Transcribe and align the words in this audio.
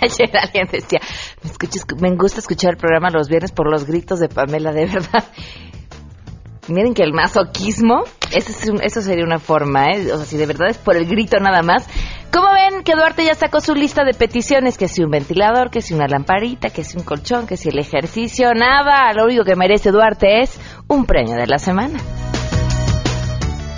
Ayer 0.00 0.30
alguien 0.36 0.68
decía, 0.70 1.00
me, 2.00 2.10
me 2.10 2.16
gusta 2.16 2.40
escuchar 2.40 2.72
el 2.72 2.76
programa 2.76 3.10
los 3.10 3.28
viernes 3.28 3.52
por 3.52 3.70
los 3.70 3.84
gritos 3.84 4.20
de 4.20 4.28
Pamela, 4.28 4.72
de 4.72 4.86
verdad. 4.86 5.24
Miren 6.68 6.94
que 6.94 7.02
el 7.02 7.12
masoquismo, 7.12 8.04
eso, 8.32 8.74
eso 8.82 9.00
sería 9.00 9.24
una 9.24 9.40
forma, 9.40 9.86
¿eh? 9.90 10.12
O 10.12 10.16
sea, 10.16 10.26
si 10.26 10.36
de 10.36 10.46
verdad 10.46 10.68
es 10.68 10.78
por 10.78 10.96
el 10.96 11.06
grito 11.06 11.38
nada 11.40 11.62
más. 11.62 11.88
¿Cómo 12.32 12.46
ven 12.52 12.84
que 12.84 12.94
Duarte 12.94 13.24
ya 13.24 13.34
sacó 13.34 13.60
su 13.60 13.74
lista 13.74 14.04
de 14.04 14.14
peticiones? 14.14 14.78
Que 14.78 14.86
si 14.86 15.02
un 15.02 15.10
ventilador, 15.10 15.70
que 15.70 15.80
si 15.80 15.94
una 15.94 16.06
lamparita, 16.06 16.70
que 16.70 16.84
si 16.84 16.96
un 16.96 17.02
colchón, 17.02 17.48
que 17.48 17.56
si 17.56 17.70
el 17.70 17.78
ejercicio, 17.78 18.54
nada. 18.54 19.12
Lo 19.14 19.24
único 19.24 19.42
que 19.42 19.56
merece 19.56 19.90
Duarte 19.90 20.42
es 20.42 20.60
un 20.86 21.06
premio 21.06 21.34
de 21.34 21.48
la 21.48 21.58
semana. 21.58 21.98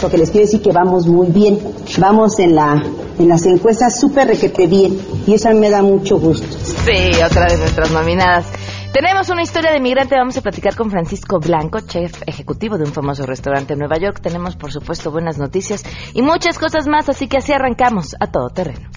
Lo 0.03 0.11
que 0.11 0.19
les 0.19 0.31
quiero 0.31 0.47
decir 0.47 0.61
que 0.61 0.73
vamos 0.73 1.07
muy 1.07 1.29
bien. 1.29 1.59
Vamos 1.99 2.39
en 2.39 2.55
la 2.55 2.83
en 3.19 3.29
las 3.29 3.47
encuestas 3.47 4.01
súper 4.01 4.29
requete 4.29 4.67
bien. 4.67 4.99
Y 5.27 5.35
eso 5.35 5.51
me 5.55 5.71
da 5.71 5.83
mucho 5.83 6.19
gusto. 6.19 6.47
Sí, 6.59 7.23
otra 7.25 7.45
vez 7.45 7.59
nuestras 7.59 7.91
nominadas. 7.93 8.47
Tenemos 8.93 9.31
una 9.31 9.43
historia 9.43 9.73
de 9.73 9.81
migrante. 9.81 10.17
Vamos 10.17 10.37
a 10.37 10.43
platicar 10.43 10.77
con 10.77 10.91
Francisco 10.91 11.39
Blanco, 11.39 11.81
chef 11.81 12.23
ejecutivo 12.27 12.77
de 12.77 12.85
un 12.85 12.93
famoso 12.93 13.25
restaurante 13.25 13.73
en 13.73 13.79
Nueva 13.79 13.97
York. 13.99 14.21
Tenemos, 14.21 14.57
por 14.57 14.71
supuesto, 14.71 15.11
buenas 15.11 15.39
noticias 15.39 15.83
y 16.13 16.21
muchas 16.21 16.59
cosas 16.59 16.87
más, 16.87 17.09
así 17.09 17.27
que 17.27 17.39
así 17.39 17.53
arrancamos 17.53 18.15
a 18.21 18.27
todo 18.27 18.51
terreno. 18.51 18.91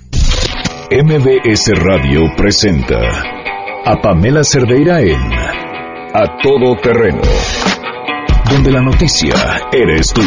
MBS 0.91 1.71
Radio 1.81 2.21
presenta 2.35 2.97
a 3.85 4.01
Pamela 4.01 4.43
Cerdeira 4.43 5.01
en 5.01 5.19
A 6.13 6.37
Todo 6.43 6.75
Terreno, 6.81 7.21
donde 8.51 8.71
la 8.71 8.81
noticia 8.81 9.33
eres 9.71 10.13
tú. 10.13 10.21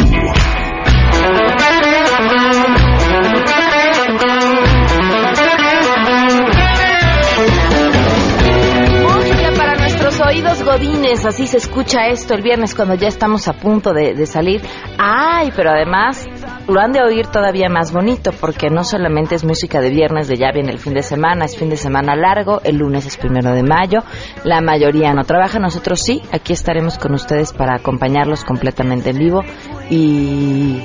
Godines, 10.63 11.25
así 11.25 11.47
se 11.47 11.57
escucha 11.57 12.07
esto 12.07 12.33
el 12.33 12.41
viernes 12.41 12.75
cuando 12.75 12.95
ya 12.95 13.07
estamos 13.07 13.47
a 13.47 13.53
punto 13.53 13.93
de, 13.93 14.25
salir. 14.25 14.61
Ay, 14.97 15.51
pero 15.55 15.71
además 15.71 16.27
lo 16.67 16.79
han 16.79 16.91
de 16.91 17.01
oír 17.01 17.27
todavía 17.27 17.69
más 17.69 17.91
bonito 17.91 18.31
porque 18.31 18.69
no 18.69 18.83
solamente 18.83 19.35
es 19.35 19.43
música 19.43 19.81
de 19.81 19.89
viernes 19.89 20.27
de 20.27 20.37
ya 20.37 20.51
viene 20.51 20.71
el 20.71 20.79
fin 20.79 20.93
de 20.93 21.03
semana, 21.03 21.45
es 21.45 21.57
fin 21.57 21.69
de 21.69 21.77
semana 21.77 22.15
largo, 22.15 22.61
el 22.63 22.77
lunes 22.77 23.05
es 23.05 23.17
primero 23.17 23.51
de 23.53 23.63
mayo, 23.63 23.99
la 24.43 24.61
mayoría 24.61 25.13
no 25.13 25.23
trabaja, 25.23 25.59
nosotros 25.59 26.01
sí, 26.01 26.21
aquí 26.31 26.53
estaremos 26.53 26.97
con 26.97 27.13
ustedes 27.13 27.53
para 27.53 27.75
acompañarlos 27.75 28.43
completamente 28.43 29.09
en 29.11 29.19
vivo 29.19 29.43
y, 29.89 30.83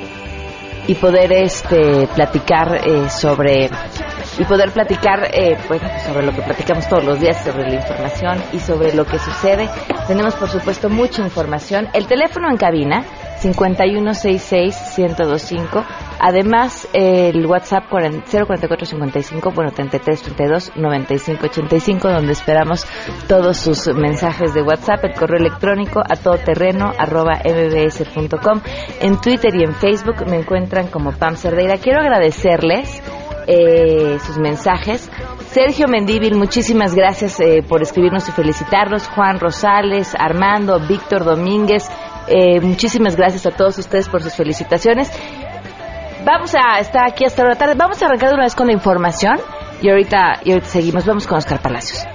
y 0.87 0.95
poder 0.95 1.33
este 1.33 2.09
platicar 2.15 2.81
eh, 2.87 3.09
sobre 3.11 3.71
y 4.39 4.45
poder 4.45 4.71
platicar 4.73 5.29
eh, 5.33 5.57
pues, 5.69 5.81
sobre 6.07 6.25
lo 6.27 6.33
que 6.33 6.43
platicamos 6.43 6.89
todos 6.89 7.05
los 7.05 7.21
días, 7.21 7.45
sobre 7.45 7.69
la 7.69 7.75
información 7.75 8.43
y 8.53 8.59
sobre 8.59 8.93
lo 8.95 9.05
que 9.05 9.19
sucede. 9.19 9.69
Tenemos, 10.07 10.35
por 10.35 10.49
supuesto, 10.49 10.89
mucha 10.89 11.23
información. 11.23 11.89
El 11.93 12.07
teléfono 12.07 12.49
en 12.51 12.57
cabina, 12.57 13.05
5166-1025. 13.43 15.85
Además, 16.21 16.89
el 16.93 17.45
WhatsApp 17.47 17.85
04455, 17.91 19.51
bueno, 19.53 19.73
3332-9585, 19.73 22.13
donde 22.13 22.33
esperamos 22.33 22.87
todos 23.29 23.57
sus 23.59 23.87
mensajes 23.95 24.55
de 24.55 24.63
WhatsApp. 24.63 25.05
El 25.05 25.15
correo 25.15 25.39
electrónico 25.39 26.01
a 26.01 26.17
todoterreno 26.17 26.93
arroba 26.99 27.41
mbs.com. 27.45 28.63
En 29.01 29.21
Twitter 29.21 29.55
y 29.55 29.63
en 29.65 29.75
Facebook 29.75 30.27
me 30.27 30.39
encuentran 30.39 30.87
como 30.89 31.13
Pam 31.13 31.37
Cerdeira. 31.37 31.77
Quiero 31.79 32.01
agradecerles 32.01 33.03
eh, 33.47 34.19
sus 34.25 34.39
mensajes. 34.39 35.11
Sergio 35.47 35.87
Mendíbil, 35.89 36.35
muchísimas 36.35 36.95
gracias 36.95 37.39
eh, 37.41 37.63
por 37.67 37.83
escribirnos 37.83 38.29
y 38.29 38.33
felicitarnos. 38.33 39.09
Juan 39.09 39.39
Rosales, 39.41 40.15
Armando, 40.19 40.81
Víctor 40.81 41.25
Domínguez, 41.25 41.89
eh, 42.29 42.61
muchísimas 42.61 43.17
gracias 43.17 43.47
a 43.47 43.51
todos 43.51 43.79
ustedes 43.79 44.09
por 44.09 44.23
sus 44.23 44.35
felicitaciones. 44.35 45.11
Vamos 46.25 46.55
a 46.55 46.79
estar 46.79 47.07
aquí 47.07 47.25
hasta 47.25 47.45
la 47.45 47.55
tarde. 47.55 47.75
Vamos 47.77 48.03
a 48.03 48.07
arrancar 48.07 48.31
de 48.31 48.35
una 48.35 48.45
vez 48.45 48.55
con 48.55 48.67
la 48.67 48.73
información 48.73 49.39
y 49.83 49.91
ahorita, 49.91 50.41
y 50.45 50.53
ahorita 50.53 50.69
seguimos. 50.69 51.05
Vamos 51.05 51.27
con 51.27 51.39
Oscar 51.39 51.61
Palacios. 51.61 52.14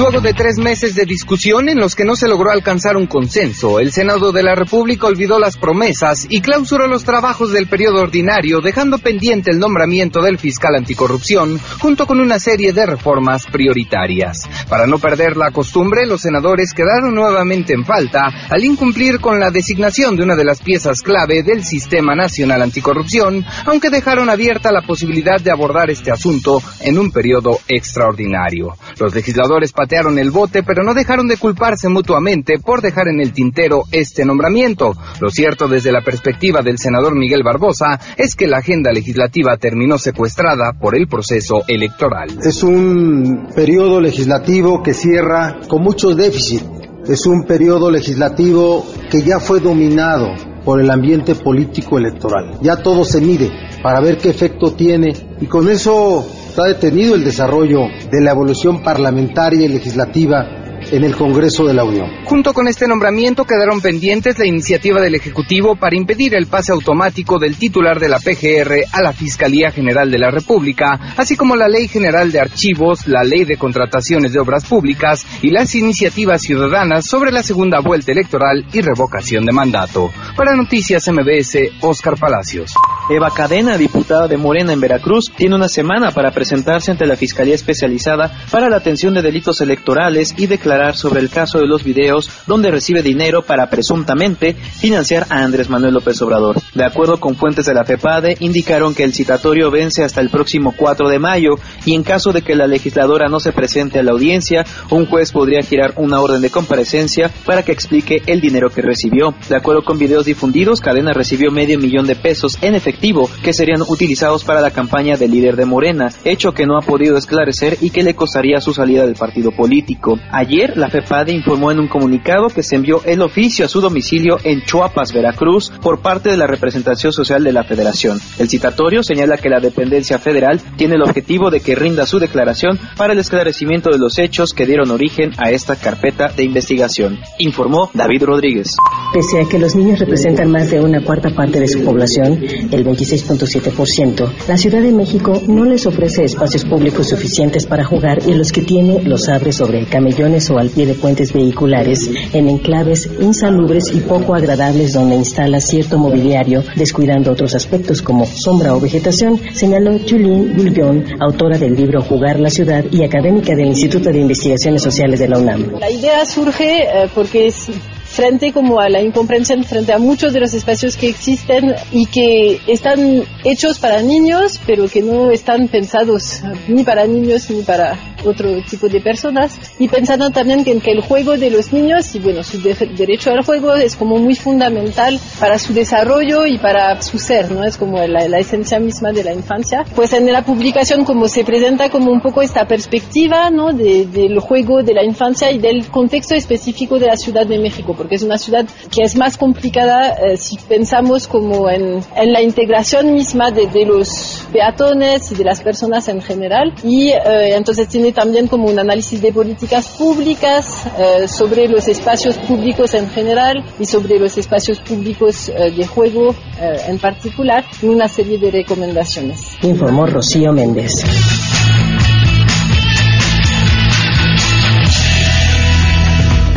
Luego 0.00 0.22
de 0.22 0.32
tres 0.32 0.56
meses 0.56 0.94
de 0.94 1.04
discusión 1.04 1.68
en 1.68 1.78
los 1.78 1.94
que 1.94 2.06
no 2.06 2.16
se 2.16 2.26
logró 2.26 2.50
alcanzar 2.50 2.96
un 2.96 3.06
consenso, 3.06 3.80
el 3.80 3.92
Senado 3.92 4.32
de 4.32 4.42
la 4.42 4.54
República 4.54 5.06
olvidó 5.06 5.38
las 5.38 5.58
promesas 5.58 6.26
y 6.30 6.40
clausuró 6.40 6.86
los 6.86 7.04
trabajos 7.04 7.52
del 7.52 7.66
periodo 7.66 8.00
ordinario, 8.00 8.62
dejando 8.62 8.96
pendiente 8.96 9.50
el 9.50 9.58
nombramiento 9.58 10.22
del 10.22 10.38
fiscal 10.38 10.74
anticorrupción, 10.74 11.60
junto 11.80 12.06
con 12.06 12.18
una 12.18 12.38
serie 12.38 12.72
de 12.72 12.86
reformas 12.86 13.44
prioritarias. 13.44 14.48
Para 14.70 14.86
no 14.86 14.98
perder 14.98 15.36
la 15.36 15.50
costumbre, 15.50 16.06
los 16.06 16.22
senadores 16.22 16.72
quedaron 16.72 17.14
nuevamente 17.14 17.74
en 17.74 17.84
falta 17.84 18.22
al 18.48 18.64
incumplir 18.64 19.20
con 19.20 19.38
la 19.38 19.50
designación 19.50 20.16
de 20.16 20.22
una 20.22 20.34
de 20.34 20.44
las 20.44 20.62
piezas 20.62 21.02
clave 21.02 21.42
del 21.42 21.62
Sistema 21.62 22.14
Nacional 22.14 22.62
Anticorrupción, 22.62 23.44
aunque 23.66 23.90
dejaron 23.90 24.30
abierta 24.30 24.72
la 24.72 24.80
posibilidad 24.80 25.38
de 25.42 25.50
abordar 25.50 25.90
este 25.90 26.10
asunto 26.10 26.62
en 26.80 26.98
un 26.98 27.12
periodo 27.12 27.58
extraordinario. 27.68 28.78
Los 28.98 29.14
legisladores 29.14 29.74
el 30.18 30.30
bote, 30.30 30.62
pero 30.62 30.84
no 30.84 30.94
dejaron 30.94 31.26
de 31.26 31.36
culparse 31.36 31.88
mutuamente 31.88 32.58
por 32.58 32.80
dejar 32.80 33.08
en 33.08 33.20
el 33.20 33.32
tintero 33.32 33.82
este 33.90 34.24
nombramiento. 34.24 34.94
Lo 35.20 35.30
cierto 35.30 35.66
desde 35.66 35.90
la 35.90 36.02
perspectiva 36.02 36.62
del 36.62 36.78
senador 36.78 37.16
Miguel 37.16 37.42
Barbosa 37.42 37.98
es 38.16 38.36
que 38.36 38.46
la 38.46 38.58
agenda 38.58 38.92
legislativa 38.92 39.56
terminó 39.56 39.98
secuestrada 39.98 40.74
por 40.80 40.96
el 40.96 41.08
proceso 41.08 41.64
electoral. 41.66 42.38
Es 42.44 42.62
un 42.62 43.48
periodo 43.54 44.00
legislativo 44.00 44.82
que 44.82 44.94
cierra 44.94 45.58
con 45.66 45.82
muchos 45.82 46.16
déficits. 46.16 46.64
Es 47.08 47.26
un 47.26 47.44
periodo 47.44 47.90
legislativo 47.90 48.86
que 49.10 49.22
ya 49.22 49.40
fue 49.40 49.58
dominado 49.58 50.28
por 50.64 50.80
el 50.80 50.90
ambiente 50.90 51.34
político 51.34 51.98
electoral. 51.98 52.58
Ya 52.62 52.76
todo 52.76 53.04
se 53.04 53.20
mide 53.20 53.50
para 53.82 54.00
ver 54.00 54.18
qué 54.18 54.28
efecto 54.28 54.72
tiene 54.72 55.14
y 55.40 55.46
con 55.46 55.68
eso 55.68 56.26
está 56.50 56.64
detenido 56.64 57.14
el 57.14 57.24
desarrollo 57.24 57.82
de 58.10 58.20
la 58.20 58.32
evolución 58.32 58.82
parlamentaria 58.82 59.66
y 59.66 59.68
legislativa 59.68 60.59
en 60.90 61.04
el 61.04 61.14
Congreso 61.14 61.64
de 61.64 61.74
la 61.74 61.84
Unión. 61.84 62.08
Junto 62.24 62.52
con 62.52 62.68
este 62.68 62.88
nombramiento 62.88 63.44
quedaron 63.44 63.80
pendientes 63.80 64.38
la 64.38 64.46
iniciativa 64.46 65.00
del 65.00 65.14
Ejecutivo 65.14 65.76
para 65.76 65.96
impedir 65.96 66.34
el 66.34 66.46
pase 66.46 66.72
automático 66.72 67.38
del 67.38 67.56
titular 67.56 68.00
de 68.00 68.08
la 68.08 68.18
PGR 68.18 68.84
a 68.92 69.02
la 69.02 69.12
Fiscalía 69.12 69.70
General 69.70 70.10
de 70.10 70.18
la 70.18 70.30
República, 70.30 71.14
así 71.16 71.36
como 71.36 71.56
la 71.56 71.68
Ley 71.68 71.88
General 71.88 72.30
de 72.32 72.40
Archivos, 72.40 73.06
la 73.06 73.22
Ley 73.22 73.44
de 73.44 73.56
Contrataciones 73.56 74.32
de 74.32 74.40
Obras 74.40 74.64
Públicas 74.64 75.26
y 75.42 75.50
las 75.50 75.74
iniciativas 75.74 76.42
ciudadanas 76.42 77.06
sobre 77.06 77.30
la 77.30 77.42
segunda 77.42 77.80
vuelta 77.80 78.12
electoral 78.12 78.64
y 78.72 78.80
revocación 78.80 79.44
de 79.44 79.52
mandato. 79.52 80.10
Para 80.36 80.56
Noticias 80.56 81.08
MBS, 81.08 81.58
Oscar 81.80 82.16
Palacios. 82.18 82.72
Eva 83.08 83.30
Cadena, 83.34 83.76
diputada 83.76 84.28
de 84.28 84.36
Morena 84.36 84.72
en 84.72 84.80
Veracruz, 84.80 85.32
tiene 85.36 85.56
una 85.56 85.68
semana 85.68 86.12
para 86.12 86.30
presentarse 86.30 86.90
ante 86.90 87.06
la 87.06 87.16
Fiscalía 87.16 87.54
Especializada 87.54 88.30
para 88.50 88.68
la 88.68 88.76
atención 88.76 89.14
de 89.14 89.22
delitos 89.22 89.60
electorales 89.60 90.34
y 90.36 90.46
declarar 90.46 90.79
sobre 90.94 91.20
el 91.20 91.30
caso 91.30 91.58
de 91.58 91.66
los 91.66 91.84
videos 91.84 92.30
donde 92.46 92.70
recibe 92.70 93.02
dinero 93.02 93.42
para 93.42 93.68
presuntamente 93.68 94.54
financiar 94.54 95.26
a 95.30 95.44
Andrés 95.44 95.68
Manuel 95.68 95.94
López 95.94 96.20
Obrador. 96.22 96.56
De 96.74 96.84
acuerdo 96.84 97.20
con 97.20 97.36
fuentes 97.36 97.66
de 97.66 97.74
la 97.74 97.84
FEPADE, 97.84 98.36
indicaron 98.40 98.94
que 98.94 99.04
el 99.04 99.12
citatorio 99.12 99.70
vence 99.70 100.02
hasta 100.02 100.20
el 100.20 100.30
próximo 100.30 100.74
4 100.76 101.08
de 101.08 101.18
mayo 101.18 101.56
y 101.84 101.94
en 101.94 102.02
caso 102.02 102.32
de 102.32 102.42
que 102.42 102.54
la 102.54 102.66
legisladora 102.66 103.28
no 103.28 103.40
se 103.40 103.52
presente 103.52 103.98
a 103.98 104.02
la 104.02 104.12
audiencia, 104.12 104.64
un 104.90 105.06
juez 105.06 105.32
podría 105.32 105.62
girar 105.62 105.94
una 105.96 106.20
orden 106.20 106.40
de 106.40 106.50
comparecencia 106.50 107.30
para 107.44 107.62
que 107.62 107.72
explique 107.72 108.22
el 108.26 108.40
dinero 108.40 108.70
que 108.70 108.82
recibió. 108.82 109.34
De 109.48 109.56
acuerdo 109.56 109.82
con 109.82 109.98
videos 109.98 110.24
difundidos, 110.24 110.80
Cadena 110.80 111.12
recibió 111.12 111.50
medio 111.50 111.78
millón 111.78 112.06
de 112.06 112.16
pesos 112.16 112.58
en 112.62 112.74
efectivo 112.74 113.28
que 113.42 113.52
serían 113.52 113.82
utilizados 113.82 114.44
para 114.44 114.60
la 114.60 114.70
campaña 114.70 115.16
del 115.16 115.30
líder 115.32 115.56
de 115.56 115.66
Morena, 115.66 116.12
hecho 116.24 116.52
que 116.52 116.66
no 116.66 116.76
ha 116.76 116.82
podido 116.82 117.16
esclarecer 117.16 117.76
y 117.80 117.90
que 117.90 118.02
le 118.02 118.14
costaría 118.14 118.60
su 118.60 118.72
salida 118.72 119.04
del 119.04 119.14
partido 119.14 119.50
político. 119.50 120.18
Ayer, 120.30 120.69
la 120.76 120.88
FEPADE 120.88 121.32
informó 121.32 121.70
en 121.70 121.80
un 121.80 121.88
comunicado 121.88 122.48
que 122.48 122.62
se 122.62 122.76
envió 122.76 123.02
el 123.04 123.22
oficio 123.22 123.64
a 123.64 123.68
su 123.68 123.80
domicilio 123.80 124.38
en 124.44 124.62
Chuapas, 124.62 125.12
Veracruz, 125.12 125.70
por 125.82 126.00
parte 126.00 126.30
de 126.30 126.36
la 126.36 126.46
representación 126.46 127.12
social 127.12 127.44
de 127.44 127.52
la 127.52 127.64
Federación. 127.64 128.20
El 128.38 128.48
citatorio 128.48 129.02
señala 129.02 129.36
que 129.36 129.48
la 129.48 129.60
dependencia 129.60 130.18
federal 130.18 130.60
tiene 130.76 130.94
el 130.94 131.02
objetivo 131.02 131.50
de 131.50 131.60
que 131.60 131.74
rinda 131.74 132.06
su 132.06 132.18
declaración 132.18 132.78
para 132.96 133.12
el 133.12 133.18
esclarecimiento 133.18 133.90
de 133.90 133.98
los 133.98 134.18
hechos 134.18 134.54
que 134.54 134.66
dieron 134.66 134.90
origen 134.90 135.32
a 135.38 135.50
esta 135.50 135.76
carpeta 135.76 136.28
de 136.28 136.44
investigación, 136.44 137.18
informó 137.38 137.90
David 137.94 138.24
Rodríguez. 138.24 138.76
Pese 139.12 139.40
a 139.40 139.48
que 139.48 139.58
los 139.58 139.74
niños 139.74 139.98
representan 139.98 140.50
más 140.50 140.70
de 140.70 140.80
una 140.80 141.02
cuarta 141.02 141.30
parte 141.30 141.60
de 141.60 141.68
su 141.68 141.84
población, 141.84 142.42
el 142.42 142.70
del 142.70 142.84
26.7%, 142.84 144.30
la 144.48 144.56
Ciudad 144.56 144.82
de 144.82 144.92
México 144.92 145.40
no 145.46 145.64
les 145.64 145.86
ofrece 145.86 146.24
espacios 146.24 146.64
públicos 146.64 147.08
suficientes 147.08 147.66
para 147.66 147.84
jugar 147.84 148.18
y 148.26 148.34
los 148.34 148.52
que 148.52 148.62
tiene 148.62 149.02
los 149.02 149.28
abre 149.28 149.52
sobre 149.52 149.84
camellones 149.86 150.50
o 150.50 150.58
al 150.60 150.70
pie 150.70 150.86
de 150.86 150.94
puentes 150.94 151.32
vehiculares 151.32 152.10
en 152.32 152.48
enclaves 152.48 153.08
insalubres 153.20 153.92
y 153.92 154.00
poco 154.00 154.34
agradables 154.34 154.92
donde 154.92 155.16
instala 155.16 155.60
cierto 155.60 155.98
mobiliario, 155.98 156.62
descuidando 156.76 157.32
otros 157.32 157.54
aspectos 157.54 158.02
como 158.02 158.26
sombra 158.26 158.74
o 158.74 158.80
vegetación, 158.80 159.40
señaló 159.52 159.98
Julien 160.08 160.56
Boullion, 160.56 161.04
autora 161.20 161.58
del 161.58 161.74
libro 161.74 162.02
Jugar 162.02 162.38
la 162.38 162.50
Ciudad 162.50 162.84
y 162.90 163.04
académica 163.04 163.54
del 163.54 163.66
Instituto 163.66 164.10
de 164.10 164.20
Investigaciones 164.20 164.82
Sociales 164.82 165.20
de 165.20 165.28
la 165.28 165.38
UNAM. 165.38 165.78
La 165.80 165.90
idea 165.90 166.24
surge 166.26 166.82
eh, 166.82 167.08
porque 167.14 167.46
es 167.48 167.70
frente 168.10 168.52
como 168.52 168.80
a 168.80 168.88
la 168.88 169.00
incomprensión 169.00 169.62
frente 169.64 169.92
a 169.92 169.98
muchos 169.98 170.32
de 170.32 170.40
los 170.40 170.52
espacios 170.52 170.96
que 170.96 171.08
existen 171.08 171.74
y 171.92 172.06
que 172.06 172.60
están 172.66 173.24
hechos 173.44 173.78
para 173.78 174.02
niños, 174.02 174.60
pero 174.66 174.88
que 174.88 175.00
no 175.00 175.30
están 175.30 175.68
pensados 175.68 176.42
ni 176.66 176.82
para 176.82 177.06
niños 177.06 177.48
ni 177.50 177.62
para 177.62 177.96
otro 178.24 178.50
tipo 178.68 178.88
de 178.88 179.00
personas. 179.00 179.58
Y 179.78 179.88
pensando 179.88 180.30
también 180.30 180.64
que, 180.64 180.78
que 180.80 180.92
el 180.92 181.00
juego 181.00 181.36
de 181.36 181.50
los 181.50 181.72
niños 181.72 182.14
y 182.14 182.20
bueno, 182.20 182.42
su 182.42 182.60
derecho 182.60 183.30
al 183.30 183.44
juego 183.44 183.74
es 183.74 183.96
como 183.96 184.18
muy 184.18 184.34
fundamental 184.34 185.18
para 185.38 185.58
su 185.58 185.72
desarrollo 185.72 186.46
y 186.46 186.58
para 186.58 187.00
su 187.02 187.18
ser, 187.18 187.50
¿no? 187.50 187.64
Es 187.64 187.76
como 187.76 187.98
la, 188.06 188.28
la 188.28 188.38
esencia 188.38 188.78
misma 188.78 189.12
de 189.12 189.24
la 189.24 189.32
infancia. 189.32 189.84
Pues 189.94 190.12
en 190.12 190.30
la 190.32 190.42
publicación 190.42 191.04
como 191.04 191.28
se 191.28 191.44
presenta 191.44 191.90
como 191.90 192.10
un 192.10 192.20
poco 192.20 192.42
esta 192.42 192.66
perspectiva, 192.66 193.50
¿no? 193.50 193.72
De, 193.72 194.06
del 194.06 194.38
juego 194.38 194.82
de 194.82 194.94
la 194.94 195.04
infancia 195.04 195.50
y 195.50 195.58
del 195.58 195.88
contexto 195.88 196.34
específico 196.34 196.98
de 196.98 197.06
la 197.06 197.16
Ciudad 197.16 197.46
de 197.46 197.58
México 197.58 197.94
porque 197.96 198.16
es 198.16 198.22
una 198.22 198.38
ciudad 198.38 198.66
que 198.90 199.02
es 199.02 199.16
más 199.16 199.36
complicada 199.36 200.14
eh, 200.14 200.36
si 200.36 200.56
pensamos 200.56 201.26
como 201.26 201.68
en, 201.68 202.02
en 202.16 202.32
la 202.32 202.42
integración 202.42 203.12
misma 203.12 203.50
de, 203.50 203.66
de, 203.66 203.84
los 203.84 204.46
peatones 204.52 205.32
y 205.32 205.34
de 205.34 205.44
las 205.44 205.60
personas 205.62 206.08
en 206.08 206.20
general. 206.20 206.72
Y 206.82 207.08
eh, 207.08 207.56
entonces 207.56 207.88
tiene 207.88 208.09
también 208.12 208.46
como 208.46 208.68
un 208.68 208.78
análisis 208.78 209.20
de 209.20 209.32
políticas 209.32 209.88
públicas 209.98 210.86
eh, 210.98 211.28
sobre 211.28 211.68
los 211.68 211.88
espacios 211.88 212.38
públicos 212.38 212.94
en 212.94 213.08
general 213.10 213.64
y 213.78 213.84
sobre 213.84 214.18
los 214.18 214.36
espacios 214.38 214.80
públicos 214.80 215.48
eh, 215.48 215.70
de 215.70 215.86
juego 215.86 216.34
eh, 216.60 216.80
en 216.88 216.98
particular 216.98 217.64
y 217.82 217.86
una 217.86 218.08
serie 218.08 218.38
de 218.38 218.50
recomendaciones. 218.50 219.58
Informó 219.62 220.06
Rocío 220.06 220.52
Méndez. 220.52 221.04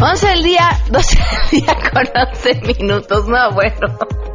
11 0.01 0.27
del 0.27 0.43
día, 0.43 0.79
12 0.91 1.17
del 1.17 1.61
día 1.61 1.77
con 1.91 2.03
11 2.33 2.61
minutos. 2.77 3.27
No, 3.27 3.53
bueno. 3.53 4.32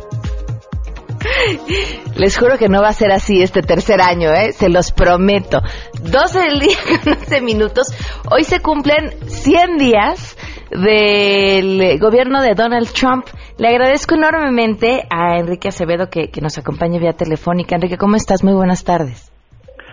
Les 2.17 2.39
juro 2.39 2.59
que 2.59 2.69
no 2.69 2.83
va 2.83 2.89
a 2.89 2.93
ser 2.93 3.13
así 3.13 3.43
este 3.43 3.63
tercer 3.63 4.01
año, 4.01 4.31
¿eh? 4.31 4.53
Se 4.53 4.69
los 4.69 4.93
prometo. 4.93 5.61
12 6.03 6.41
del 6.41 6.61
día 6.61 6.77
con 7.05 7.13
11 7.15 7.41
minutos. 7.43 7.87
Hoy 8.31 8.45
se 8.45 8.61
cumplen 8.61 9.11
100 9.27 9.77
días 9.79 10.37
del 10.71 11.99
gobierno 11.99 12.43
de 12.43 12.55
Donald 12.55 12.89
Trump. 12.93 13.27
Le 13.59 13.69
agradezco 13.69 14.15
enormemente 14.15 15.05
a 15.11 15.39
Enrique 15.39 15.69
Acevedo 15.69 16.09
que, 16.11 16.31
que 16.31 16.41
nos 16.41 16.59
acompañe 16.59 16.99
vía 16.99 17.13
telefónica. 17.13 17.77
Enrique, 17.77 17.97
¿cómo 17.97 18.17
estás? 18.17 18.45
Muy 18.45 18.55
buenas 18.55 18.85
tardes. 18.85 19.33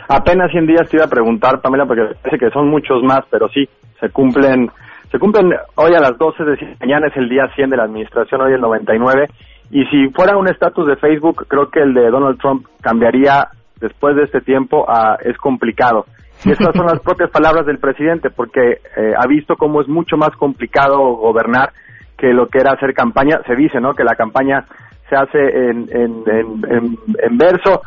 Apenas 0.07 0.51
100 0.51 0.67
días 0.67 0.89
te 0.89 0.97
iba 0.97 1.05
a 1.05 1.09
preguntar, 1.09 1.61
Pamela, 1.61 1.85
porque 1.85 2.03
parece 2.21 2.37
que 2.37 2.51
son 2.51 2.69
muchos 2.69 3.01
más, 3.03 3.21
pero 3.31 3.47
sí, 3.49 3.67
se 3.99 4.09
cumplen 4.09 4.69
se 5.11 5.19
cumplen 5.19 5.49
hoy 5.75 5.93
a 5.93 5.99
las 5.99 6.17
12 6.17 6.43
de 6.43 6.75
mañana 6.81 7.07
es 7.07 7.15
el 7.15 7.29
día 7.29 7.47
100 7.55 7.69
de 7.69 7.77
la 7.77 7.83
administración, 7.83 8.41
hoy 8.41 8.53
el 8.53 8.61
99. 8.61 9.27
Y 9.71 9.85
si 9.85 10.09
fuera 10.09 10.37
un 10.37 10.47
estatus 10.47 10.87
de 10.87 10.95
Facebook, 10.95 11.45
creo 11.47 11.69
que 11.69 11.81
el 11.81 11.93
de 11.93 12.09
Donald 12.09 12.39
Trump 12.39 12.67
cambiaría 12.81 13.47
después 13.79 14.15
de 14.15 14.23
este 14.23 14.41
tiempo 14.41 14.85
a 14.89 15.17
es 15.23 15.37
complicado. 15.37 16.05
Y 16.43 16.51
estas 16.51 16.75
son 16.75 16.85
las 16.85 16.99
propias 17.03 17.29
palabras 17.31 17.65
del 17.65 17.79
presidente, 17.79 18.29
porque 18.29 18.79
eh, 18.97 19.13
ha 19.17 19.27
visto 19.27 19.55
cómo 19.55 19.81
es 19.81 19.87
mucho 19.87 20.17
más 20.17 20.31
complicado 20.37 20.97
gobernar 21.15 21.71
que 22.17 22.27
lo 22.33 22.47
que 22.47 22.59
era 22.59 22.71
hacer 22.71 22.93
campaña. 22.93 23.41
Se 23.47 23.55
dice, 23.55 23.79
¿no? 23.79 23.93
Que 23.93 24.03
la 24.03 24.15
campaña 24.15 24.65
se 25.09 25.15
hace 25.15 25.39
en, 25.39 25.87
en, 25.91 26.23
en, 26.27 26.97
en 27.21 27.37
verso 27.37 27.81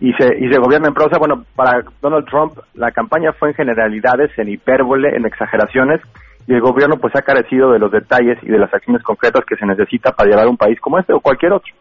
y, 0.00 0.12
se, 0.14 0.36
y 0.38 0.52
se 0.52 0.58
gobierna 0.58 0.88
en 0.88 0.94
prosa. 0.94 1.18
Bueno, 1.18 1.44
para 1.54 1.82
Donald 2.02 2.26
Trump 2.26 2.52
la 2.74 2.90
campaña 2.90 3.32
fue 3.32 3.50
en 3.50 3.54
generalidades, 3.54 4.30
en 4.38 4.48
hipérbole, 4.48 5.16
en 5.16 5.26
exageraciones 5.26 6.00
y 6.46 6.54
el 6.54 6.60
gobierno 6.60 6.96
pues 7.00 7.14
ha 7.16 7.22
carecido 7.22 7.70
de 7.72 7.78
los 7.78 7.90
detalles 7.90 8.38
y 8.42 8.48
de 8.48 8.58
las 8.58 8.72
acciones 8.72 9.02
concretas 9.02 9.44
que 9.46 9.56
se 9.56 9.66
necesita 9.66 10.12
para 10.12 10.30
llevar 10.30 10.48
un 10.48 10.56
país 10.56 10.80
como 10.80 10.98
este 10.98 11.12
o 11.12 11.20
cualquier 11.20 11.52
otro. 11.52 11.72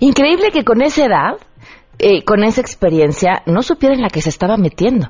Increíble 0.00 0.50
que 0.52 0.64
con 0.64 0.82
esa 0.82 1.06
edad, 1.06 1.36
eh, 1.98 2.24
con 2.24 2.44
esa 2.44 2.60
experiencia, 2.60 3.42
no 3.46 3.62
supiera 3.62 3.94
en 3.94 4.02
la 4.02 4.10
que 4.10 4.20
se 4.20 4.30
estaba 4.30 4.56
metiendo. 4.56 5.08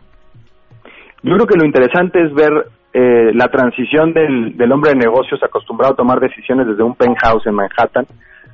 Yo 1.23 1.35
creo 1.35 1.47
que 1.47 1.59
lo 1.59 1.67
interesante 1.67 2.23
es 2.23 2.33
ver 2.33 2.53
eh, 2.93 3.33
la 3.35 3.49
transición 3.49 4.13
del, 4.13 4.57
del 4.57 4.73
hombre 4.73 4.93
de 4.93 4.99
negocios 4.99 5.43
acostumbrado 5.43 5.95
a 5.95 5.97
tomar 5.97 6.21
decisiones 6.21 6.67
desde 6.67 6.83
un 6.83 6.95
penthouse 6.95 7.47
en 7.47 7.55
Manhattan 7.55 8.07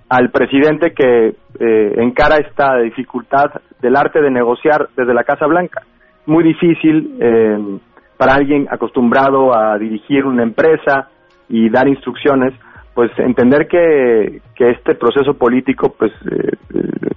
al 0.09 0.31
presidente 0.31 0.93
que 0.93 1.29
eh, 1.29 1.95
encara 1.97 2.37
esta 2.37 2.79
dificultad 2.79 3.50
del 3.81 3.97
arte 3.97 4.21
de 4.21 4.31
negociar 4.31 4.89
desde 4.97 5.15
la 5.15 5.25
Casa 5.25 5.47
Blanca. 5.47 5.83
Muy 6.27 6.45
difícil 6.45 7.17
eh, 7.21 7.79
para 8.16 8.34
alguien 8.34 8.66
acostumbrado 8.70 9.55
a 9.56 9.78
dirigir 9.78 10.25
una 10.25 10.43
empresa 10.43 11.08
y 11.49 11.69
dar 11.69 11.88
instrucciones, 11.88 12.55
pues 12.94 13.11
entender 13.19 13.66
que, 13.66 14.40
que 14.55 14.70
este 14.70 14.94
proceso 14.94 15.34
político 15.34 15.94
pues 15.99 16.12
eh, 16.31 16.56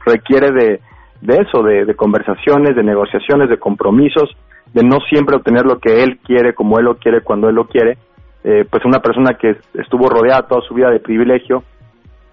requiere 0.05 0.51
de, 0.51 0.79
de 1.21 1.35
eso, 1.37 1.61
de, 1.61 1.85
de, 1.85 1.95
conversaciones, 1.95 2.75
de 2.75 2.83
negociaciones, 2.83 3.49
de 3.49 3.57
compromisos, 3.57 4.35
de 4.73 4.83
no 4.83 4.99
siempre 5.01 5.35
obtener 5.35 5.65
lo 5.65 5.79
que 5.79 6.03
él 6.03 6.19
quiere 6.25 6.53
como 6.53 6.79
él 6.79 6.85
lo 6.85 6.95
quiere 6.95 7.21
cuando 7.21 7.47
él 7.47 7.55
lo 7.55 7.67
quiere, 7.67 7.97
eh, 8.43 8.65
pues 8.69 8.85
una 8.85 8.99
persona 8.99 9.33
que 9.33 9.57
estuvo 9.75 10.09
rodeada 10.09 10.47
toda 10.47 10.61
su 10.61 10.73
vida 10.73 10.89
de 10.89 10.99
privilegio 10.99 11.63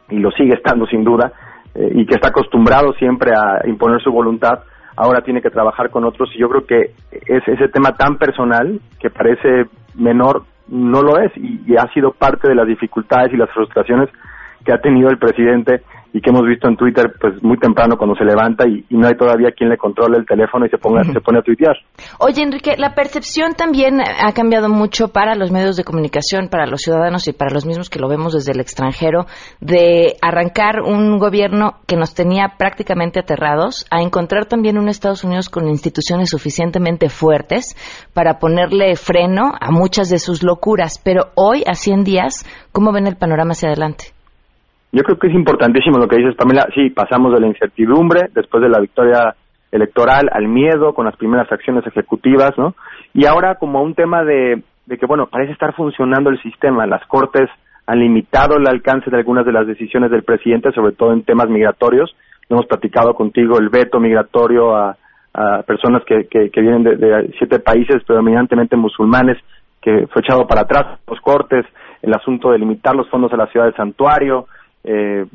y 0.09 0.19
lo 0.19 0.31
sigue 0.33 0.55
estando 0.55 0.87
sin 0.87 1.05
duda 1.05 1.33
eh, 1.75 1.91
y 1.95 2.07
que 2.07 2.15
está 2.15 2.29
acostumbrado 2.29 2.93
siempre 2.95 3.33
a 3.33 3.67
imponer 3.69 4.01
su 4.01 4.13
voluntad, 4.13 4.61
ahora 4.97 5.23
tiene 5.23 5.43
que 5.43 5.51
trabajar 5.51 5.91
con 5.91 6.05
otros 6.05 6.31
y 6.35 6.39
yo 6.39 6.49
creo 6.49 6.67
que 6.67 6.93
es 7.11 7.47
ese 7.47 7.69
tema 7.69 7.93
tan 7.93 8.17
personal 8.17 8.81
que 9.01 9.11
parece 9.11 9.67
menor 9.95 10.45
no 10.69 11.03
lo 11.03 11.19
es 11.19 11.31
y, 11.37 11.61
y, 11.67 11.77
ha 11.77 11.93
sido 11.93 12.13
parte 12.13 12.49
de 12.49 12.55
las 12.55 12.67
dificultades 12.67 13.33
y 13.33 13.37
las 13.37 13.51
frustraciones 13.51 14.09
que 14.65 14.73
ha 14.73 14.81
tenido 14.81 15.11
el 15.11 15.19
presidente 15.19 15.83
y 16.15 16.21
que 16.21 16.31
hemos 16.31 16.47
visto 16.47 16.69
en 16.69 16.77
Twitter 16.77 17.13
pues 17.21 17.43
muy 17.43 17.59
temprano 17.59 17.97
cuando 17.99 18.15
se 18.15 18.25
levanta 18.25 18.67
y, 18.69 18.85
y 18.89 18.97
no 18.97 19.09
hay 19.09 19.17
todavía 19.17 19.51
quien 19.51 19.69
le 19.69 19.77
controle 19.77 20.17
el 20.17 20.25
teléfono 20.25 20.65
y 20.65 20.71
se 20.71 20.79
ponga 20.79 21.03
uh 21.03 21.05
-huh. 21.05 21.13
se 21.13 21.21
pone 21.21 21.41
a 21.41 21.43
tuitear. 21.43 21.77
Oye 22.21 22.41
Enrique, 22.41 22.77
la 22.79 22.95
percepción 22.95 23.55
también 23.55 24.01
ha 24.01 24.33
cambiado 24.33 24.69
mucho 24.69 25.09
para 25.09 25.35
los 25.35 25.51
medios 25.51 25.77
de 25.77 25.83
comunicación, 25.83 26.49
para 26.49 26.67
los 26.67 26.83
ciudadanos 26.83 27.27
y 27.27 27.33
para 27.33 27.53
los 27.53 27.67
mismos 27.67 27.91
que 27.91 27.99
lo 27.99 28.09
vemos 28.09 28.33
desde 28.33 28.53
el 28.53 28.61
extranjero 28.61 29.27
de 29.61 30.15
arrancar 30.23 30.83
un 30.83 31.19
gobierno 31.19 31.81
que 31.89 31.97
nos 31.97 32.15
tenía 32.15 32.55
prácticamente 32.59 33.19
aterrados 33.19 33.85
a 33.91 34.01
encontrar 34.01 34.47
también 34.47 34.79
un 34.79 34.89
Estados 34.89 35.25
Unidos 35.25 35.49
con 35.49 35.67
instituciones 35.69 36.31
suficientemente 36.31 37.09
fuertes 37.09 37.75
para 38.15 38.39
ponerle 38.39 38.95
freno 38.95 39.53
a 39.61 39.73
muchas 39.73 40.11
de 40.11 40.21
sus 40.21 40.45
locuras, 40.45 41.01
pero 41.05 41.33
hoy 41.35 41.65
a 41.67 41.75
100 41.75 42.05
días, 42.05 42.47
¿cómo 42.71 42.93
ven 42.93 43.09
el 43.09 43.17
panorama 43.17 43.53
hacia 43.53 43.71
adelante? 43.71 44.14
Yo 44.95 45.03
creo 45.03 45.19
que 45.19 45.27
es 45.27 45.35
importantísimo 45.35 45.99
lo 45.99 46.07
que 46.07 46.19
dices, 46.19 46.37
Pamela. 46.37 46.69
Sí, 46.73 46.91
pasamos 46.91 47.33
de 47.35 47.41
la 47.41 47.49
incertidumbre 47.49 48.29
después 48.33 48.63
de 48.63 48.69
la 48.69 48.79
victoria 48.79 49.35
electoral 49.73 50.31
al 50.33 50.47
miedo 50.47 50.95
con 50.95 51.05
las 51.05 51.17
primeras 51.17 51.51
acciones 51.51 51.85
ejecutivas, 51.85 52.57
¿no? 52.57 52.77
Y 53.13 53.27
ahora 53.27 53.57
como 53.57 53.83
un 53.83 53.97
tema 53.97 54.23
de, 54.23 54.63
de 54.87 54.97
que, 54.97 55.07
bueno, 55.07 55.27
parece 55.27 55.51
estar 55.51 55.75
funcionando 55.75 56.31
el 56.31 56.41
sistema. 56.41 56.87
Las 56.87 57.05
cortes 57.09 57.51
han 57.87 57.99
limitado 57.99 58.57
el 58.57 58.69
alcance 58.69 59.11
de 59.11 59.17
algunas 59.17 59.45
de 59.45 59.51
las 59.51 59.67
decisiones 59.67 60.13
del 60.13 60.23
presidente, 60.23 60.71
sobre 60.71 60.93
todo 60.93 61.13
en 61.13 61.25
temas 61.25 61.49
migratorios. 61.49 62.15
Hemos 62.49 62.67
platicado 62.67 63.15
contigo 63.15 63.59
el 63.59 63.71
veto 63.71 63.99
migratorio 63.99 64.77
a, 64.77 64.97
a 65.35 65.63
personas 65.63 66.05
que, 66.05 66.29
que, 66.29 66.51
que 66.51 66.61
vienen 66.61 66.85
de, 66.85 66.95
de 66.95 67.35
siete 67.37 67.59
países 67.59 68.05
predominantemente 68.05 68.77
musulmanes, 68.77 69.39
que 69.83 70.07
fue 70.07 70.23
echado 70.23 70.47
para 70.47 70.61
atrás 70.61 71.01
los 71.09 71.21
cortes, 71.21 71.67
el 72.01 72.15
asunto 72.15 72.53
de 72.53 72.59
limitar 72.59 72.95
los 72.95 73.11
fondos 73.11 73.33
a 73.33 73.37
la 73.37 73.49
ciudad 73.49 73.67
del 73.67 73.75
santuario, 73.75 74.47
eh, 74.85 75.27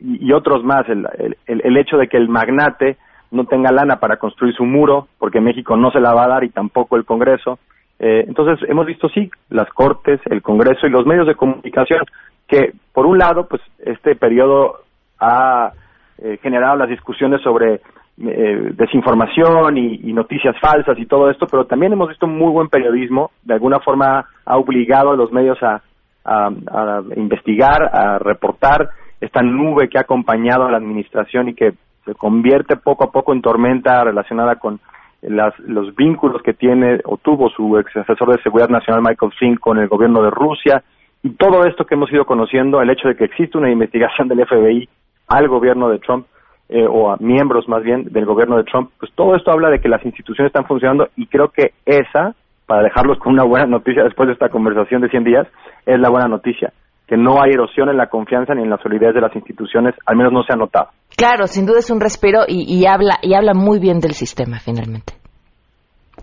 y, 0.00 0.32
otros 0.32 0.62
más, 0.62 0.88
el, 0.88 1.06
el, 1.46 1.62
el, 1.64 1.76
hecho 1.76 1.96
de 1.96 2.08
que 2.08 2.16
el 2.16 2.28
magnate 2.28 2.96
no 3.30 3.44
tenga 3.44 3.72
lana 3.72 3.98
para 3.98 4.18
construir 4.18 4.54
su 4.54 4.64
muro, 4.64 5.08
porque 5.18 5.40
México 5.40 5.76
no 5.76 5.90
se 5.90 6.00
la 6.00 6.12
va 6.12 6.24
a 6.24 6.28
dar 6.28 6.44
y 6.44 6.50
tampoco 6.50 6.96
el 6.96 7.04
Congreso. 7.04 7.58
Eh, 7.98 8.24
entonces, 8.28 8.68
hemos 8.68 8.86
visto, 8.86 9.08
sí, 9.08 9.30
las 9.48 9.68
Cortes, 9.70 10.20
el 10.26 10.42
Congreso 10.42 10.86
y 10.86 10.90
los 10.90 11.06
medios 11.06 11.26
de 11.26 11.34
comunicación, 11.34 12.02
que 12.46 12.72
por 12.92 13.06
un 13.06 13.18
lado, 13.18 13.46
pues 13.48 13.62
este 13.78 14.16
periodo 14.16 14.80
ha 15.18 15.72
eh, 16.18 16.38
generado 16.42 16.76
las 16.76 16.88
discusiones 16.88 17.40
sobre 17.42 17.80
eh, 18.18 18.70
desinformación 18.74 19.76
y, 19.76 20.12
noticias 20.12 20.56
falsas 20.60 20.98
y 20.98 21.06
todo 21.06 21.30
esto, 21.30 21.46
pero 21.46 21.66
también 21.66 21.92
hemos 21.92 22.08
visto 22.08 22.26
muy 22.26 22.50
buen 22.50 22.68
periodismo, 22.68 23.30
de 23.42 23.54
alguna 23.54 23.80
forma 23.80 24.24
ha 24.44 24.56
obligado 24.56 25.10
a 25.10 25.16
los 25.16 25.32
medios 25.32 25.62
a, 25.62 25.82
a, 26.26 26.48
a 26.48 27.02
investigar, 27.16 27.90
a 27.94 28.18
reportar 28.18 28.90
esta 29.20 29.42
nube 29.42 29.88
que 29.88 29.98
ha 29.98 30.02
acompañado 30.02 30.66
a 30.66 30.70
la 30.70 30.76
administración 30.76 31.48
y 31.48 31.54
que 31.54 31.74
se 32.04 32.14
convierte 32.14 32.76
poco 32.76 33.04
a 33.04 33.10
poco 33.10 33.32
en 33.32 33.42
tormenta 33.42 34.04
relacionada 34.04 34.56
con 34.56 34.80
las, 35.22 35.58
los 35.60 35.94
vínculos 35.96 36.42
que 36.42 36.54
tiene 36.54 37.00
o 37.04 37.16
tuvo 37.16 37.48
su 37.50 37.78
ex 37.78 37.96
asesor 37.96 38.36
de 38.36 38.42
seguridad 38.42 38.68
nacional 38.68 39.02
Michael 39.02 39.32
Flynn 39.38 39.56
con 39.56 39.78
el 39.78 39.88
gobierno 39.88 40.22
de 40.22 40.30
Rusia. 40.30 40.82
Y 41.22 41.30
todo 41.30 41.64
esto 41.64 41.84
que 41.84 41.94
hemos 41.94 42.12
ido 42.12 42.24
conociendo, 42.24 42.80
el 42.80 42.90
hecho 42.90 43.08
de 43.08 43.16
que 43.16 43.24
existe 43.24 43.58
una 43.58 43.70
investigación 43.70 44.28
del 44.28 44.46
FBI 44.46 44.88
al 45.28 45.48
gobierno 45.48 45.88
de 45.88 45.98
Trump 45.98 46.26
eh, 46.68 46.86
o 46.88 47.10
a 47.10 47.16
miembros 47.18 47.68
más 47.68 47.82
bien 47.82 48.04
del 48.12 48.24
gobierno 48.24 48.56
de 48.56 48.64
Trump, 48.64 48.90
pues 48.98 49.10
todo 49.14 49.34
esto 49.34 49.50
habla 49.50 49.70
de 49.70 49.80
que 49.80 49.88
las 49.88 50.04
instituciones 50.04 50.50
están 50.50 50.66
funcionando 50.66 51.08
y 51.16 51.26
creo 51.26 51.48
que 51.48 51.72
esa, 51.84 52.34
para 52.66 52.82
dejarlos 52.82 53.18
con 53.18 53.32
una 53.32 53.44
buena 53.44 53.66
noticia 53.66 54.04
después 54.04 54.26
de 54.26 54.32
esta 54.34 54.48
conversación 54.48 55.02
de 55.02 55.08
100 55.08 55.24
días, 55.24 55.46
es 55.86 56.00
la 56.00 56.10
buena 56.10 56.28
noticia 56.28 56.72
que 57.06 57.16
no 57.16 57.40
hay 57.40 57.52
erosión 57.52 57.88
en 57.88 57.96
la 57.96 58.08
confianza 58.08 58.54
ni 58.54 58.62
en 58.62 58.70
la 58.70 58.78
solidez 58.78 59.14
de 59.14 59.20
las 59.20 59.34
instituciones, 59.34 59.94
al 60.06 60.16
menos 60.16 60.32
no 60.32 60.42
se 60.42 60.52
ha 60.52 60.56
notado. 60.56 60.88
Claro, 61.16 61.46
sin 61.46 61.64
duda 61.64 61.78
es 61.78 61.90
un 61.90 62.00
respiro 62.00 62.40
y, 62.48 62.84
habla 62.86 63.18
y 63.22 63.34
habla 63.34 63.54
muy 63.54 63.78
bien 63.78 64.00
del 64.00 64.12
sistema 64.12 64.58
finalmente. 64.58 65.14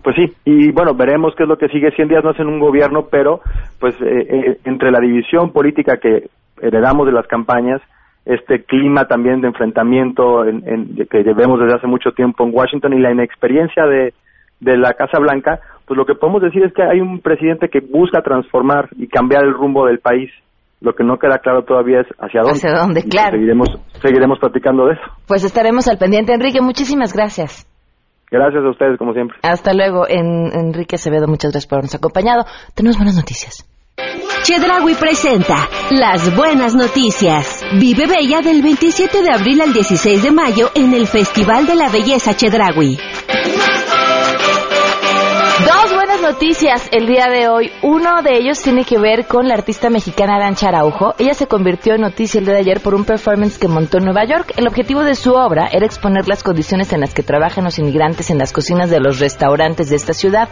Pues 0.02 0.16
sí, 0.16 0.34
y 0.44 0.70
bueno, 0.72 0.94
veremos 0.94 1.32
qué 1.36 1.44
es 1.44 1.48
lo 1.48 1.56
que 1.56 1.68
sigue. 1.68 1.90
100 1.90 2.08
días 2.08 2.22
no 2.22 2.32
es 2.32 2.38
en 2.38 2.48
un 2.48 2.60
gobierno, 2.60 3.06
pero 3.10 3.40
pues 3.80 3.94
eh, 4.02 4.26
eh, 4.28 4.58
entre 4.64 4.90
la 4.90 5.00
división 5.00 5.52
política 5.52 5.96
que 5.96 6.28
heredamos 6.60 7.06
de 7.06 7.12
las 7.12 7.26
campañas, 7.26 7.80
este 8.26 8.64
clima 8.64 9.06
también 9.06 9.40
de 9.40 9.48
enfrentamiento 9.48 10.44
en, 10.44 10.96
que 11.10 11.22
vemos 11.34 11.60
desde 11.60 11.76
hace 11.76 11.86
mucho 11.86 12.12
tiempo 12.12 12.44
en 12.44 12.54
Washington 12.54 12.92
y 12.92 13.00
la 13.00 13.12
inexperiencia 13.12 13.86
de, 13.86 14.12
de 14.60 14.76
la 14.76 14.92
Casa 14.92 15.18
Blanca, 15.18 15.60
pues 15.86 15.96
lo 15.96 16.06
que 16.06 16.14
podemos 16.14 16.42
decir 16.42 16.64
es 16.64 16.72
que 16.72 16.82
hay 16.82 17.00
un 17.00 17.20
presidente 17.20 17.68
que 17.68 17.80
busca 17.80 18.22
transformar 18.22 18.88
y 18.96 19.06
cambiar 19.08 19.44
el 19.44 19.52
rumbo 19.52 19.86
del 19.86 19.98
país 19.98 20.30
lo 20.84 20.94
que 20.94 21.02
no 21.02 21.18
queda 21.18 21.38
claro 21.38 21.64
todavía 21.64 22.00
es 22.00 22.06
hacia 22.18 22.42
dónde. 22.42 22.58
Hacia 22.58 22.74
dónde, 22.74 23.02
claro. 23.04 23.32
Seguiremos, 23.32 23.68
seguiremos 24.02 24.38
platicando 24.38 24.86
de 24.86 24.92
eso. 24.92 25.02
Pues 25.26 25.42
estaremos 25.42 25.88
al 25.88 25.96
pendiente. 25.96 26.34
Enrique, 26.34 26.60
muchísimas 26.60 27.14
gracias. 27.14 27.66
Gracias 28.30 28.62
a 28.64 28.70
ustedes, 28.70 28.98
como 28.98 29.14
siempre. 29.14 29.38
Hasta 29.42 29.72
luego, 29.72 30.06
en, 30.08 30.50
Enrique 30.52 30.96
Acevedo. 30.96 31.26
Muchas 31.26 31.52
gracias 31.52 31.68
por 31.68 31.76
habernos 31.76 31.94
acompañado. 31.94 32.44
Tenemos 32.74 32.98
buenas 32.98 33.16
noticias. 33.16 33.64
Chedragui 34.42 34.94
presenta 34.94 35.56
Las 35.90 36.36
Buenas 36.36 36.74
Noticias. 36.74 37.64
Vive 37.80 38.06
Bella 38.06 38.42
del 38.42 38.60
27 38.60 39.22
de 39.22 39.30
abril 39.30 39.62
al 39.62 39.72
16 39.72 40.22
de 40.22 40.30
mayo 40.32 40.68
en 40.74 40.92
el 40.92 41.06
Festival 41.06 41.66
de 41.66 41.76
la 41.76 41.88
Belleza 41.88 42.34
Chedragui. 42.34 42.98
Noticias 46.24 46.88
el 46.90 47.06
día 47.06 47.28
de 47.28 47.48
hoy. 47.48 47.70
Uno 47.82 48.22
de 48.22 48.38
ellos 48.38 48.62
tiene 48.62 48.86
que 48.86 48.98
ver 48.98 49.26
con 49.26 49.46
la 49.46 49.52
artista 49.52 49.90
mexicana 49.90 50.36
Arancha 50.36 50.68
Araujo. 50.68 51.14
Ella 51.18 51.34
se 51.34 51.46
convirtió 51.46 51.94
en 51.94 52.00
noticia 52.00 52.38
el 52.38 52.46
día 52.46 52.54
de 52.54 52.60
ayer 52.60 52.80
por 52.80 52.94
un 52.94 53.04
performance 53.04 53.58
que 53.58 53.68
montó 53.68 53.98
en 53.98 54.06
Nueva 54.06 54.24
York. 54.24 54.54
El 54.56 54.66
objetivo 54.66 55.04
de 55.04 55.16
su 55.16 55.34
obra 55.34 55.68
era 55.70 55.84
exponer 55.84 56.26
las 56.26 56.42
condiciones 56.42 56.94
en 56.94 57.00
las 57.00 57.12
que 57.12 57.22
trabajan 57.22 57.64
los 57.64 57.78
inmigrantes 57.78 58.30
en 58.30 58.38
las 58.38 58.54
cocinas 58.54 58.88
de 58.88 59.00
los 59.00 59.20
restaurantes 59.20 59.90
de 59.90 59.96
esta 59.96 60.14
ciudad. 60.14 60.48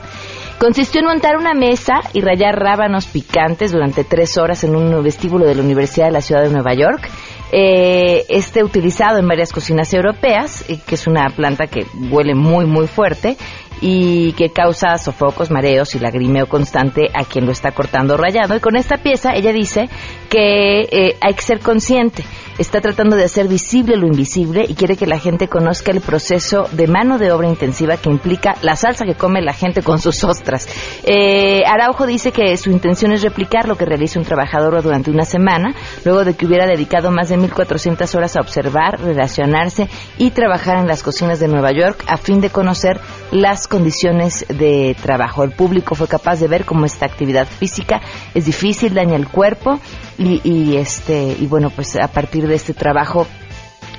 Consistió 0.58 1.00
en 1.00 1.06
montar 1.06 1.38
una 1.38 1.54
mesa 1.54 1.94
y 2.12 2.20
rayar 2.20 2.60
rábanos 2.60 3.06
picantes 3.06 3.72
durante 3.72 4.04
tres 4.04 4.36
horas 4.36 4.64
en 4.64 4.76
un 4.76 5.02
vestíbulo 5.02 5.46
de 5.46 5.54
la 5.54 5.62
Universidad 5.62 6.08
de 6.08 6.12
la 6.12 6.20
Ciudad 6.20 6.42
de 6.42 6.50
Nueva 6.50 6.74
York. 6.74 7.08
Eh, 7.50 8.24
este 8.28 8.62
utilizado 8.62 9.18
en 9.18 9.28
varias 9.28 9.52
cocinas 9.52 9.92
europeas, 9.92 10.64
eh, 10.68 10.78
que 10.86 10.94
es 10.96 11.06
una 11.06 11.28
planta 11.30 11.66
que 11.66 11.86
huele 12.10 12.34
muy, 12.34 12.66
muy 12.66 12.86
fuerte 12.86 13.36
y 13.82 14.32
que 14.34 14.50
causa 14.50 14.96
sofocos, 14.96 15.50
mareos 15.50 15.94
y 15.94 15.98
lagrimeo 15.98 16.46
constante 16.46 17.10
a 17.12 17.24
quien 17.24 17.44
lo 17.44 17.52
está 17.52 17.72
cortando 17.72 18.16
rayado. 18.16 18.56
Y 18.56 18.60
con 18.60 18.76
esta 18.76 18.96
pieza 18.96 19.34
ella 19.34 19.52
dice 19.52 19.88
que 20.30 20.82
eh, 20.82 21.16
hay 21.20 21.34
que 21.34 21.42
ser 21.42 21.58
consciente 21.58 22.24
está 22.58 22.80
tratando 22.80 23.16
de 23.16 23.24
hacer 23.24 23.48
visible 23.48 23.96
lo 23.96 24.06
invisible 24.06 24.64
y 24.68 24.74
quiere 24.74 24.96
que 24.96 25.06
la 25.06 25.18
gente 25.18 25.48
conozca 25.48 25.90
el 25.90 26.00
proceso 26.00 26.68
de 26.72 26.86
mano 26.86 27.18
de 27.18 27.32
obra 27.32 27.48
intensiva 27.48 27.96
que 27.96 28.10
implica 28.10 28.54
la 28.62 28.76
salsa 28.76 29.04
que 29.04 29.14
come 29.14 29.40
la 29.42 29.52
gente 29.52 29.82
con 29.82 29.98
sus 29.98 30.22
ostras. 30.24 30.68
Eh, 31.04 31.62
Araujo 31.66 32.06
dice 32.06 32.32
que 32.32 32.56
su 32.56 32.70
intención 32.70 33.12
es 33.12 33.22
replicar 33.22 33.68
lo 33.68 33.76
que 33.76 33.84
realiza 33.84 34.18
un 34.18 34.24
trabajador 34.24 34.82
durante 34.82 35.10
una 35.10 35.24
semana, 35.24 35.74
luego 36.04 36.24
de 36.24 36.34
que 36.34 36.46
hubiera 36.46 36.66
dedicado 36.66 37.10
más 37.10 37.28
de 37.28 37.38
1.400 37.38 38.14
horas 38.14 38.36
a 38.36 38.40
observar, 38.40 39.00
relacionarse 39.00 39.88
y 40.18 40.30
trabajar 40.30 40.78
en 40.78 40.86
las 40.86 41.02
cocinas 41.02 41.40
de 41.40 41.48
Nueva 41.48 41.72
York 41.72 42.04
a 42.06 42.16
fin 42.16 42.40
de 42.40 42.50
conocer 42.50 43.00
las 43.30 43.66
condiciones 43.72 44.44
de 44.50 44.94
trabajo. 45.00 45.44
El 45.44 45.52
público 45.52 45.94
fue 45.94 46.06
capaz 46.06 46.38
de 46.40 46.46
ver 46.46 46.66
cómo 46.66 46.84
esta 46.84 47.06
actividad 47.06 47.48
física 47.48 48.02
es 48.34 48.44
difícil, 48.44 48.92
daña 48.92 49.16
el 49.16 49.28
cuerpo 49.28 49.80
y, 50.18 50.42
y 50.44 50.76
este 50.76 51.34
y 51.40 51.46
bueno 51.46 51.70
pues 51.70 51.96
a 51.96 52.08
partir 52.08 52.46
de 52.46 52.56
este 52.56 52.74
trabajo 52.74 53.26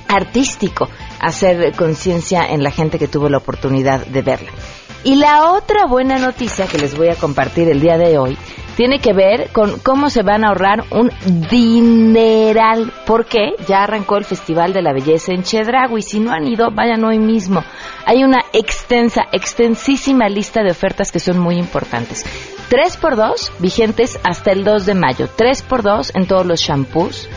artístico 0.06 0.88
hacer 1.18 1.74
conciencia 1.74 2.46
en 2.46 2.62
la 2.62 2.70
gente 2.70 3.00
que 3.00 3.08
tuvo 3.08 3.28
la 3.28 3.38
oportunidad 3.38 4.06
de 4.06 4.22
verla. 4.22 4.52
Y 5.02 5.16
la 5.16 5.50
otra 5.50 5.86
buena 5.86 6.18
noticia 6.18 6.68
que 6.68 6.78
les 6.78 6.96
voy 6.96 7.08
a 7.08 7.16
compartir 7.16 7.68
el 7.68 7.80
día 7.80 7.98
de 7.98 8.16
hoy 8.16 8.38
tiene 8.76 8.98
que 8.98 9.12
ver 9.12 9.50
con 9.52 9.78
cómo 9.78 10.10
se 10.10 10.22
van 10.22 10.44
a 10.44 10.48
ahorrar 10.48 10.84
un 10.90 11.10
dineral. 11.50 12.92
Porque 13.06 13.54
ya 13.66 13.84
arrancó 13.84 14.16
el 14.16 14.24
Festival 14.24 14.72
de 14.72 14.82
la 14.82 14.92
Belleza 14.92 15.32
en 15.32 15.42
y 15.42 16.02
Si 16.02 16.20
no 16.20 16.32
han 16.32 16.46
ido, 16.46 16.70
vayan 16.70 17.04
hoy 17.04 17.18
mismo. 17.18 17.62
Hay 18.06 18.24
una 18.24 18.44
extensa, 18.52 19.22
extensísima 19.32 20.28
lista 20.28 20.62
de 20.62 20.70
ofertas 20.70 21.12
que 21.12 21.20
son 21.20 21.38
muy 21.38 21.56
importantes. 21.56 22.24
3 22.68 22.96
por 22.96 23.16
2 23.16 23.52
vigentes 23.58 24.18
hasta 24.24 24.52
el 24.52 24.64
2 24.64 24.86
de 24.86 24.94
mayo. 24.94 25.28
3 25.36 25.62
por 25.62 25.82
2 25.82 26.12
en 26.14 26.26
todos 26.26 26.46
los 26.46 26.60
shampoos 26.60 27.28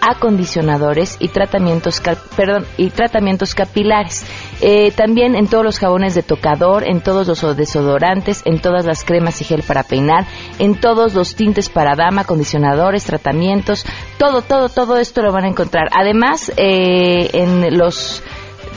acondicionadores 0.00 1.16
y 1.20 1.28
tratamientos, 1.28 2.00
perdón, 2.36 2.66
y 2.76 2.90
tratamientos 2.90 3.54
capilares. 3.54 4.24
Eh, 4.60 4.90
también 4.92 5.34
en 5.34 5.46
todos 5.46 5.64
los 5.64 5.78
jabones 5.78 6.14
de 6.14 6.22
tocador, 6.22 6.88
en 6.88 7.00
todos 7.00 7.26
los 7.26 7.56
desodorantes, 7.56 8.42
en 8.44 8.60
todas 8.60 8.84
las 8.84 9.04
cremas 9.04 9.40
y 9.40 9.44
gel 9.44 9.62
para 9.62 9.82
peinar, 9.82 10.26
en 10.58 10.78
todos 10.80 11.14
los 11.14 11.34
tintes 11.34 11.68
para 11.68 11.96
dama, 11.96 12.22
acondicionadores, 12.22 13.04
tratamientos, 13.04 13.84
todo, 14.18 14.42
todo, 14.42 14.68
todo 14.68 14.98
esto 14.98 15.22
lo 15.22 15.32
van 15.32 15.44
a 15.44 15.48
encontrar. 15.48 15.88
Además, 15.92 16.52
eh, 16.56 17.30
en 17.32 17.78
los 17.78 18.22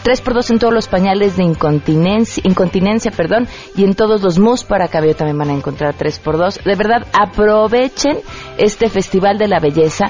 3x2 0.03 0.51
en 0.51 0.59
todos 0.59 0.73
los 0.73 0.87
pañales 0.87 1.37
de 1.37 1.43
incontinencia, 1.43 3.11
perdón, 3.11 3.47
y 3.75 3.85
en 3.85 3.95
todos 3.95 4.21
los 4.21 4.37
mousse 4.37 4.65
para 4.65 4.89
cabello 4.89 5.15
también 5.15 5.37
van 5.37 5.49
a 5.49 5.53
encontrar 5.53 5.95
3x2. 5.95 6.63
De 6.63 6.75
verdad, 6.75 7.07
aprovechen 7.13 8.19
este 8.57 8.89
Festival 8.89 9.37
de 9.37 9.47
la 9.47 9.59
Belleza 9.59 10.05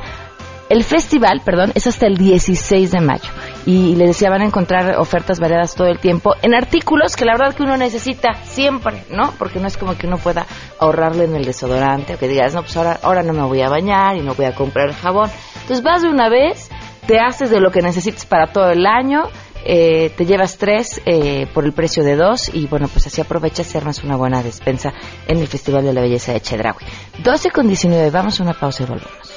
el 0.74 0.84
festival, 0.84 1.42
perdón, 1.46 1.72
es 1.76 1.86
hasta 1.86 2.08
el 2.08 2.18
16 2.18 2.90
de 2.90 3.00
mayo 3.00 3.30
y 3.64 3.96
les 3.96 4.08
decía 4.08 4.32
van 4.32 4.42
a 4.42 4.46
encontrar 4.46 4.98
ofertas 4.98 5.40
variadas 5.40 5.76
todo 5.76 5.88
el 5.88 6.00
tiempo 6.00 6.34
en 6.42 6.56
artículos 6.56 7.16
que 7.16 7.26
la 7.26 7.34
verdad 7.34 7.54
que 7.54 7.62
uno 7.62 7.78
necesita 7.78 8.34
siempre, 8.44 9.04
¿no? 9.12 9.36
Porque 9.38 9.60
no 9.60 9.68
es 9.68 9.78
como 9.78 9.96
que 9.96 10.08
uno 10.08 10.18
pueda 10.18 10.48
ahorrarle 10.80 11.26
en 11.26 11.36
el 11.36 11.46
desodorante 11.46 12.16
o 12.16 12.18
que 12.18 12.28
digas, 12.28 12.56
no, 12.56 12.62
pues 12.62 12.76
ahora, 12.76 13.00
ahora 13.04 13.22
no 13.22 13.34
me 13.34 13.44
voy 13.44 13.62
a 13.62 13.70
bañar 13.70 14.18
y 14.18 14.22
no 14.22 14.34
voy 14.34 14.48
a 14.48 14.56
comprar 14.56 14.94
jabón. 14.94 15.30
Entonces 15.62 15.84
vas 15.84 16.02
de 16.02 16.10
una 16.10 16.28
vez, 16.28 16.72
te 17.06 17.20
haces 17.20 17.52
de 17.52 17.60
lo 17.60 17.70
que 17.70 17.84
necesites 17.84 18.26
para 18.26 18.48
todo 18.48 18.72
el 18.72 18.88
año, 18.88 19.26
eh, 19.66 20.12
te 20.18 20.26
llevas 20.26 20.58
tres 20.58 21.04
eh, 21.06 21.46
por 21.54 21.66
el 21.66 21.74
precio 21.74 22.04
de 22.04 22.16
dos 22.16 22.50
y 22.52 22.66
bueno, 22.66 22.88
pues 22.88 23.06
así 23.06 23.22
aprovechas 23.22 23.72
y 23.76 23.78
armas 23.78 24.04
una 24.04 24.16
buena 24.16 24.42
despensa 24.42 24.92
en 25.28 25.38
el 25.38 25.48
Festival 25.48 25.86
de 25.86 25.94
la 25.94 26.02
Belleza 26.02 26.34
de 26.34 26.42
Chedraui. 26.42 26.84
12 27.24 27.52
con 27.52 27.68
19, 27.68 28.10
vamos 28.10 28.40
a 28.40 28.44
una 28.44 28.54
pausa 28.54 28.82
y 28.82 28.86
volvemos. 28.88 29.33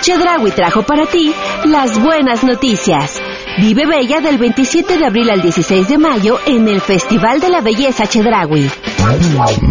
Chedraui 0.00 0.50
trajo 0.52 0.82
para 0.82 1.06
ti 1.06 1.32
las 1.64 2.00
buenas 2.02 2.42
noticias. 2.42 3.20
Vive 3.58 3.86
Bella 3.86 4.20
del 4.20 4.38
27 4.38 4.96
de 4.96 5.06
abril 5.06 5.28
al 5.30 5.42
16 5.42 5.88
de 5.88 5.98
mayo 5.98 6.38
en 6.46 6.68
el 6.68 6.80
Festival 6.80 7.40
de 7.40 7.50
la 7.50 7.60
Belleza 7.60 8.06
Chedraui. 8.06 8.70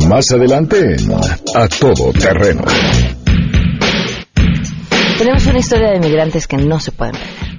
Más 0.08 0.32
adelante 0.32 0.98
A 1.56 1.68
Todo 1.68 2.14
Terreno. 2.14 2.64
Tenemos 5.18 5.46
una 5.48 5.60
historia 5.60 5.92
de 5.92 6.00
migrantes 6.00 6.48
que 6.48 6.58
no 6.58 6.80
se 6.80 6.92
pueden 6.92 7.16
perder. 7.16 7.59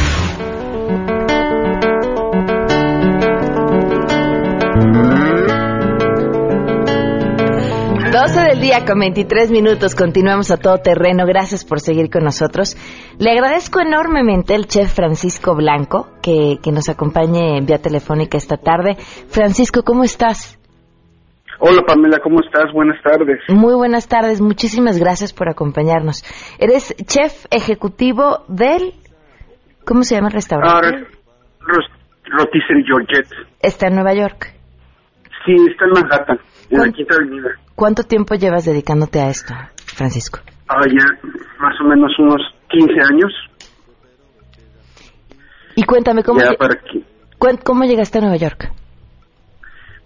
12 8.21 8.39
del 8.39 8.61
día 8.61 8.85
con 8.85 8.99
23 8.99 9.49
minutos. 9.49 9.95
Continuamos 9.95 10.51
a 10.51 10.57
todo 10.57 10.77
terreno. 10.77 11.25
Gracias 11.25 11.65
por 11.65 11.79
seguir 11.79 12.11
con 12.11 12.23
nosotros. 12.23 12.77
Le 13.17 13.31
agradezco 13.31 13.79
enormemente 13.79 14.53
al 14.53 14.67
chef 14.67 14.93
Francisco 14.93 15.55
Blanco 15.55 16.07
que, 16.21 16.59
que 16.61 16.71
nos 16.71 16.87
acompañe 16.87 17.57
en 17.57 17.65
vía 17.65 17.79
telefónica 17.79 18.37
esta 18.37 18.57
tarde. 18.57 18.93
Francisco, 19.27 19.81
¿cómo 19.81 20.03
estás? 20.03 20.59
Hola 21.57 21.81
Pamela, 21.81 22.19
¿cómo 22.21 22.41
estás? 22.45 22.71
Buenas 22.71 23.01
tardes. 23.01 23.39
Muy 23.49 23.73
buenas 23.73 24.07
tardes, 24.07 24.39
muchísimas 24.39 24.99
gracias 24.99 25.33
por 25.33 25.49
acompañarnos. 25.49 26.23
Eres 26.59 26.95
chef 27.07 27.47
ejecutivo 27.49 28.45
del... 28.47 28.93
¿Cómo 29.83 30.03
se 30.03 30.13
llama 30.13 30.27
el 30.27 30.35
restaurante? 30.35 30.75
Ahora, 30.75 31.07
Rotisserie 32.37 32.83
Georgette. 32.85 33.33
Está 33.63 33.87
en 33.87 33.95
Nueva 33.95 34.13
York. 34.13 34.53
Sí, 35.43 35.55
está 35.71 35.85
en 35.85 35.91
Manhattan, 35.91 36.39
en 36.69 36.79
la 36.81 36.91
Quinta 36.91 37.15
Avenida. 37.15 37.49
¿Cuánto 37.81 38.03
tiempo 38.03 38.35
llevas 38.35 38.65
dedicándote 38.65 39.19
a 39.19 39.29
esto, 39.31 39.55
Francisco? 39.87 40.37
Ah, 40.67 40.85
ya 40.87 41.03
más 41.57 41.73
o 41.81 41.83
menos 41.85 42.11
unos 42.19 42.39
15 42.69 42.93
años. 43.11 43.33
Y 45.75 45.83
cuéntame, 45.83 46.21
¿cómo, 46.21 46.41
Ya 46.41 46.53
para 46.59 46.75
que- 46.75 47.01
¿cómo 47.63 47.83
llegaste 47.85 48.19
a 48.19 48.21
Nueva 48.21 48.35
York? 48.35 48.69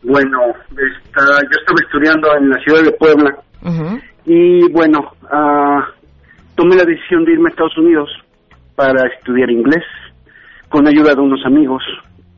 Bueno, 0.03 0.39
está- 0.71 1.41
yo 1.41 1.59
estaba 1.59 1.81
estudiando 1.83 2.33
en 2.37 2.49
la 2.49 2.59
ciudad 2.59 2.81
de 2.81 2.91
Puebla 2.93 3.35
y 4.25 4.71
bueno, 4.71 5.11
ah, 5.29 5.85
tomé 6.55 6.77
la 6.77 6.85
decisión 6.85 7.25
de 7.25 7.33
irme 7.33 7.49
a 7.49 7.51
Estados 7.51 7.77
Unidos 7.77 8.09
para 8.77 9.05
estudiar 9.17 9.51
inglés 9.51 9.83
con 10.69 10.87
ayuda 10.87 11.13
de 11.13 11.19
unos 11.19 11.45
amigos. 11.45 11.83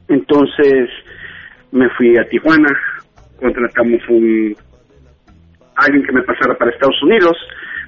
Entonces 0.07 0.89
me 1.71 1.87
fui 1.91 2.17
a 2.17 2.27
Tijuana, 2.27 2.69
contratamos 3.39 4.01
un 4.09 4.55
alguien 5.77 6.03
que 6.05 6.11
me 6.13 6.23
pasara 6.23 6.55
para 6.57 6.71
Estados 6.71 7.01
Unidos, 7.03 7.35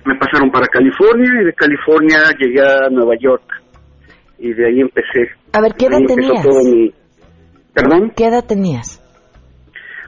me 0.05 0.15
pasaron 0.15 0.51
para 0.51 0.67
California 0.67 1.29
y 1.41 1.45
de 1.45 1.53
California 1.53 2.19
llegué 2.39 2.61
a 2.61 2.89
Nueva 2.89 3.15
York 3.19 3.43
y 4.37 4.53
de 4.53 4.67
ahí 4.67 4.79
empecé. 4.81 5.31
A 5.53 5.61
ver, 5.61 5.73
¿qué 5.77 5.87
edad 5.87 5.99
tenías? 6.07 6.45
mi- 6.45 6.93
¿Perdón? 7.73 8.11
¿Qué 8.15 8.25
edad 8.25 8.45
tenías? 8.45 9.01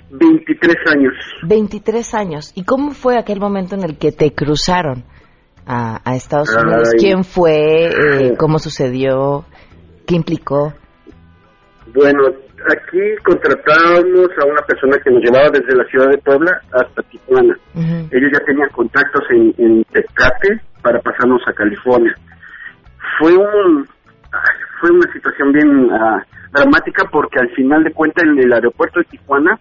23 0.10 0.76
años. 0.88 1.14
23 1.44 2.14
años. 2.14 2.52
¿Y 2.56 2.64
cómo 2.66 2.92
fue 2.92 3.18
aquel 3.18 3.40
momento 3.40 3.76
en 3.76 3.84
el 3.84 3.98
que 3.98 4.12
te 4.12 4.34
cruzaron 4.34 5.04
a, 5.66 6.02
a 6.04 6.16
Estados 6.16 6.50
Ay. 6.56 6.64
Unidos? 6.64 6.90
¿Quién 7.00 7.24
fue? 7.24 7.88
Eh, 7.88 8.34
¿Cómo 8.40 8.60
sucedió? 8.60 9.46
¿Qué 10.06 10.16
implicó? 10.16 10.74
Bueno, 11.94 12.24
aquí 12.70 13.16
contratábamos 13.24 14.30
a 14.42 14.46
una 14.46 14.62
persona 14.68 14.98
que 15.04 15.12
nos 15.12 15.24
llevaba 15.24 15.50
desde 15.50 15.76
la 15.76 15.86
ciudad 15.86 16.10
de 16.10 16.18
Puebla 16.18 16.52
hasta 16.72 17.02
Tijuana. 17.04 17.58
Ellos 18.12 18.32
ya 18.34 18.40
tenían 18.46 18.70
contactos 18.70 19.24
en, 19.32 19.54
en 19.58 19.84
Tecate 19.86 20.62
para 20.82 21.00
pasarnos 21.00 21.42
a 21.48 21.54
California. 21.54 22.16
Fue 23.20 23.36
un 23.36 23.88
fue 24.80 24.92
una 24.92 25.12
situación 25.14 25.52
bien 25.52 25.90
ah, 25.92 26.24
dramática 26.52 27.06
porque 27.12 27.40
al 27.40 27.50
final 27.52 27.84
de 27.84 27.92
cuentas 27.92 28.24
en 28.24 28.40
el 28.40 28.54
aeropuerto 28.54 29.00
de 29.00 29.06
Tijuana 29.06 29.60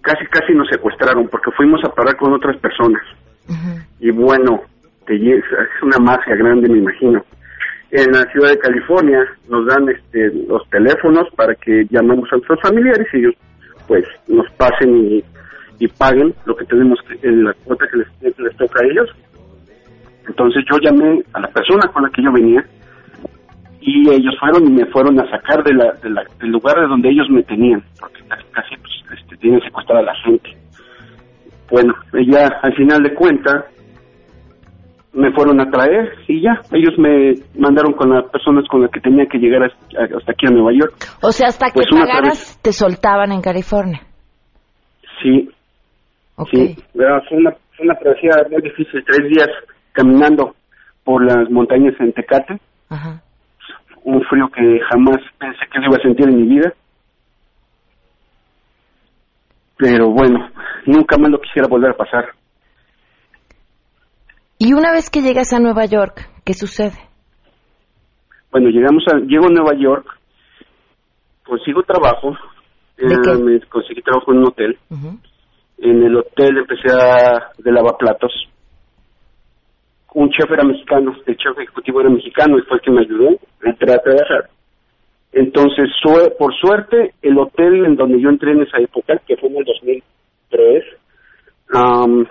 casi 0.00 0.24
casi 0.26 0.52
nos 0.54 0.68
secuestraron 0.68 1.28
porque 1.28 1.50
fuimos 1.52 1.80
a 1.84 1.94
parar 1.94 2.16
con 2.16 2.32
otras 2.32 2.56
personas. 2.58 3.02
Y 3.98 4.10
bueno, 4.12 4.62
te 5.06 5.14
es 5.16 5.44
una 5.82 5.98
magia 5.98 6.36
grande, 6.36 6.68
me 6.68 6.78
imagino. 6.78 7.24
En 7.92 8.12
la 8.12 8.24
ciudad 8.30 8.50
de 8.50 8.58
California 8.58 9.18
nos 9.48 9.66
dan 9.66 9.88
este, 9.88 10.30
los 10.48 10.68
teléfonos 10.70 11.26
para 11.34 11.54
que 11.56 11.84
llamemos 11.90 12.28
a 12.32 12.36
nuestros 12.36 12.60
familiares 12.60 13.06
y 13.12 13.18
ellos 13.18 13.34
pues 13.88 14.04
nos 14.28 14.48
pasen 14.52 14.96
y, 14.96 15.24
y 15.80 15.88
paguen 15.88 16.32
lo 16.44 16.54
que 16.54 16.64
tenemos 16.66 17.00
que, 17.02 17.26
en 17.28 17.42
la 17.44 17.52
cuota 17.64 17.86
que 17.90 17.98
les, 17.98 18.56
toca 18.56 18.80
a 18.82 18.86
ellos. 18.86 19.10
Entonces 20.28 20.62
yo 20.70 20.78
llamé 20.78 21.22
a 21.32 21.40
la 21.40 21.48
persona 21.48 21.88
con 21.92 22.04
la 22.04 22.10
que 22.10 22.22
yo 22.22 22.30
venía 22.32 22.64
y 23.80 24.08
ellos 24.10 24.34
fueron 24.38 24.68
y 24.68 24.70
me 24.70 24.86
fueron 24.86 25.18
a 25.18 25.28
sacar 25.28 25.64
de 25.64 25.74
la, 25.74 25.92
de 26.02 26.10
la- 26.10 26.24
del 26.38 26.50
lugar 26.50 26.76
de 26.78 26.86
donde 26.86 27.08
ellos 27.10 27.28
me 27.30 27.42
tenían, 27.42 27.82
porque 27.98 28.22
casi, 28.28 28.44
casi 28.52 28.76
pues, 28.76 29.20
este, 29.20 29.36
tienen 29.38 29.60
secuestrada 29.62 30.02
a 30.02 30.04
la 30.04 30.14
gente. 30.16 30.56
Bueno, 31.70 31.94
ya 32.28 32.46
al 32.62 32.74
final 32.74 33.02
de 33.02 33.14
cuentas 33.14 33.64
me 35.12 35.32
fueron 35.32 35.60
a 35.60 35.70
traer 35.70 36.12
y 36.28 36.40
ya, 36.42 36.60
ellos 36.72 36.96
me 36.98 37.34
mandaron 37.58 37.92
con 37.94 38.10
las 38.10 38.24
personas 38.30 38.64
con 38.68 38.82
las 38.82 38.90
que 38.90 39.00
tenía 39.00 39.26
que 39.26 39.38
llegar 39.38 39.64
hasta, 39.64 40.32
aquí 40.32 40.46
a 40.46 40.50
Nueva 40.50 40.72
York. 40.72 40.94
O 41.22 41.32
sea, 41.32 41.48
hasta 41.48 41.66
que 41.66 41.82
Pues 41.82 41.86
pagaras, 41.90 42.58
te 42.62 42.72
soltaban 42.72 43.32
en 43.32 43.40
California. 43.40 44.00
Sí, 45.22 45.50
sí, 46.50 46.76
¿verdad? 46.94 47.22
fue 47.28 47.38
una, 47.38 47.50
fue 47.76 47.84
una 47.86 47.94
travesía 47.96 48.30
muy 48.50 48.62
difícil, 48.62 49.04
tres 49.04 49.28
días 49.28 49.48
caminando 49.92 50.54
por 51.04 51.24
las 51.24 51.50
montañas 51.50 51.94
en 51.98 52.12
Tecate, 52.12 52.58
Ajá. 52.88 53.20
un 54.04 54.22
frío 54.22 54.48
que 54.54 54.80
jamás 54.90 55.18
pensé 55.38 55.58
que 55.72 55.78
iba 55.84 55.96
a 55.96 56.02
sentir 56.02 56.28
en 56.28 56.36
mi 56.36 56.56
vida. 56.56 56.72
Pero 59.76 60.10
bueno, 60.10 60.50
nunca 60.86 61.16
más 61.18 61.30
lo 61.30 61.40
quisiera 61.40 61.66
volver 61.66 61.90
a 61.90 61.96
pasar. 61.96 62.26
Y 64.62 64.74
una 64.74 64.92
vez 64.92 65.08
que 65.08 65.22
llegas 65.22 65.54
a 65.54 65.58
Nueva 65.58 65.86
York, 65.86 66.28
¿qué 66.44 66.52
sucede? 66.52 66.92
Bueno, 68.52 68.68
llegamos 68.68 69.02
a, 69.10 69.16
llego 69.20 69.46
a 69.46 69.50
Nueva 69.50 69.72
York, 69.74 70.06
consigo 71.46 71.82
trabajo, 71.82 72.36
¿De 72.98 73.06
eh, 73.14 73.18
qué? 73.24 73.42
me 73.42 73.58
conseguí 73.70 74.02
trabajo 74.02 74.32
en 74.32 74.38
un 74.40 74.48
hotel. 74.48 74.78
En 75.78 76.02
el 76.02 76.14
hotel 76.14 76.58
empecé 76.58 76.94
a 76.94 77.52
de 77.56 77.72
lavaplatos. 77.72 78.32
Un 80.12 80.28
chef 80.28 80.50
era 80.50 80.62
mexicano, 80.64 81.14
el 81.24 81.36
chef 81.38 81.56
ejecutivo 81.58 82.02
era 82.02 82.10
mexicano 82.10 82.58
y 82.58 82.62
fue 82.62 82.76
el 82.76 82.82
que 82.82 82.90
me 82.90 83.00
ayudó 83.00 83.30
a 83.64 83.70
entrar 83.70 83.96
a 83.98 84.02
trabajar. 84.02 84.50
Entonces, 85.32 85.88
sue- 86.02 86.34
por 86.38 86.52
suerte, 86.56 87.14
el 87.22 87.38
hotel 87.38 87.86
en 87.86 87.96
donde 87.96 88.20
yo 88.20 88.28
entré 88.28 88.52
en 88.52 88.60
esa 88.60 88.76
época, 88.78 89.16
que 89.26 89.38
fue 89.38 89.48
en 89.48 89.56
el 89.56 89.64
2003, 89.64 90.84
am, 91.72 92.26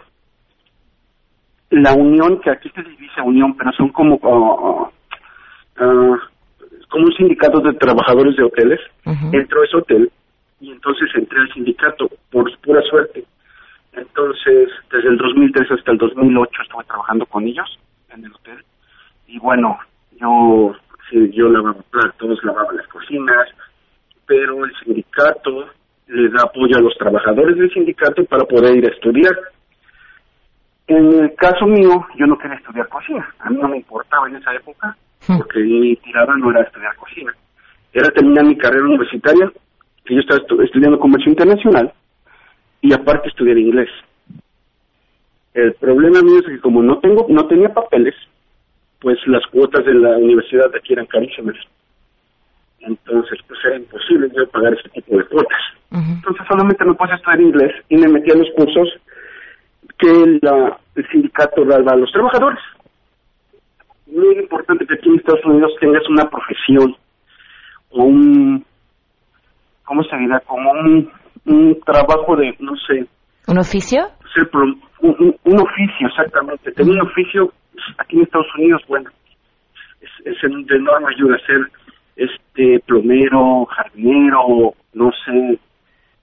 la 1.70 1.94
unión, 1.94 2.40
que 2.42 2.50
aquí 2.50 2.70
se 2.70 2.82
dice 2.84 3.22
unión, 3.22 3.56
pero 3.58 3.72
son 3.74 3.90
como, 3.90 4.20
ah, 4.24 4.90
ah, 5.78 6.18
como 6.90 7.06
un 7.06 7.14
sindicato 7.14 7.60
de 7.60 7.74
trabajadores 7.74 8.36
de 8.36 8.44
hoteles, 8.44 8.80
entró 9.32 9.62
a 9.62 9.66
ese 9.66 9.78
hotel 9.78 10.12
y 10.60 10.72
entonces 10.72 11.10
entré 11.16 11.40
al 11.40 11.54
sindicato 11.54 12.10
por 12.32 12.52
pura 12.60 12.82
suerte. 12.90 13.24
Entonces, 13.94 14.70
desde 14.92 15.10
el 15.10 15.18
2003 15.18 15.72
hasta 15.72 15.92
el 15.92 15.98
2008 15.98 16.62
estuve 16.64 16.84
trabajando 16.86 17.26
con 17.26 17.44
ellos 17.46 17.80
en 18.10 18.26
el 18.26 18.34
hotel. 18.34 18.64
Y 19.28 19.40
bueno, 19.40 19.78
yo, 20.20 20.76
sí, 21.10 21.32
yo 21.32 21.50
lavaba 21.50 21.82
platos, 21.92 22.44
lavaba 22.44 22.74
las 22.74 22.88
cocinas, 22.88 23.48
pero 24.26 24.66
el 24.66 24.74
sindicato 24.84 25.68
le 26.08 26.30
da 26.30 26.44
apoyo 26.44 26.78
a 26.78 26.82
los 26.82 26.98
trabajadores 26.98 27.58
del 27.58 27.72
sindicato 27.72 28.24
para 28.26 28.46
poder 28.46 28.78
ir 28.78 28.86
a 28.86 28.94
estudiar. 28.94 29.34
En 30.90 31.14
el 31.20 31.36
caso 31.36 31.66
mío, 31.68 32.06
yo 32.18 32.26
no 32.26 32.38
quería 32.38 32.58
estudiar 32.58 32.88
cocina. 32.90 33.28
A 33.40 33.50
mí 33.52 33.58
no 33.62 33.68
me 33.70 33.78
importaba 33.78 34.28
en 34.28 34.36
esa 34.38 34.54
época, 34.56 34.98
porque 35.38 35.60
mi 35.60 35.96
tirada 35.98 36.36
no 36.36 36.50
era 36.50 36.62
estudiar 36.62 36.96
cocina. 36.96 37.32
Era 37.94 38.10
terminar 38.10 38.44
mi 38.46 38.58
carrera 38.58 38.86
universitaria, 38.86 39.52
que 40.04 40.16
yo 40.16 40.20
estaba 40.22 40.40
estu- 40.42 40.64
estudiando 40.64 41.00
comercio 41.00 41.30
internacional, 41.30 41.94
y 42.82 42.92
aparte 42.94 43.30
estudiar 43.30 43.58
inglés. 43.58 43.90
El 45.54 45.74
problema 45.76 46.22
mío 46.22 46.40
es 46.40 46.46
que 46.46 46.60
como 46.60 46.82
no 46.82 46.98
tengo, 47.00 47.28
no 47.30 47.46
tenía 47.48 47.70
papeles, 47.74 48.16
pues 49.00 49.18
las 49.28 49.46
cuotas 49.48 49.86
de 49.86 49.94
la 49.94 50.18
universidad 50.18 50.72
de 50.72 50.80
aquí 50.80 50.94
eran 50.94 51.06
carísimas. 51.06 51.56
Entonces, 52.80 53.40
pues 53.48 53.60
era 53.66 53.76
imposible 53.78 54.30
yo 54.36 54.48
pagar 54.50 54.74
ese 54.74 54.90
tipo 54.90 55.18
de 55.18 55.26
cuotas. 55.26 55.60
Entonces 55.92 56.46
solamente 56.48 56.86
me 56.86 56.94
puse 56.96 57.12
a 57.12 57.16
estudiar 57.16 57.42
inglés 57.42 57.72
y 57.90 57.98
me 57.98 58.08
metí 58.08 58.32
a 58.32 58.36
los 58.36 58.48
cursos 58.56 58.88
que 60.00 60.40
la- 60.42 60.80
el 60.96 61.08
sindicato 61.10 61.64
daba 61.66 61.92
a 61.92 61.96
los 61.98 62.12
trabajadores. 62.12 62.60
Muy 64.08 64.38
importante 64.40 64.86
que 64.88 64.96
aquí 64.96 65.10
en 65.10 65.16
Estados 65.16 65.46
Unidos 65.46 65.72
tengas 65.80 66.08
una 66.10 66.28
profesión 66.30 66.96
o 67.92 68.04
un, 68.04 68.66
¿cómo 69.86 70.04
se 70.04 70.16
dirá? 70.18 70.40
Como 70.42 70.72
un, 70.72 71.12
un 71.46 71.80
trabajo 71.86 72.36
de, 72.36 72.56
no 72.60 72.76
sé, 72.88 73.06
¿Un 73.48 73.58
oficio? 73.60 74.02
ser 74.34 74.50
pro- 74.50 74.64
un, 75.02 75.60
oficio, 75.60 76.08
exactamente. 76.08 76.72
Tener 76.72 76.94
un 76.94 77.02
oficio 77.02 77.52
aquí 77.98 78.18
en 78.18 78.24
Estados 78.24 78.48
Unidos, 78.58 78.82
bueno, 78.88 79.10
es, 80.02 80.10
es 80.26 80.36
de 80.42 80.76
enorme 80.76 81.08
ayuda 81.16 81.38
ser 81.46 81.72
este 82.16 82.80
plomero, 82.86 83.66
jardinero, 83.66 84.74
no 84.94 85.12
sé, 85.26 85.60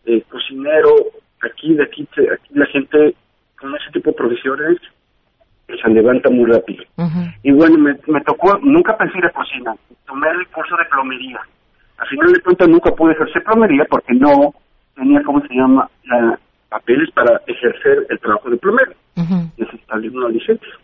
eh, 0.07 0.23
cocinero. 0.31 0.91
Aquí, 1.43 1.75
de 1.75 1.85
aquí, 1.85 2.09
aquí 2.33 2.49
la 2.55 2.67
gente 2.67 3.15
con 3.59 3.75
ese 3.75 3.91
tipo 3.93 4.11
de 4.11 4.17
profesiones 4.17 4.79
se 5.67 5.91
levanta 5.91 6.31
muy 6.31 6.51
rápido. 6.51 6.85
Y 7.43 7.53
bueno, 7.53 7.77
me, 7.79 7.97
me 8.07 8.21
tocó, 8.23 8.59
nunca 8.59 8.97
pensé 8.97 9.19
ir 9.19 9.27
a 9.27 9.31
cocina, 9.31 9.75
tomé 10.07 10.29
el 10.31 10.47
curso 10.49 10.77
de 10.77 10.85
plomería. 10.85 11.41
Al 11.99 12.07
final 12.09 12.33
de 12.33 12.41
cuentas 12.41 12.69
nunca 12.69 12.91
pude 12.93 13.13
ejercer 13.13 13.43
plomería 13.43 13.85
porque 13.89 14.15
no 14.15 14.55
tenía, 14.95 15.23
¿cómo 15.23 15.41
se 15.41 15.55
llama?, 15.55 15.89
la, 16.05 16.39
papeles 16.69 17.11
para 17.13 17.41
ejercer 17.47 18.07
el 18.09 18.19
trabajo 18.19 18.51
de 18.51 18.57
plomero. 18.57 18.93
Necesitaba 19.57 20.01
una 20.01 20.29
licencia. 20.29 20.75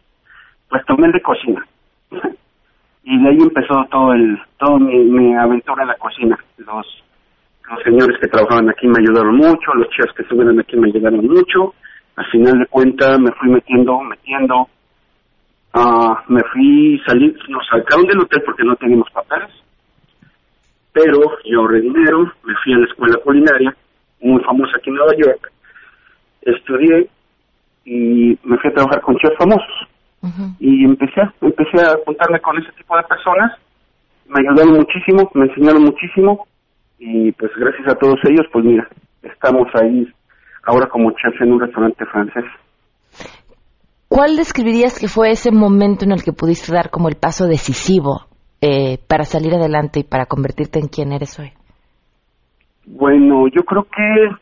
Pues 0.68 0.84
tomé 0.86 1.06
el 1.06 1.12
de 1.12 1.22
cocina. 1.22 1.66
y 3.04 3.22
de 3.22 3.28
ahí 3.28 3.38
empezó 3.40 3.84
todo 3.90 4.12
el, 4.14 4.40
todo 4.58 4.78
mi, 4.78 4.96
mi 5.04 5.34
aventura 5.34 5.82
en 5.82 5.88
la 5.88 5.96
cocina. 5.96 6.38
Los 6.58 7.02
Los 7.68 7.82
señores 7.84 8.18
que 8.20 8.28
trabajaban 8.28 8.70
aquí 8.70 8.86
me 8.86 9.00
ayudaron 9.00 9.36
mucho, 9.36 9.74
los 9.74 9.88
chefs 9.90 10.12
que 10.14 10.22
estuvieron 10.22 10.58
aquí 10.60 10.76
me 10.76 10.88
ayudaron 10.88 11.26
mucho. 11.26 11.74
Al 12.16 12.26
final 12.26 12.58
de 12.58 12.66
cuentas 12.66 13.18
me 13.18 13.32
fui 13.32 13.48
metiendo, 13.48 14.00
metiendo. 14.00 14.68
Ah, 15.72 16.22
me 16.28 16.40
fui, 16.52 17.00
salí, 17.06 17.34
nos 17.48 17.66
sacaron 17.66 18.06
del 18.06 18.20
hotel 18.20 18.42
porque 18.44 18.64
no 18.64 18.76
teníamos 18.76 19.10
papeles. 19.10 19.50
Pero 20.92 21.20
yo 21.44 21.60
ahorré 21.60 21.80
dinero, 21.80 22.30
me 22.44 22.54
fui 22.62 22.74
a 22.74 22.78
la 22.78 22.84
escuela 22.84 23.16
culinaria, 23.18 23.74
muy 24.20 24.42
famosa 24.44 24.76
aquí 24.76 24.90
en 24.90 24.96
Nueva 24.96 25.12
York. 25.16 25.50
Estudié 26.42 27.08
y 27.84 28.38
me 28.44 28.58
fui 28.58 28.70
a 28.70 28.74
trabajar 28.74 29.00
con 29.00 29.16
chefs 29.16 29.36
famosos. 29.38 29.88
Y 30.60 30.84
empecé, 30.84 31.20
empecé 31.40 31.80
a 31.80 31.96
juntarme 32.04 32.38
con 32.40 32.56
ese 32.58 32.70
tipo 32.72 32.96
de 32.96 33.02
personas. 33.04 33.52
Me 34.28 34.40
ayudaron 34.40 34.74
muchísimo, 34.74 35.28
me 35.34 35.46
enseñaron 35.46 35.82
muchísimo. 35.82 36.46
Y 36.98 37.32
pues 37.32 37.50
gracias 37.56 37.88
a 37.88 37.98
todos 37.98 38.20
ellos, 38.24 38.46
pues 38.52 38.64
mira, 38.64 38.88
estamos 39.22 39.66
ahí 39.74 40.06
ahora 40.64 40.88
como 40.88 41.10
chef 41.12 41.40
en 41.40 41.52
un 41.52 41.60
restaurante 41.60 42.04
francés. 42.06 42.44
¿Cuál 44.08 44.36
describirías 44.36 44.98
que 44.98 45.08
fue 45.08 45.30
ese 45.30 45.50
momento 45.50 46.04
en 46.04 46.12
el 46.12 46.22
que 46.22 46.32
pudiste 46.32 46.72
dar 46.72 46.90
como 46.90 47.08
el 47.08 47.16
paso 47.16 47.46
decisivo 47.46 48.26
eh, 48.60 48.98
para 49.08 49.24
salir 49.24 49.54
adelante 49.54 50.00
y 50.00 50.04
para 50.04 50.26
convertirte 50.26 50.78
en 50.78 50.88
quien 50.88 51.12
eres 51.12 51.38
hoy? 51.38 51.52
Bueno, 52.84 53.48
yo 53.48 53.62
creo 53.62 53.84
que 53.84 54.36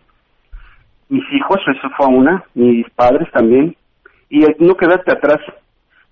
mis 1.09 1.24
hijos, 1.33 1.59
eso 1.66 1.88
fue 1.96 2.06
una, 2.06 2.44
mis 2.54 2.88
padres 2.90 3.28
también, 3.33 3.76
y 4.28 4.44
el 4.44 4.56
no 4.59 4.76
quedarte 4.76 5.12
atrás. 5.12 5.38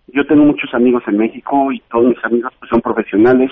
Yo 0.08 0.26
tengo 0.26 0.44
muchos 0.44 0.72
amigos 0.72 1.02
en 1.06 1.18
México 1.18 1.72
y 1.72 1.80
todos 1.90 2.06
mis 2.06 2.24
amigos 2.24 2.52
pues, 2.58 2.68
son 2.70 2.80
profesionales. 2.80 3.50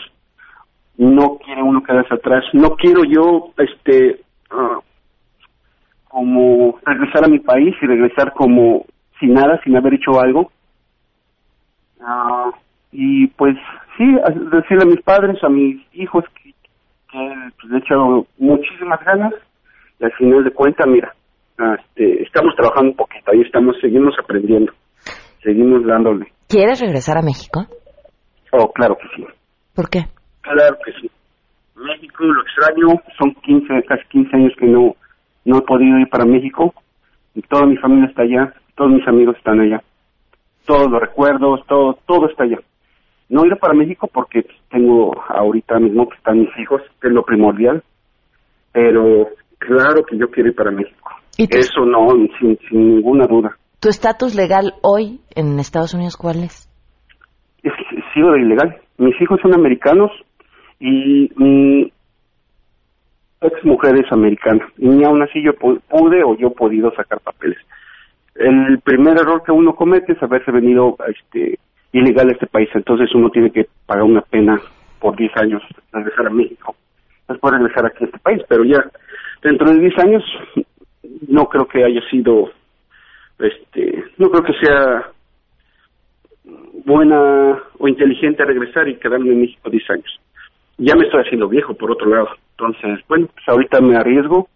No 0.96 1.38
quiere 1.44 1.62
uno 1.62 1.82
quedarse 1.82 2.14
atrás. 2.14 2.44
No 2.52 2.70
quiero 2.70 3.02
yo, 3.04 3.52
este, 3.58 4.20
ah, 4.50 4.78
como 6.16 6.78
regresar 6.86 7.26
a 7.26 7.28
mi 7.28 7.40
país 7.40 7.74
y 7.82 7.86
regresar 7.86 8.32
como 8.32 8.86
sin 9.20 9.34
nada, 9.34 9.60
sin 9.62 9.76
haber 9.76 9.92
hecho 9.92 10.18
algo. 10.18 10.50
Ah, 12.00 12.50
y 12.90 13.26
pues 13.26 13.54
sí, 13.98 14.04
decirle 14.50 14.84
a 14.84 14.86
mis 14.86 15.02
padres, 15.02 15.36
a 15.44 15.50
mis 15.50 15.76
hijos 15.92 16.24
que, 16.42 16.54
que 17.12 17.34
pues, 17.60 17.70
he 17.70 17.76
echado 17.76 18.26
muchísimas 18.38 19.04
ganas 19.04 19.34
y 20.00 20.04
al 20.06 20.12
final 20.12 20.42
de 20.42 20.52
cuentas, 20.52 20.86
mira, 20.86 21.14
este, 21.78 22.22
estamos 22.22 22.56
trabajando 22.56 22.92
un 22.92 22.96
poquito, 22.96 23.32
ahí 23.32 23.42
estamos, 23.42 23.76
seguimos 23.82 24.14
aprendiendo, 24.18 24.72
seguimos 25.42 25.84
dándole. 25.84 26.32
¿Quieres 26.48 26.80
regresar 26.80 27.18
a 27.18 27.22
México? 27.22 27.66
Oh, 28.52 28.72
claro 28.72 28.96
que 28.96 29.08
sí. 29.14 29.26
¿Por 29.74 29.90
qué? 29.90 30.06
Claro 30.40 30.78
que 30.82 30.92
sí. 30.92 31.10
México, 31.74 32.24
lo 32.24 32.40
extraño, 32.40 33.02
son 33.18 33.34
15, 33.34 33.82
casi 33.86 34.02
15 34.08 34.34
años 34.34 34.52
que 34.58 34.66
no, 34.66 34.96
no 35.46 35.58
he 35.58 35.62
podido 35.62 35.98
ir 35.98 36.08
para 36.08 36.26
México, 36.26 36.74
y 37.34 37.42
toda 37.42 37.66
mi 37.66 37.76
familia 37.76 38.06
está 38.06 38.22
allá, 38.22 38.52
todos 38.74 38.90
mis 38.92 39.06
amigos 39.08 39.36
están 39.36 39.60
allá, 39.60 39.82
todos 40.66 40.90
los 40.90 41.00
recuerdos, 41.00 41.60
todo, 41.66 41.98
todo 42.06 42.28
está 42.28 42.44
allá. 42.44 42.58
No 43.28 43.44
ir 43.44 43.56
para 43.56 43.74
México 43.74 44.08
porque 44.12 44.46
tengo 44.70 45.12
ahorita 45.28 45.78
mismo 45.78 46.08
que 46.08 46.16
están 46.16 46.40
mis 46.40 46.58
hijos, 46.58 46.82
que 47.00 47.08
es 47.08 47.14
lo 47.14 47.24
primordial, 47.24 47.82
pero 48.72 49.28
claro 49.58 50.04
que 50.04 50.18
yo 50.18 50.30
quiero 50.30 50.50
ir 50.50 50.54
para 50.54 50.70
México. 50.70 51.10
Eso 51.38 51.84
no, 51.84 52.08
sin, 52.38 52.58
ninguna 52.70 53.26
duda. 53.26 53.56
¿Tu 53.80 53.88
estatus 53.88 54.34
legal 54.34 54.74
hoy 54.82 55.20
en 55.34 55.58
Estados 55.58 55.94
Unidos 55.94 56.16
cuál 56.16 56.42
es? 56.42 56.68
Es 57.62 57.72
sigo 58.14 58.32
de 58.32 58.40
ilegal. 58.40 58.76
Mis 58.98 59.20
hijos 59.20 59.38
son 59.42 59.54
americanos 59.54 60.10
y 60.80 61.30
mi 61.36 61.92
ex 63.40 63.64
mujer 63.64 63.96
es 63.96 64.10
americana. 64.12 64.66
Y 64.78 64.88
ni 64.88 65.04
aún 65.04 65.22
así 65.22 65.42
yo 65.42 65.54
pude 65.54 66.22
o 66.24 66.36
yo 66.36 66.48
he 66.48 66.50
podido 66.50 66.92
sacar 66.94 67.20
papeles. 67.20 67.58
El 68.34 68.80
primer 68.80 69.18
error 69.18 69.42
que 69.44 69.52
uno 69.52 69.74
comete 69.74 70.12
es 70.12 70.22
haberse 70.22 70.50
venido 70.50 70.96
este, 71.08 71.58
ilegal 71.92 72.28
a 72.28 72.32
este 72.32 72.46
país. 72.46 72.68
Entonces 72.74 73.14
uno 73.14 73.30
tiene 73.30 73.50
que 73.50 73.66
pagar 73.86 74.04
una 74.04 74.22
pena 74.22 74.60
por 75.00 75.16
10 75.16 75.36
años 75.36 75.62
regresar 75.92 76.26
a 76.26 76.30
México. 76.30 76.76
Después 77.28 77.54
regresar 77.54 77.86
aquí 77.86 78.04
a 78.04 78.06
este 78.06 78.18
país. 78.18 78.42
Pero 78.48 78.64
ya 78.64 78.84
dentro 79.42 79.70
de 79.70 79.80
10 79.80 79.98
años 79.98 80.24
no 81.28 81.46
creo 81.48 81.66
que 81.66 81.84
haya 81.84 82.00
sido, 82.10 82.50
este, 83.38 84.04
no 84.18 84.30
creo 84.30 84.44
que 84.44 84.52
sea 84.64 85.10
buena 86.84 87.62
o 87.78 87.88
inteligente 87.88 88.44
regresar 88.44 88.88
y 88.88 88.96
quedarme 88.96 89.32
en 89.32 89.40
México 89.40 89.70
10 89.70 89.90
años. 89.90 90.20
Ya 90.78 90.94
me 90.94 91.06
estoy 91.06 91.22
haciendo 91.22 91.48
viejo, 91.48 91.74
por 91.74 91.90
otro 91.90 92.08
lado. 92.08 92.28
Entonces, 92.58 93.04
bueno, 93.08 93.26
pues 93.26 93.44
ahorita 93.48 93.80
me 93.80 93.96
arriesgo 93.96 94.48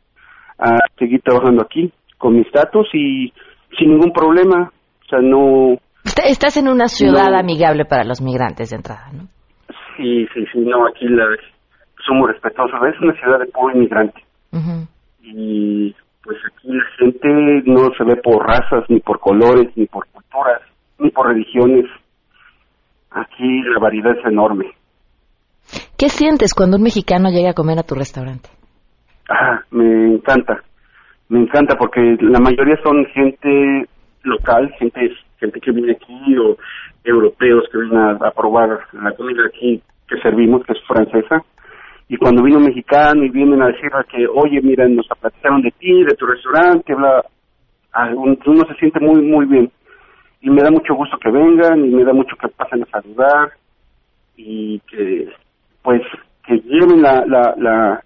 a 0.59 0.79
seguir 0.99 1.21
trabajando 1.23 1.63
aquí 1.63 1.93
con 2.17 2.35
mi 2.35 2.41
estatus 2.41 2.89
y 2.95 3.33
sin 3.79 3.91
ningún 3.91 4.13
problema. 4.13 4.71
O 4.71 5.09
sea, 5.09 5.21
no... 5.21 5.77
Estás 6.25 6.57
en 6.57 6.69
una 6.69 6.89
ciudad 6.89 7.35
amigable 7.35 7.85
para 7.85 8.05
los 8.05 8.23
migrantes 8.23 8.71
de 8.71 8.77
entrada, 8.77 9.11
¿no? 9.13 9.25
Sí, 9.97 10.27
sí, 10.33 10.45
sí, 10.53 10.61
no, 10.61 10.87
aquí 10.87 11.07
la, 11.09 11.25
somos 12.07 12.29
respetuosos. 12.29 12.81
Es 12.95 13.01
una 13.01 13.13
ciudad 13.21 13.39
de 13.39 13.47
puro 13.47 13.75
inmigrante. 13.75 14.23
Y 15.23 15.95
pues 16.23 16.39
aquí 16.47 16.69
la 16.69 16.85
gente 16.99 17.29
no 17.67 17.91
se 17.97 18.05
ve 18.05 18.17
por 18.17 18.47
razas, 18.47 18.85
ni 18.89 19.01
por 19.01 19.21
colores, 19.21 19.69
ni 19.77 19.87
por 19.87 20.07
culturas, 20.09 20.63
ni 20.99 21.11
por 21.11 21.29
religiones. 21.29 21.85
Aquí 23.11 23.63
la 23.63 23.79
variedad 23.79 24.17
es 24.19 24.25
enorme. 24.25 24.73
¿Qué 26.01 26.09
sientes 26.09 26.55
cuando 26.55 26.79
un 26.79 26.83
mexicano 26.83 27.29
llega 27.29 27.51
a 27.51 27.53
comer 27.53 27.79
a 27.79 27.83
tu 27.83 27.95
restaurante? 27.95 28.49
Ah, 29.29 29.61
me 29.71 30.15
encanta. 30.15 30.63
Me 31.29 31.41
encanta 31.41 31.77
porque 31.77 32.01
la 32.23 32.41
mayoría 32.41 32.77
son 32.83 33.05
gente 33.13 33.87
local, 34.23 34.73
gente 34.79 35.11
gente 35.39 35.61
que 35.61 35.73
viene 35.73 35.93
aquí 35.93 36.39
o 36.39 36.57
europeos 37.05 37.65
que 37.71 37.77
vienen 37.77 37.99
a, 37.99 38.13
a 38.13 38.31
probar 38.31 38.81
la 38.93 39.13
comida 39.13 39.43
aquí 39.47 39.83
que 40.09 40.17
servimos, 40.23 40.65
que 40.65 40.73
es 40.73 40.79
francesa 40.89 41.45
y 42.09 42.17
cuando 42.17 42.43
vino 42.43 42.57
un 42.57 42.65
mexicano 42.65 43.23
y 43.23 43.29
vienen 43.29 43.61
a 43.61 43.69
decirle 43.69 44.01
que, 44.11 44.27
oye, 44.27 44.63
mira, 44.63 44.89
nos 44.89 45.07
platicaron 45.07 45.61
de 45.61 45.71
ti, 45.73 46.03
de 46.03 46.17
tu 46.17 46.25
restaurante, 46.25 46.95
bla, 46.95 47.23
uno 48.17 48.65
se 48.67 48.75
siente 48.77 49.01
muy, 49.01 49.23
muy 49.23 49.45
bien. 49.45 49.71
Y 50.41 50.49
me 50.49 50.63
da 50.63 50.71
mucho 50.71 50.95
gusto 50.95 51.19
que 51.19 51.31
vengan 51.31 51.85
y 51.85 51.91
me 51.91 52.05
da 52.05 52.15
mucho 52.15 52.37
que 52.37 52.49
pasen 52.49 52.83
a 52.83 52.87
saludar 52.87 53.53
y 54.37 54.81
que, 54.91 55.29
pues, 55.83 56.03
que 56.47 56.57
lleven 56.61 57.03
la, 57.03 57.25
la, 57.27 57.55
la, 57.57 58.05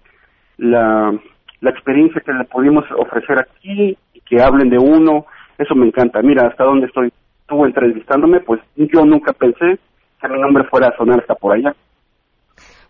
la, 0.57 1.19
la 1.61 1.69
experiencia 1.69 2.21
que 2.25 2.33
le 2.33 2.45
pudimos 2.45 2.85
ofrecer 2.97 3.39
aquí 3.39 3.97
y 4.13 4.19
que 4.21 4.41
hablen 4.41 4.69
de 4.69 4.77
uno. 4.77 5.25
Eso 5.57 5.75
me 5.75 5.87
encanta. 5.87 6.21
Mira, 6.21 6.47
hasta 6.47 6.63
donde 6.63 6.87
estoy 6.87 7.11
tú 7.47 7.65
entrevistándome, 7.65 8.39
pues 8.41 8.61
yo 8.75 9.05
nunca 9.05 9.33
pensé 9.33 9.79
que 10.21 10.27
mi 10.27 10.39
nombre 10.39 10.63
fuera 10.69 10.87
a 10.87 10.97
sonar 10.97 11.19
hasta 11.19 11.35
por 11.35 11.55
allá. 11.55 11.75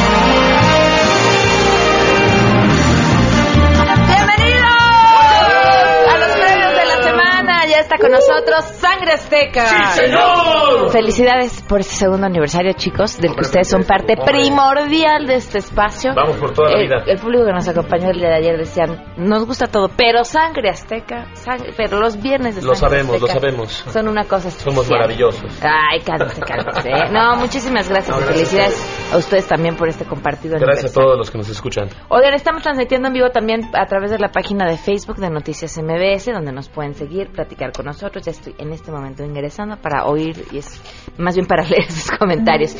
Está 7.91 7.97
con 7.97 8.11
nosotros 8.11 8.65
Sangre 8.79 9.13
Azteca. 9.13 9.67
¡Sí, 9.67 10.01
señor! 10.01 10.89
Felicidades 10.91 11.61
por 11.63 11.81
este 11.81 11.95
segundo 11.95 12.25
aniversario, 12.25 12.71
chicos, 12.73 13.17
del 13.19 13.35
que 13.35 13.41
ustedes 13.41 13.69
son 13.69 13.83
parte 13.83 14.15
primordial 14.15 15.27
de 15.27 15.35
este 15.35 15.57
espacio. 15.57 16.13
Vamos 16.15 16.37
por 16.37 16.53
toda 16.53 16.71
la 16.71 16.77
el, 16.77 16.87
vida. 16.87 17.03
El 17.05 17.19
público 17.19 17.45
que 17.45 17.51
nos 17.51 17.67
acompañó 17.67 18.11
el 18.11 18.19
día 18.19 18.29
de 18.29 18.35
ayer 18.35 18.57
decían, 18.57 19.13
nos 19.17 19.45
gusta 19.45 19.67
todo, 19.67 19.89
pero 19.89 20.23
Sangre 20.23 20.69
Azteca, 20.69 21.27
sangre- 21.33 21.73
pero 21.75 21.99
los 21.99 22.21
viernes 22.21 22.55
de 22.55 22.61
Lo 22.61 22.75
Sangre 22.75 22.99
sabemos, 22.99 23.21
lo 23.21 23.27
sabemos. 23.27 23.71
Son 23.91 24.07
una 24.07 24.23
cosa 24.23 24.47
especial. 24.47 24.73
Somos 24.73 24.89
maravillosos. 24.89 25.59
Ay, 25.61 25.99
cálmese, 26.01 26.41
cálmese. 26.41 26.89
¿eh? 26.89 27.09
No, 27.11 27.35
muchísimas 27.37 27.89
gracias 27.89 28.15
No, 28.15 28.21
y 28.21 28.25
gracias 28.25 28.49
felicidades 28.49 29.13
a 29.13 29.17
ustedes 29.17 29.47
también 29.47 29.75
por 29.75 29.89
este 29.89 30.05
compartido 30.05 30.57
Gracias 30.59 30.91
a 30.91 30.93
todos 31.01 31.17
los 31.17 31.29
que 31.29 31.37
nos 31.37 31.49
escuchan. 31.49 31.89
Oigan, 32.09 32.33
estamos 32.33 32.63
transmitiendo 32.63 33.09
en 33.09 33.13
vivo 33.13 33.29
también 33.31 33.69
a 33.73 33.85
través 33.85 34.11
de 34.11 34.19
la 34.19 34.29
página 34.29 34.65
de 34.65 34.77
Facebook 34.77 35.17
de 35.17 35.29
Noticias 35.29 35.77
MBS, 35.77 36.31
donde 36.31 36.51
nos 36.51 36.69
pueden 36.69 36.93
seguir, 36.93 37.29
platicar 37.31 37.71
con 37.73 37.80
nosotros. 37.83 38.25
Ya 38.25 38.31
estoy 38.31 38.55
en 38.57 38.71
este 38.71 38.91
momento 38.91 39.23
ingresando 39.23 39.77
para 39.77 40.05
oír 40.05 40.45
y 40.51 40.57
es 40.59 40.81
más 41.17 41.35
bien 41.35 41.47
para 41.47 41.63
leer 41.67 41.91
sus 41.91 42.11
comentarios. 42.17 42.75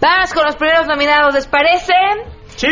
Vamos 0.00 0.34
con 0.34 0.44
los 0.44 0.56
primeros 0.56 0.86
nominados, 0.86 1.34
¿les 1.34 1.46
parece? 1.46 1.92
Sí. 2.48 2.68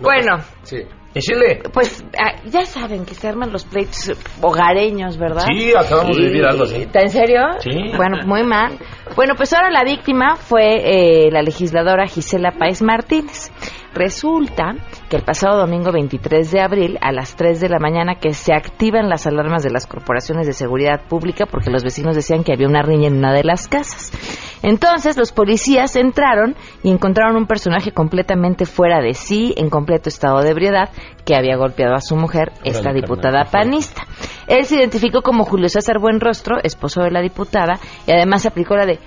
Bueno, 0.00 0.38
Sí. 0.62 0.78
¿Y 1.14 1.20
Chile? 1.20 1.62
pues 1.72 2.04
ah, 2.18 2.34
ya 2.44 2.66
saben 2.66 3.06
que 3.06 3.14
se 3.14 3.26
arman 3.26 3.50
los 3.50 3.64
pleitos 3.64 4.12
hogareños, 4.42 5.16
¿verdad? 5.16 5.44
Sí, 5.50 5.72
acabamos 5.74 6.16
de 6.16 6.24
vivir 6.24 6.44
algo 6.44 6.64
así. 6.64 6.82
¿Está 6.82 7.00
en 7.00 7.08
serio? 7.08 7.40
Sí. 7.60 7.70
Bueno, 7.96 8.18
muy 8.26 8.44
mal. 8.44 8.78
Bueno, 9.16 9.34
pues 9.34 9.52
ahora 9.54 9.70
la 9.70 9.84
víctima 9.84 10.36
fue 10.36 11.26
eh, 11.26 11.30
la 11.32 11.40
legisladora 11.42 12.06
Gisela 12.06 12.52
Páez 12.52 12.82
Martínez. 12.82 13.50
Resulta 13.98 14.76
que 15.10 15.16
el 15.16 15.24
pasado 15.24 15.58
domingo 15.58 15.90
23 15.90 16.52
de 16.52 16.60
abril 16.60 16.98
a 17.00 17.10
las 17.10 17.34
3 17.34 17.58
de 17.58 17.68
la 17.68 17.80
mañana 17.80 18.14
que 18.20 18.32
se 18.32 18.54
activan 18.54 19.08
las 19.08 19.26
alarmas 19.26 19.64
de 19.64 19.72
las 19.72 19.88
corporaciones 19.88 20.46
de 20.46 20.52
seguridad 20.52 21.00
pública 21.08 21.46
porque 21.46 21.72
los 21.72 21.82
vecinos 21.82 22.14
decían 22.14 22.44
que 22.44 22.52
había 22.52 22.68
una 22.68 22.82
riña 22.82 23.08
en 23.08 23.16
una 23.16 23.32
de 23.32 23.42
las 23.42 23.66
casas. 23.66 24.12
Entonces 24.62 25.16
los 25.16 25.32
policías 25.32 25.96
entraron 25.96 26.54
y 26.84 26.92
encontraron 26.92 27.34
un 27.34 27.48
personaje 27.48 27.90
completamente 27.90 28.66
fuera 28.66 29.00
de 29.00 29.14
sí, 29.14 29.52
en 29.56 29.68
completo 29.68 30.08
estado 30.08 30.42
de 30.42 30.50
ebriedad, 30.50 30.90
que 31.24 31.34
había 31.34 31.56
golpeado 31.56 31.96
a 31.96 32.00
su 32.00 32.14
mujer, 32.14 32.52
esta 32.62 32.92
diputada 32.92 33.46
panista. 33.50 34.02
Él 34.46 34.64
se 34.64 34.76
identificó 34.76 35.22
como 35.22 35.44
Julio 35.44 35.68
César 35.68 35.98
Buenrostro, 35.98 36.58
esposo 36.62 37.02
de 37.02 37.10
la 37.10 37.20
diputada, 37.20 37.80
y 38.06 38.12
además 38.12 38.46
aplicó 38.46 38.76
la 38.76 38.86
de 38.86 39.00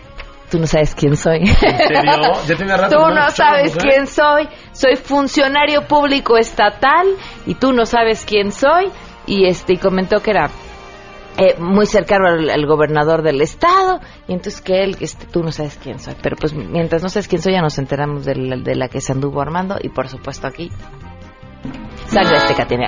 tú 0.52 0.60
no 0.60 0.68
sabes 0.68 0.94
quién 0.94 1.16
soy. 1.16 1.40
¿En 1.40 1.48
serio? 1.48 2.12
Ya 2.68 2.78
rato 2.78 2.98
tú 2.98 3.10
no 3.10 3.30
sabes 3.32 3.76
¿eh? 3.76 3.80
quién 3.80 4.06
soy. 4.06 4.48
Soy 4.72 4.96
funcionario 4.96 5.88
público 5.88 6.38
estatal 6.38 7.08
y 7.46 7.56
tú 7.56 7.74
no 7.74 7.86
sabes 7.86 8.26
quién 8.26 8.52
soy. 8.52 8.90
Y 9.28 9.46
este 9.46 9.74
y 9.74 9.78
comentó 9.78 10.22
que 10.22 10.32
era 10.32 10.50
eh, 11.38 11.56
muy 11.60 11.86
cercano 11.86 12.28
al, 12.28 12.66
gobernador 12.66 13.22
del 13.22 13.42
estado 13.42 14.02
y 14.28 14.34
entonces 14.34 14.62
que 14.62 14.84
él, 14.84 14.98
este, 15.00 15.28
tú 15.28 15.44
no 15.44 15.52
sabes 15.52 15.80
quién 15.82 16.00
soy. 16.00 16.16
Pero 16.22 16.36
pues 16.36 16.54
mientras 16.54 17.02
no 17.04 17.10
sabes 17.10 17.28
quién 17.28 17.42
soy 17.42 17.54
ya 17.54 17.62
nos 17.62 17.78
enteramos 17.78 18.26
de 18.26 18.36
la, 18.36 18.88
que 18.88 19.02
se 19.02 19.14
anduvo 19.14 19.42
armando 19.42 19.78
y 19.82 19.90
por 19.90 20.10
supuesto 20.10 20.48
aquí 20.48 20.72
sangre 22.08 22.38
azteca 22.38 22.68
tiene. 22.68 22.88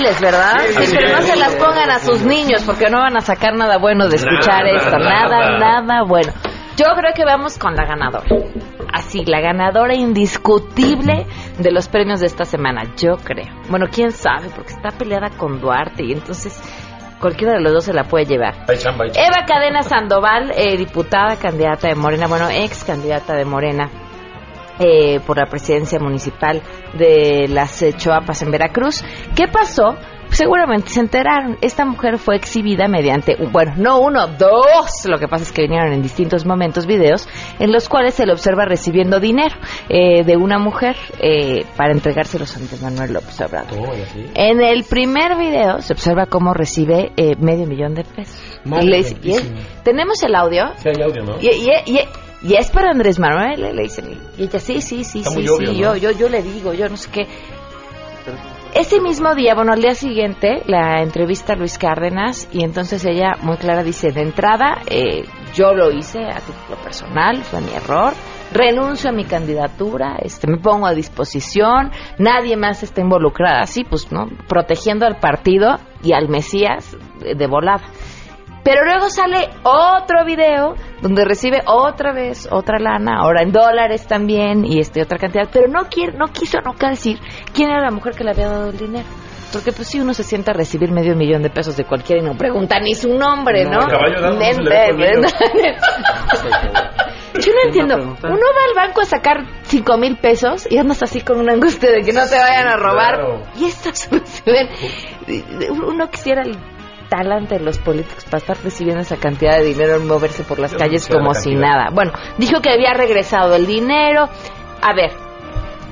Infantiles, 0.00 0.20
¿verdad? 0.20 0.58
Sí, 0.66 0.86
sí, 0.86 0.96
pero 0.96 1.16
no 1.16 1.22
se 1.22 1.36
las 1.36 1.54
pongan 1.56 1.90
a 1.90 1.98
sus 1.98 2.22
niños 2.22 2.62
porque 2.64 2.88
no 2.90 2.98
van 2.98 3.16
a 3.16 3.20
sacar 3.20 3.54
nada 3.54 3.78
bueno 3.78 4.08
de 4.08 4.16
escuchar 4.16 4.64
Nada, 4.64 4.76
esto. 4.76 4.98
Nada, 4.98 5.58
nada. 5.58 5.80
nada 5.82 6.02
bueno. 6.04 6.32
Yo 6.76 6.86
creo 6.96 7.12
que 7.14 7.24
vamos 7.24 7.58
con 7.58 7.74
la 7.74 7.84
ganadora. 7.84 8.26
Así, 8.92 9.24
la 9.24 9.40
ganadora 9.40 9.94
indiscutible 9.94 11.26
de 11.58 11.70
los 11.70 11.88
premios 11.88 12.20
de 12.20 12.26
esta 12.26 12.44
semana. 12.44 12.94
Yo 12.96 13.16
creo. 13.22 13.46
Bueno, 13.68 13.86
quién 13.92 14.10
sabe, 14.12 14.48
porque 14.54 14.72
está 14.72 14.90
peleada 14.90 15.30
con 15.30 15.60
Duarte 15.60 16.04
y 16.04 16.12
entonces 16.12 16.60
cualquiera 17.20 17.54
de 17.54 17.60
los 17.60 17.72
dos 17.72 17.84
se 17.84 17.92
la 17.92 18.04
puede 18.04 18.24
llevar. 18.24 18.64
Eva 18.68 19.44
Cadena 19.46 19.82
Sandoval, 19.82 20.52
eh, 20.56 20.76
diputada, 20.78 21.36
candidata 21.36 21.88
de 21.88 21.94
Morena, 21.94 22.26
bueno, 22.26 22.48
ex 22.48 22.82
candidata 22.82 23.34
de 23.34 23.44
Morena 23.44 23.90
eh, 24.80 25.20
por 25.26 25.36
la 25.38 25.46
presidencia 25.46 25.98
municipal 26.00 26.60
de 26.98 27.46
las 27.48 27.80
eh, 27.82 27.92
Choapas 27.96 28.42
en 28.42 28.50
Veracruz. 28.50 29.04
¿Qué 29.36 29.46
pasó? 29.46 29.96
Seguramente 30.30 30.90
se 30.90 31.00
enteraron. 31.00 31.58
Esta 31.60 31.84
mujer 31.84 32.16
fue 32.16 32.36
exhibida 32.36 32.86
mediante, 32.86 33.34
un- 33.40 33.50
bueno, 33.50 33.72
no 33.76 33.98
uno, 34.00 34.28
dos. 34.28 34.88
Lo 35.06 35.18
que 35.18 35.26
pasa 35.26 35.42
es 35.42 35.50
que 35.50 35.62
vinieron 35.62 35.92
en 35.92 36.02
distintos 36.02 36.46
momentos 36.46 36.86
videos 36.86 37.28
en 37.58 37.72
los 37.72 37.88
cuales 37.88 38.14
se 38.14 38.24
le 38.26 38.32
observa 38.32 38.64
recibiendo 38.64 39.18
dinero 39.18 39.56
eh, 39.88 40.22
de 40.22 40.36
una 40.36 40.60
mujer 40.60 40.94
eh, 41.18 41.64
para 41.76 41.90
entregárselos 41.92 42.54
a 42.54 42.60
Andrés 42.60 42.80
Manuel 42.80 43.12
López 43.12 43.40
Obrador. 43.40 43.76
Oh. 43.88 43.92
En 44.34 44.60
el 44.60 44.84
primer 44.84 45.36
video 45.36 45.80
se 45.82 45.92
observa 45.94 46.26
cómo 46.26 46.54
recibe 46.54 47.10
eh, 47.16 47.34
medio 47.40 47.66
millón 47.66 47.94
de 47.96 48.04
pesos. 48.04 48.40
Madre 48.64 48.84
Y 48.84 48.88
le 48.88 48.96
dice, 48.98 49.16
¿y 49.22 49.30
es- 49.32 49.36
santísima. 49.42 49.82
¿Tenemos 49.82 50.22
el 50.22 50.34
audio? 50.36 50.62
Sí 50.76 50.90
hay 50.90 51.02
audio, 51.02 51.24
¿no? 51.24 51.40
Y, 51.40 51.48
y- 51.48 51.92
y- 51.96 52.08
y 52.42 52.54
es 52.54 52.70
para 52.70 52.90
Andrés 52.90 53.18
Manuel, 53.18 53.64
eh, 53.64 53.74
le 53.74 53.82
dicen. 53.82 54.18
Y 54.36 54.44
ella, 54.44 54.58
sí, 54.58 54.80
sí, 54.80 55.04
sí, 55.04 55.18
Está 55.20 55.30
sí, 55.30 55.42
sí, 55.42 55.48
obvio, 55.48 55.72
yo, 55.72 55.88
¿no? 55.90 55.96
yo, 55.96 56.10
yo 56.12 56.28
le 56.28 56.42
digo, 56.42 56.72
yo 56.72 56.88
no 56.88 56.96
sé 56.96 57.10
qué. 57.10 57.26
Ese 58.74 59.00
mismo 59.00 59.34
día, 59.34 59.54
bueno, 59.54 59.72
al 59.72 59.82
día 59.82 59.94
siguiente, 59.94 60.62
la 60.66 61.02
entrevista 61.02 61.54
a 61.54 61.56
Luis 61.56 61.76
Cárdenas 61.76 62.48
y 62.52 62.62
entonces 62.62 63.04
ella 63.04 63.32
muy 63.42 63.56
clara 63.56 63.82
dice, 63.82 64.12
de 64.12 64.22
entrada, 64.22 64.82
eh, 64.86 65.24
yo 65.54 65.72
lo 65.72 65.90
hice 65.90 66.20
a 66.20 66.38
título 66.38 66.80
personal, 66.80 67.42
fue 67.42 67.60
mi 67.62 67.72
error, 67.72 68.12
renuncio 68.52 69.10
a 69.10 69.12
mi 69.12 69.24
candidatura, 69.24 70.16
este, 70.22 70.46
me 70.46 70.58
pongo 70.58 70.86
a 70.86 70.94
disposición, 70.94 71.90
nadie 72.18 72.56
más 72.56 72.84
está 72.84 73.00
involucrada, 73.00 73.62
así 73.62 73.82
pues, 73.82 74.12
¿no? 74.12 74.28
Protegiendo 74.48 75.04
al 75.04 75.18
partido 75.18 75.76
y 76.04 76.12
al 76.12 76.28
Mesías 76.28 76.96
de 77.18 77.46
volada. 77.48 77.82
Pero 78.62 78.84
luego 78.84 79.08
sale 79.08 79.48
otro 79.62 80.24
video 80.24 80.74
donde 81.00 81.24
recibe 81.24 81.60
otra 81.66 82.12
vez 82.12 82.46
otra 82.50 82.78
lana, 82.78 83.20
ahora 83.20 83.42
en 83.42 83.52
dólares 83.52 84.06
también 84.06 84.64
y 84.64 84.80
este 84.80 85.02
otra 85.02 85.18
cantidad, 85.18 85.48
pero 85.50 85.66
no 85.68 85.88
quiere, 85.88 86.16
no 86.16 86.26
quiso 86.26 86.58
nunca 86.60 86.90
decir 86.90 87.18
quién 87.54 87.70
era 87.70 87.80
la 87.80 87.90
mujer 87.90 88.14
que 88.14 88.24
le 88.24 88.30
había 88.32 88.48
dado 88.48 88.70
el 88.70 88.76
dinero. 88.76 89.06
Porque 89.52 89.72
pues 89.72 89.88
si 89.88 89.98
uno 89.98 90.14
se 90.14 90.22
sienta 90.22 90.52
a 90.52 90.54
recibir 90.54 90.92
medio 90.92 91.16
millón 91.16 91.42
de 91.42 91.50
pesos 91.50 91.76
de 91.76 91.84
cualquiera 91.84 92.22
y 92.22 92.24
no 92.24 92.36
pregunta 92.36 92.78
ni 92.78 92.94
su 92.94 93.08
nombre, 93.08 93.64
¿no? 93.64 93.80
No, 93.80 93.88
se. 93.88 95.30
Yo 97.40 97.52
no 97.52 97.60
entiendo. 97.64 97.96
Uno 97.96 98.16
va 98.22 98.64
al 98.68 98.74
banco 98.76 99.00
a 99.00 99.04
sacar 99.04 99.44
cinco 99.62 99.96
mil 99.96 100.16
pesos 100.18 100.68
y 100.70 100.78
andas 100.78 101.02
así 101.02 101.20
con 101.20 101.40
una 101.40 101.54
angustia 101.54 101.90
de 101.90 102.02
que 102.02 102.12
no 102.12 102.26
te 102.26 102.38
vayan 102.38 102.68
a 102.68 102.76
robar. 102.76 103.42
Y 103.56 103.64
esto 103.64 103.90
sucede. 103.94 104.68
Uno 105.70 106.08
quisiera 106.10 106.42
talante 107.10 107.58
de 107.58 107.64
los 107.64 107.78
políticos 107.78 108.24
para 108.24 108.38
estar 108.38 108.56
recibiendo 108.64 109.02
esa 109.02 109.16
cantidad 109.16 109.58
de 109.58 109.64
dinero 109.64 109.96
en 109.96 110.06
moverse 110.06 110.44
por 110.44 110.58
las 110.58 110.72
Yo 110.72 110.78
calles 110.78 111.06
como 111.06 111.32
la 111.32 111.40
si 111.40 111.54
nada. 111.54 111.90
Bueno, 111.92 112.12
dijo 112.38 112.62
que 112.62 112.70
había 112.70 112.94
regresado 112.94 113.54
el 113.54 113.66
dinero. 113.66 114.28
A 114.80 114.94
ver, 114.94 115.10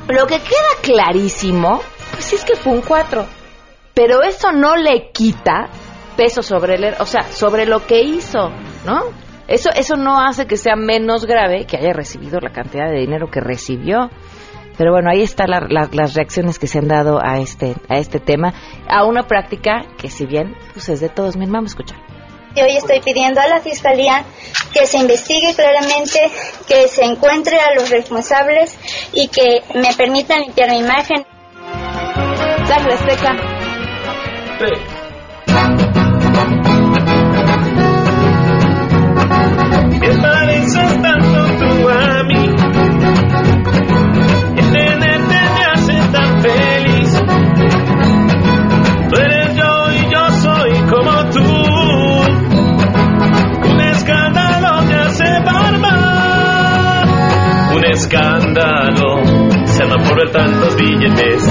lo 0.08 0.26
que 0.26 0.38
queda 0.38 0.80
clarísimo, 0.80 1.82
pues 2.12 2.32
es 2.32 2.44
que 2.44 2.56
fue 2.56 2.72
un 2.72 2.80
4. 2.80 3.26
Pero 3.92 4.22
eso 4.22 4.52
no 4.52 4.76
le 4.76 5.10
quita 5.12 5.68
peso 6.16 6.42
sobre 6.42 6.76
el, 6.76 6.94
o 6.98 7.04
sea, 7.04 7.24
sobre 7.24 7.66
lo 7.66 7.84
que 7.84 8.00
hizo, 8.00 8.50
¿no? 8.86 9.02
Eso, 9.48 9.70
eso 9.74 9.96
no 9.96 10.20
hace 10.20 10.46
que 10.46 10.56
sea 10.56 10.76
menos 10.76 11.26
grave 11.26 11.64
que 11.64 11.76
haya 11.76 11.92
recibido 11.92 12.38
la 12.38 12.50
cantidad 12.50 12.88
de 12.90 13.00
dinero 13.00 13.30
que 13.30 13.40
recibió. 13.40 14.10
Pero 14.78 14.92
bueno, 14.92 15.10
ahí 15.10 15.22
están 15.22 15.50
la- 15.50 15.66
la- 15.68 15.88
las 15.92 16.14
reacciones 16.14 16.58
que 16.58 16.66
se 16.68 16.78
han 16.78 16.88
dado 16.88 17.18
a 17.22 17.38
este, 17.38 17.74
a 17.88 17.98
este 17.98 18.20
tema, 18.20 18.54
a 18.88 19.04
una 19.04 19.24
práctica 19.26 19.82
que 19.98 20.08
si 20.08 20.24
bien 20.24 20.56
pues 20.72 20.88
es 20.88 21.00
de 21.00 21.08
todos, 21.08 21.36
mi 21.36 21.44
vamos 21.46 21.72
a 21.72 21.74
escuchar. 21.74 21.98
Y 22.54 22.62
hoy 22.62 22.76
estoy 22.76 23.00
pidiendo 23.00 23.40
a 23.40 23.46
la 23.46 23.60
Fiscalía 23.60 24.24
que 24.72 24.86
se 24.86 24.98
investigue 24.98 25.54
claramente, 25.54 26.18
que 26.66 26.88
se 26.88 27.04
encuentre 27.04 27.58
a 27.60 27.74
los 27.74 27.90
responsables 27.90 28.78
y 29.12 29.28
que 29.28 29.62
me 29.74 29.92
permitan 29.94 30.40
limpiar 30.40 30.70
mi 30.70 30.78
imagen. 30.78 31.24
Sangre 32.66 32.94
Azteca. 32.94 33.34
Me 34.60 34.97
billetes. 60.78 61.42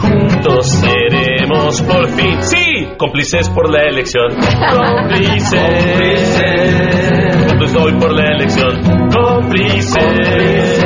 Juntos 0.00 0.66
seremos 0.68 1.82
por 1.82 2.08
fin, 2.10 2.42
sí, 2.42 2.88
cómplices 2.98 3.48
por 3.50 3.70
la 3.72 3.84
elección. 3.84 4.34
Cómplices. 4.72 6.42
Juntos 7.48 7.74
hoy 7.76 7.92
por 7.98 8.12
la 8.12 8.34
elección. 8.34 8.80
Cómplices. 9.10 10.84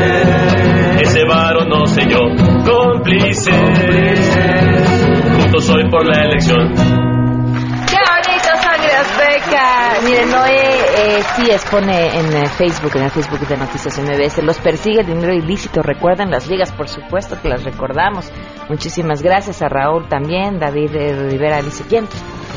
Ese 1.00 1.24
varo 1.24 1.64
no 1.64 1.86
sé 1.86 2.02
yo. 2.08 2.18
Cómplices. 2.64 3.54
Juntos 5.40 5.70
hoy 5.70 5.88
por 5.90 6.06
la 6.06 6.24
elección. 6.24 6.74
¡Qué 7.86 7.96
bonito, 7.96 8.50
Sangre 8.62 8.92
Azteca! 8.92 10.00
Miren, 10.04 10.30
Noé 10.30 10.59
eh, 11.20 11.24
sí 11.36 11.50
expone 11.50 12.18
en 12.18 12.32
eh, 12.34 12.46
Facebook, 12.46 12.92
en 12.96 13.02
el 13.02 13.10
Facebook 13.10 13.46
de 13.46 13.56
Noticias 13.56 13.98
MBS, 13.98 14.42
los 14.42 14.58
persigue 14.58 15.00
el 15.00 15.06
dinero 15.06 15.34
ilícito, 15.34 15.82
recuerdan 15.82 16.30
las 16.30 16.48
ligas, 16.48 16.72
por 16.72 16.88
supuesto 16.88 17.40
que 17.40 17.48
las 17.48 17.64
recordamos. 17.64 18.30
Muchísimas 18.68 19.22
gracias 19.22 19.62
a 19.62 19.68
Raúl 19.68 20.08
también, 20.08 20.58
David 20.58 20.94
eh, 20.94 21.28
Rivera 21.28 21.62
dice, 21.62 21.84
¿quién? 21.88 22.06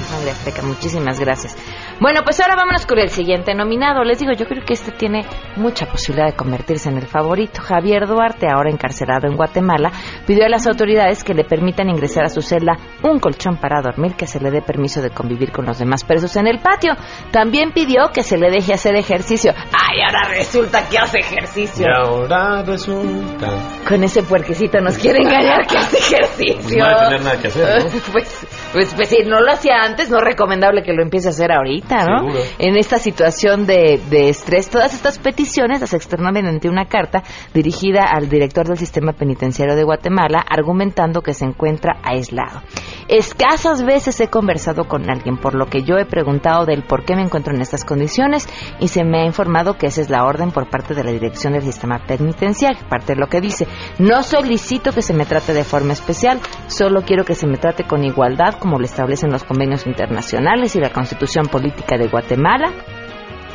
Sangre 0.09 0.31
Azteca, 0.31 0.61
muchísimas 0.61 1.19
gracias. 1.19 1.55
Bueno, 2.03 2.19
pues 2.25 2.37
ahora 2.41 2.57
vámonos 2.57 2.85
con 2.85 2.99
el 2.99 3.07
siguiente 3.07 3.55
nominado. 3.55 4.03
Les 4.03 4.19
digo, 4.19 4.33
yo 4.33 4.45
creo 4.45 4.65
que 4.65 4.73
este 4.73 4.91
tiene 4.91 5.25
mucha 5.55 5.85
posibilidad 5.85 6.27
de 6.27 6.35
convertirse 6.35 6.89
en 6.89 6.97
el 6.97 7.07
favorito. 7.07 7.61
Javier 7.61 8.07
Duarte, 8.07 8.45
ahora 8.53 8.69
encarcelado 8.69 9.25
en 9.29 9.37
Guatemala, 9.37 9.89
pidió 10.27 10.45
a 10.45 10.49
las 10.49 10.67
autoridades 10.67 11.23
que 11.23 11.33
le 11.33 11.45
permitan 11.45 11.89
ingresar 11.89 12.25
a 12.25 12.29
su 12.29 12.41
celda 12.41 12.77
un 13.03 13.19
colchón 13.19 13.55
para 13.55 13.81
dormir, 13.81 14.15
que 14.15 14.27
se 14.27 14.41
le 14.41 14.51
dé 14.51 14.61
permiso 14.61 15.01
de 15.01 15.11
convivir 15.11 15.53
con 15.53 15.65
los 15.65 15.79
demás 15.79 16.03
presos 16.03 16.35
en 16.35 16.47
el 16.47 16.59
patio. 16.59 16.91
También 17.31 17.71
pidió 17.71 18.09
que 18.13 18.23
se 18.23 18.37
le 18.37 18.51
deje 18.51 18.73
hacer 18.73 18.97
ejercicio. 18.97 19.53
¡Ay, 19.71 20.01
ahora 20.01 20.27
resulta 20.27 20.85
que 20.89 20.97
hace 20.97 21.19
ejercicio! 21.19 21.87
Y 21.87 21.89
ahora 21.89 22.63
resulta. 22.63 23.47
Con 23.87 24.03
ese 24.03 24.23
puerquecito 24.23 24.81
nos 24.81 24.97
quiere 24.97 25.19
engañar 25.19 25.65
que 25.65 25.77
hace 25.77 25.99
ejercicio. 25.99 26.63
Pues 26.63 26.75
no 26.75 26.85
va 26.85 26.91
a 26.91 27.07
tener 27.07 27.23
nada 27.23 27.37
que 27.39 27.47
hacer, 27.47 27.85
¿no? 27.85 27.89
pues, 28.11 28.45
pues, 28.73 28.93
pues 28.95 29.09
si 29.09 29.23
no 29.23 29.39
lo 29.39 29.51
hacía 29.51 29.83
antes, 29.83 30.09
no 30.09 30.17
es 30.17 30.23
recomendable 30.23 30.83
que 30.83 30.93
lo 30.93 31.03
empiece 31.03 31.27
a 31.27 31.31
hacer 31.31 31.51
ahorita, 31.51 32.05
¿no? 32.05 32.19
Seguro. 32.19 32.39
En 32.59 32.75
esta 32.75 32.97
situación 32.97 33.65
de, 33.65 34.01
de 34.09 34.29
estrés, 34.29 34.69
todas 34.69 34.93
estas 34.93 35.19
peticiones 35.19 35.81
las 35.81 35.93
externó 35.93 36.31
mediante 36.31 36.69
una 36.69 36.85
carta 36.85 37.23
dirigida 37.53 38.05
al 38.05 38.29
director 38.29 38.67
del 38.67 38.77
sistema 38.77 39.13
penitenciario 39.13 39.75
de 39.75 39.83
Guatemala, 39.83 40.43
argumentando 40.47 41.21
que 41.21 41.33
se 41.33 41.45
encuentra 41.45 41.99
aislado. 42.03 42.61
Escasas 43.07 43.83
veces 43.83 44.19
he 44.21 44.29
conversado 44.29 44.85
con 44.85 45.09
alguien, 45.09 45.37
por 45.37 45.55
lo 45.55 45.67
que 45.67 45.83
yo 45.83 45.97
he 45.97 46.05
preguntado 46.05 46.65
del 46.65 46.83
por 46.83 47.03
qué 47.03 47.15
me 47.15 47.21
encuentro 47.21 47.53
en 47.53 47.61
estas 47.61 47.83
condiciones 47.83 48.47
y 48.79 48.87
se 48.87 49.03
me 49.03 49.21
ha 49.21 49.25
informado 49.25 49.77
que 49.77 49.87
esa 49.87 50.01
es 50.01 50.09
la 50.09 50.25
orden 50.25 50.51
por 50.51 50.69
parte 50.69 50.93
de 50.93 51.03
la 51.03 51.11
dirección 51.11 51.53
del 51.53 51.63
sistema 51.63 51.99
penitenciario. 52.07 52.79
Parte 52.89 53.13
de 53.13 53.19
lo 53.19 53.27
que 53.27 53.41
dice, 53.41 53.67
no 53.99 54.23
solicito 54.23 54.91
que 54.91 55.01
se 55.01 55.13
me 55.13 55.25
trate 55.25 55.53
de 55.53 55.63
forma 55.63 55.93
especial, 55.93 56.39
solo 56.67 57.01
quiero 57.03 57.25
que 57.25 57.35
se 57.35 57.45
me 57.45 57.57
trate 57.57 57.83
con 57.83 58.03
igualdad 58.03 58.55
como 58.63 58.79
lo 58.79 58.85
establecen 58.85 59.29
los 59.29 59.43
convenios 59.43 59.85
internacionales 59.85 60.73
y 60.77 60.79
la 60.79 60.93
constitución 60.93 61.47
política 61.47 61.97
de 61.97 62.07
Guatemala 62.07 62.71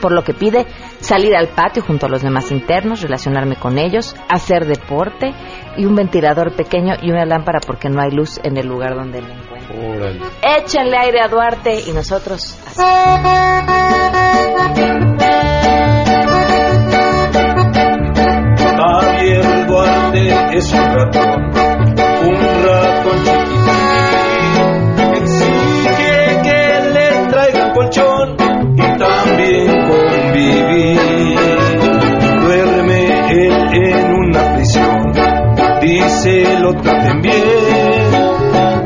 por 0.03 0.13
lo 0.13 0.23
que 0.23 0.35
pide 0.35 0.67
salir 1.01 1.35
al 1.35 1.49
patio 1.49 1.83
junto 1.83 2.07
a 2.07 2.09
los 2.09 2.23
demás 2.23 2.53
internos, 2.53 3.01
relacionarme 3.01 3.57
con 3.57 3.79
ellos, 3.79 4.15
hacer 4.29 4.67
deporte 4.67 5.33
y 5.79 5.87
un 5.87 5.97
ventilador 5.97 6.55
pequeño 6.55 6.93
y 7.03 7.11
una 7.11 7.25
lámpara 7.25 7.59
porque 7.67 7.89
no 7.89 8.01
hay 8.01 8.11
luz 8.11 8.39
en 8.45 8.59
el 8.59 8.69
lugar 8.69 8.95
donde 8.95 9.23
me 9.23 9.33
encuentro. 9.33 9.75
Órale. 9.77 10.21
Échenle 10.59 10.97
aire 10.99 11.21
a 11.21 11.29
Duarte 11.29 11.81
y 11.89 11.93
nosotros 11.93 12.61
así. 12.67 12.83
Javier 18.77 19.67
Duarte 19.67 20.57
es 20.57 20.73
un 20.73 20.95
ratón, 20.95 21.51
un 22.23 22.65
ratón 22.65 23.48
dice 36.59 36.61
lo 36.61 36.75
traten 36.75 37.23
bien. 37.23 38.11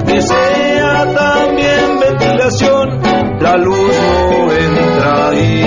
Desea 0.06 1.14
también 1.14 2.00
ventilación, 2.00 3.00
la 3.40 3.56
luz 3.56 3.94
no 4.30 4.52
entra 4.52 5.28
ahí. 5.28 5.62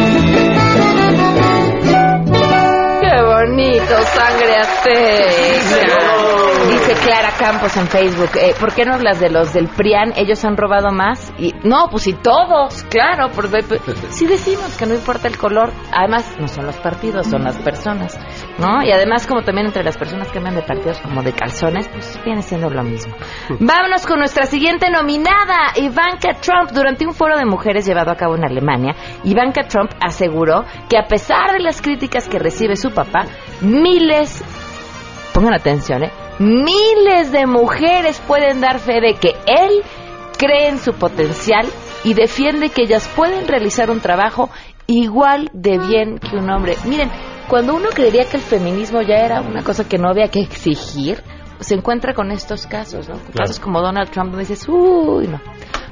¡Qué 3.01 3.21
bonito, 3.21 4.01
sangre 4.03 4.57
azteca! 4.57 5.45
Dice 6.67 6.93
Clara 7.03 7.31
Campos 7.37 7.77
en 7.77 7.87
Facebook, 7.87 8.31
eh, 8.39 8.55
¿por 8.59 8.73
qué 8.73 8.85
no 8.85 8.95
hablas 8.95 9.19
de 9.19 9.29
los 9.29 9.53
del 9.53 9.67
PRIAN? 9.67 10.13
Ellos 10.15 10.43
han 10.45 10.57
robado 10.57 10.91
más. 10.91 11.31
y 11.37 11.53
No, 11.63 11.87
pues 11.91 12.07
y 12.07 12.13
todos, 12.13 12.83
claro. 12.89 13.29
Por, 13.29 13.49
sí 14.09 14.25
decimos 14.25 14.75
que 14.77 14.85
no 14.85 14.95
importa 14.95 15.27
el 15.27 15.37
color. 15.37 15.71
Además, 15.91 16.35
no 16.39 16.47
son 16.47 16.65
los 16.65 16.75
partidos, 16.77 17.27
son 17.27 17.43
las 17.43 17.57
personas, 17.57 18.17
¿no? 18.57 18.83
Y 18.83 18.91
además, 18.91 19.27
como 19.27 19.41
también 19.43 19.67
entre 19.67 19.83
las 19.83 19.97
personas 19.97 20.31
que 20.31 20.37
andan 20.37 20.55
de 20.55 20.61
partidos 20.61 20.99
como 20.99 21.21
de 21.23 21.33
calzones, 21.33 21.87
pues 21.87 22.19
viene 22.23 22.41
siendo 22.41 22.69
lo 22.69 22.83
mismo. 22.83 23.15
Vámonos 23.59 24.05
con 24.05 24.19
nuestra 24.19 24.45
siguiente 24.45 24.89
nominada, 24.89 25.73
Ivanka 25.75 26.33
Trump. 26.41 26.71
Durante 26.71 27.05
un 27.05 27.13
foro 27.13 27.37
de 27.37 27.45
mujeres 27.45 27.85
llevado 27.85 28.11
a 28.11 28.15
cabo 28.15 28.35
en 28.35 28.45
Alemania, 28.45 28.95
Ivanka 29.23 29.63
Trump 29.67 29.91
aseguró 30.01 30.63
que 30.89 30.97
a 30.97 31.05
pesar 31.05 31.51
de 31.51 31.59
las 31.59 31.81
críticas 31.81 32.27
que 32.27 32.39
recibe 32.39 32.75
su 32.75 32.91
papá, 32.91 33.25
miles, 33.61 34.43
pongan 35.33 35.53
atención, 35.53 36.03
¿eh? 36.03 36.11
miles 36.39 37.31
de 37.31 37.45
mujeres 37.45 38.21
pueden 38.27 38.61
dar 38.61 38.79
fe 38.79 38.99
de 39.01 39.13
que 39.15 39.35
él 39.45 39.83
cree 40.37 40.67
en 40.67 40.79
su 40.79 40.93
potencial 40.93 41.65
y 42.03 42.13
defiende 42.13 42.69
que 42.69 42.83
ellas 42.83 43.09
pueden 43.15 43.47
realizar 43.47 43.89
un 43.89 43.99
trabajo 43.99 44.49
igual 44.87 45.49
de 45.53 45.77
bien 45.77 46.19
que 46.19 46.37
un 46.37 46.49
hombre. 46.49 46.75
Miren, 46.85 47.09
cuando 47.47 47.75
uno 47.75 47.89
creería 47.89 48.25
que 48.25 48.37
el 48.37 48.43
feminismo 48.43 49.01
ya 49.01 49.15
era 49.17 49.41
una 49.41 49.63
cosa 49.63 49.87
que 49.87 49.97
no 49.97 50.09
había 50.09 50.29
que 50.29 50.41
exigir, 50.41 51.23
se 51.59 51.75
encuentra 51.75 52.13
con 52.13 52.31
estos 52.31 52.67
casos, 52.67 53.07
¿no? 53.09 53.15
Casos 53.33 53.59
como 53.59 53.81
Donald 53.81 54.09
Trump, 54.09 54.31
donde 54.31 54.45
dices, 54.45 54.67
uy, 54.67 55.27
no. 55.27 55.39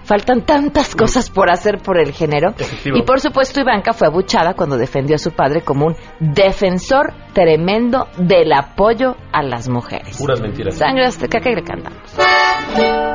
Faltan 0.04 0.42
tantas 0.42 0.96
cosas 0.96 1.30
por 1.30 1.50
hacer 1.50 1.78
por 1.78 1.98
el 1.98 2.12
género. 2.12 2.50
Efectivo. 2.58 2.98
Y 2.98 3.04
por 3.04 3.22
supuesto, 3.22 3.62
Ivanka 3.62 3.94
fue 3.94 4.08
abuchada 4.08 4.54
cuando 4.54 4.78
defendió 4.78 5.16
a 5.16 5.18
su 5.18 5.32
padre 5.32 5.62
como 5.62 5.86
un 5.88 5.96
defensor 6.20 7.14
tremendo 7.32 8.10
del 8.18 8.52
apoyo 8.52 9.16
a 9.32 9.42
las 9.42 9.70
mujeres. 9.70 10.18
Puras 10.18 10.42
mentiras. 10.42 10.76
Sangre 10.76 11.06
azteca 11.06 11.40
que 11.40 11.52
le 11.52 11.64
cantamos. 11.64 12.02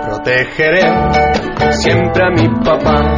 Protegeré 0.06 0.80
siempre 1.72 2.24
a 2.24 2.30
mi 2.30 2.48
papá, 2.64 3.14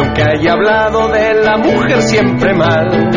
aunque 0.00 0.22
haya 0.22 0.52
hablado 0.52 1.08
de 1.08 1.34
la 1.42 1.58
mujer 1.58 2.02
siempre 2.02 2.54
mal. 2.54 3.10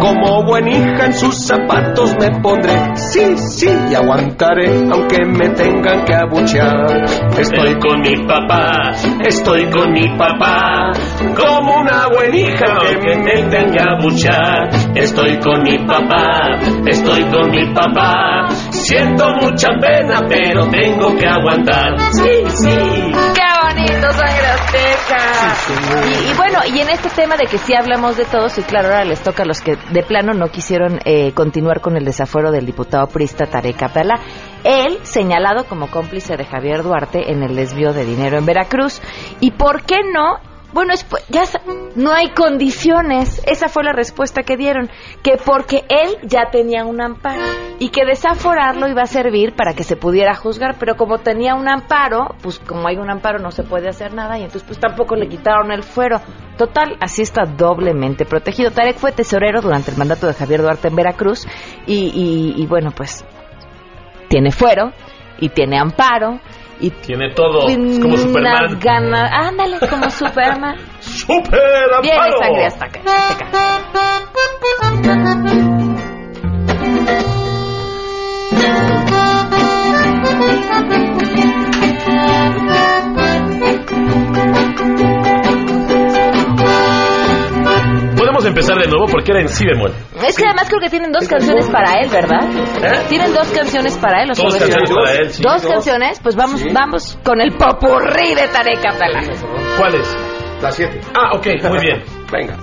Como 0.00 0.44
buen 0.44 0.68
hija 0.68 1.06
en 1.06 1.14
sus 1.14 1.46
zapatos 1.46 2.14
me 2.20 2.40
pondré, 2.40 2.72
sí, 2.94 3.36
sí, 3.36 3.68
y 3.90 3.94
aguantaré 3.94 4.68
aunque 4.92 5.24
me 5.24 5.48
tengan 5.50 6.04
que 6.04 6.14
abuchear. 6.14 7.04
Estoy 7.38 7.78
con 7.80 8.00
mi 8.00 8.16
papá, 8.26 8.90
estoy 9.26 9.64
con 9.70 9.92
mi 9.92 10.06
papá, 10.16 10.90
como 11.36 11.80
una 11.80 12.08
buena 12.08 12.36
hija 12.36 12.78
que 12.80 13.16
me 13.16 13.22
tengan 13.24 13.70
que 13.72 13.82
abuchar. 13.82 14.68
Estoy 14.94 15.38
con 15.38 15.62
mi 15.62 15.78
papá, 15.78 16.58
estoy 16.86 17.24
con 17.24 17.50
mi 17.50 17.74
papá, 17.74 18.46
siento 18.70 19.26
mucha 19.40 19.68
pena 19.80 20.20
pero 20.28 20.68
tengo 20.68 21.16
que 21.16 21.26
aguantar. 21.26 21.98
Sí, 22.12 22.44
sí. 22.48 23.43
¡Qué 24.04 24.10
bonito, 24.10 24.26
sangre 24.26 24.46
azteca! 24.46 26.06
y, 26.06 26.30
y 26.30 26.34
bueno, 26.34 26.58
y 26.66 26.80
en 26.80 26.90
este 26.90 27.08
tema 27.10 27.36
de 27.36 27.46
que 27.46 27.58
sí 27.58 27.74
hablamos 27.74 28.16
de 28.16 28.24
todos, 28.24 28.58
y 28.58 28.62
claro, 28.62 28.88
ahora 28.88 29.04
les 29.04 29.22
toca 29.22 29.44
a 29.44 29.46
los 29.46 29.60
que 29.62 29.76
de 29.76 30.02
plano 30.02 30.34
no 30.34 30.48
quisieron 30.48 31.00
eh, 31.04 31.32
continuar 31.32 31.80
con 31.80 31.96
el 31.96 32.04
desafuero 32.04 32.50
del 32.50 32.66
diputado 32.66 33.06
prista 33.06 33.46
Tarek 33.46 33.76
Capela. 33.76 34.20
Él, 34.62 34.98
señalado 35.02 35.64
como 35.64 35.90
cómplice 35.90 36.36
de 36.36 36.44
Javier 36.44 36.82
Duarte 36.82 37.30
en 37.32 37.42
el 37.42 37.56
desvío 37.56 37.92
de 37.92 38.04
dinero 38.04 38.36
en 38.36 38.46
Veracruz. 38.46 39.00
¿Y 39.40 39.52
por 39.52 39.82
qué 39.82 40.00
no? 40.12 40.38
Bueno, 40.74 40.92
es, 40.92 41.06
ya 41.30 41.44
no 41.96 42.12
hay 42.12 42.30
condiciones. 42.30 43.40
Esa 43.46 43.68
fue 43.68 43.84
la 43.84 43.92
respuesta 43.92 44.42
que 44.42 44.56
dieron. 44.56 44.90
Que 45.22 45.36
porque 45.36 45.84
él 45.88 46.18
ya 46.24 46.50
tenía 46.50 46.84
un 46.84 47.00
amparo 47.00 47.40
y 47.78 47.90
que 47.90 48.04
desaforarlo 48.04 48.88
iba 48.88 49.02
a 49.02 49.06
servir 49.06 49.54
para 49.54 49.72
que 49.74 49.84
se 49.84 49.94
pudiera 49.96 50.34
juzgar. 50.34 50.74
Pero 50.78 50.96
como 50.96 51.18
tenía 51.18 51.54
un 51.54 51.68
amparo, 51.68 52.34
pues 52.42 52.58
como 52.58 52.88
hay 52.88 52.96
un 52.96 53.08
amparo 53.08 53.38
no 53.38 53.52
se 53.52 53.62
puede 53.62 53.88
hacer 53.88 54.12
nada 54.14 54.36
y 54.36 54.42
entonces 54.42 54.64
pues 54.66 54.80
tampoco 54.80 55.14
le 55.14 55.28
quitaron 55.28 55.70
el 55.70 55.84
fuero. 55.84 56.20
Total, 56.58 56.96
así 57.00 57.22
está 57.22 57.44
doblemente 57.44 58.24
protegido. 58.24 58.70
Tarek 58.72 58.96
fue 58.96 59.12
tesorero 59.12 59.60
durante 59.62 59.92
el 59.92 59.96
mandato 59.96 60.26
de 60.26 60.34
Javier 60.34 60.60
Duarte 60.62 60.88
en 60.88 60.96
Veracruz 60.96 61.46
y, 61.86 61.94
y- 62.14 62.60
y 62.62 62.66
bueno, 62.66 62.90
pues 62.90 63.24
tiene 64.28 64.50
fuero 64.50 64.92
y 65.38 65.48
tiene 65.50 65.78
amparo 65.78 66.40
y 66.80 66.90
Tiene 66.90 67.30
todo, 67.34 67.68
es 67.68 67.98
como 68.00 68.16
Superman. 68.16 68.78
ganas. 68.80 69.30
Ándale, 69.32 69.78
como 69.88 70.10
Superman. 70.10 70.76
¡Super 71.00 71.92
amparo! 71.94 72.38
sangre 72.40 72.66
hasta 72.66 72.86
acá. 72.86 73.00
Podemos 80.22 81.03
empezar 88.54 88.76
de 88.78 88.88
nuevo 88.88 89.06
porque 89.10 89.32
era 89.32 89.40
en 89.40 89.48
si 89.48 89.66
bemol. 89.66 89.92
Es 90.26 90.36
que 90.36 90.44
además 90.46 90.68
creo 90.68 90.80
que 90.80 90.88
tienen 90.88 91.10
dos 91.12 91.26
canciones 91.28 91.68
para 91.68 91.94
él, 92.00 92.08
¿verdad? 92.08 92.48
Tienen 93.08 93.34
dos 93.34 93.48
canciones 93.48 93.98
para 93.98 94.22
él. 94.22 94.30
o 94.30 94.34
sea, 94.34 94.44
Dos 94.44 94.56
canciones 94.56 94.90
para 94.90 95.12
él, 95.12 95.30
sí. 95.30 95.42
Dos 95.42 95.66
canciones, 95.66 96.20
pues 96.22 96.36
vamos, 96.36 96.64
vamos 96.72 97.18
con 97.24 97.40
el 97.40 97.52
popurrí 97.52 98.34
de 98.34 98.46
Tarek 98.48 98.80
Capela. 98.80 99.20
¿Cuál 99.76 99.94
es? 99.96 100.16
La 100.62 100.70
7. 100.70 101.00
Ah, 101.14 101.36
ok, 101.36 101.46
muy 101.68 101.78
bien. 101.80 102.02
Venga. 102.32 102.56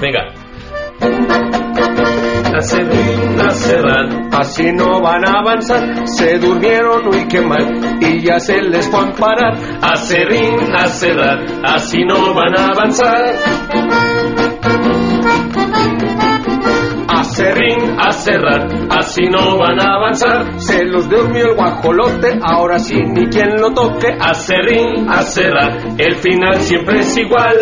Venga. 0.00 0.45
Acerrín, 2.56 3.40
acerrán. 3.40 4.30
Así 4.32 4.72
no 4.72 5.00
van 5.00 5.26
a 5.26 5.40
avanzar, 5.40 6.08
se 6.08 6.38
durmieron, 6.38 7.06
uy, 7.08 7.28
qué 7.28 7.40
mal, 7.42 7.98
y 8.00 8.22
ya 8.22 8.38
se 8.38 8.62
les 8.62 8.88
fue 8.88 9.00
a 9.00 9.02
amparar. 9.02 9.54
Acerrín, 9.82 10.74
acerrán. 10.74 11.64
Así 11.64 11.98
no 12.04 12.34
van 12.34 12.58
a 12.58 12.66
avanzar. 12.68 13.36
Acerrín, 17.08 17.96
acerrán. 17.98 18.88
Así 18.90 19.22
no 19.24 19.58
van 19.58 19.80
a 19.80 19.94
avanzar. 19.96 20.58
Se 20.58 20.84
los 20.84 21.08
durmió 21.08 21.50
el 21.50 21.56
guajolote, 21.56 22.38
ahora 22.42 22.78
sí 22.78 22.96
ni 22.96 23.28
quien 23.28 23.54
lo 23.60 23.72
toque. 23.74 24.08
Acerrín, 24.18 25.08
acerrán. 25.10 25.96
El 25.98 26.14
final 26.16 26.60
siempre 26.60 27.00
es 27.00 27.16
igual. 27.18 27.56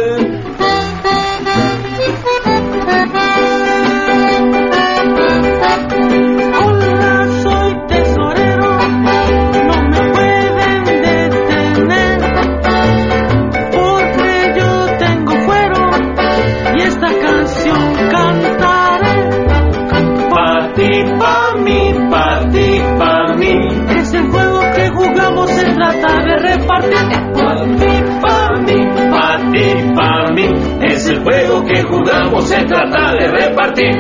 Se 32.55 32.65
trata 32.67 33.13
de 33.19 33.27
repartir. 33.29 33.91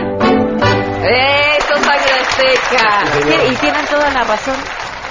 ¡Eso, 1.05 1.75
sangre! 1.83 3.33
Sí, 3.33 3.53
Y 3.53 3.57
tienen 3.57 3.85
toda 3.87 4.11
la 4.11 4.25
razón. 4.25 4.57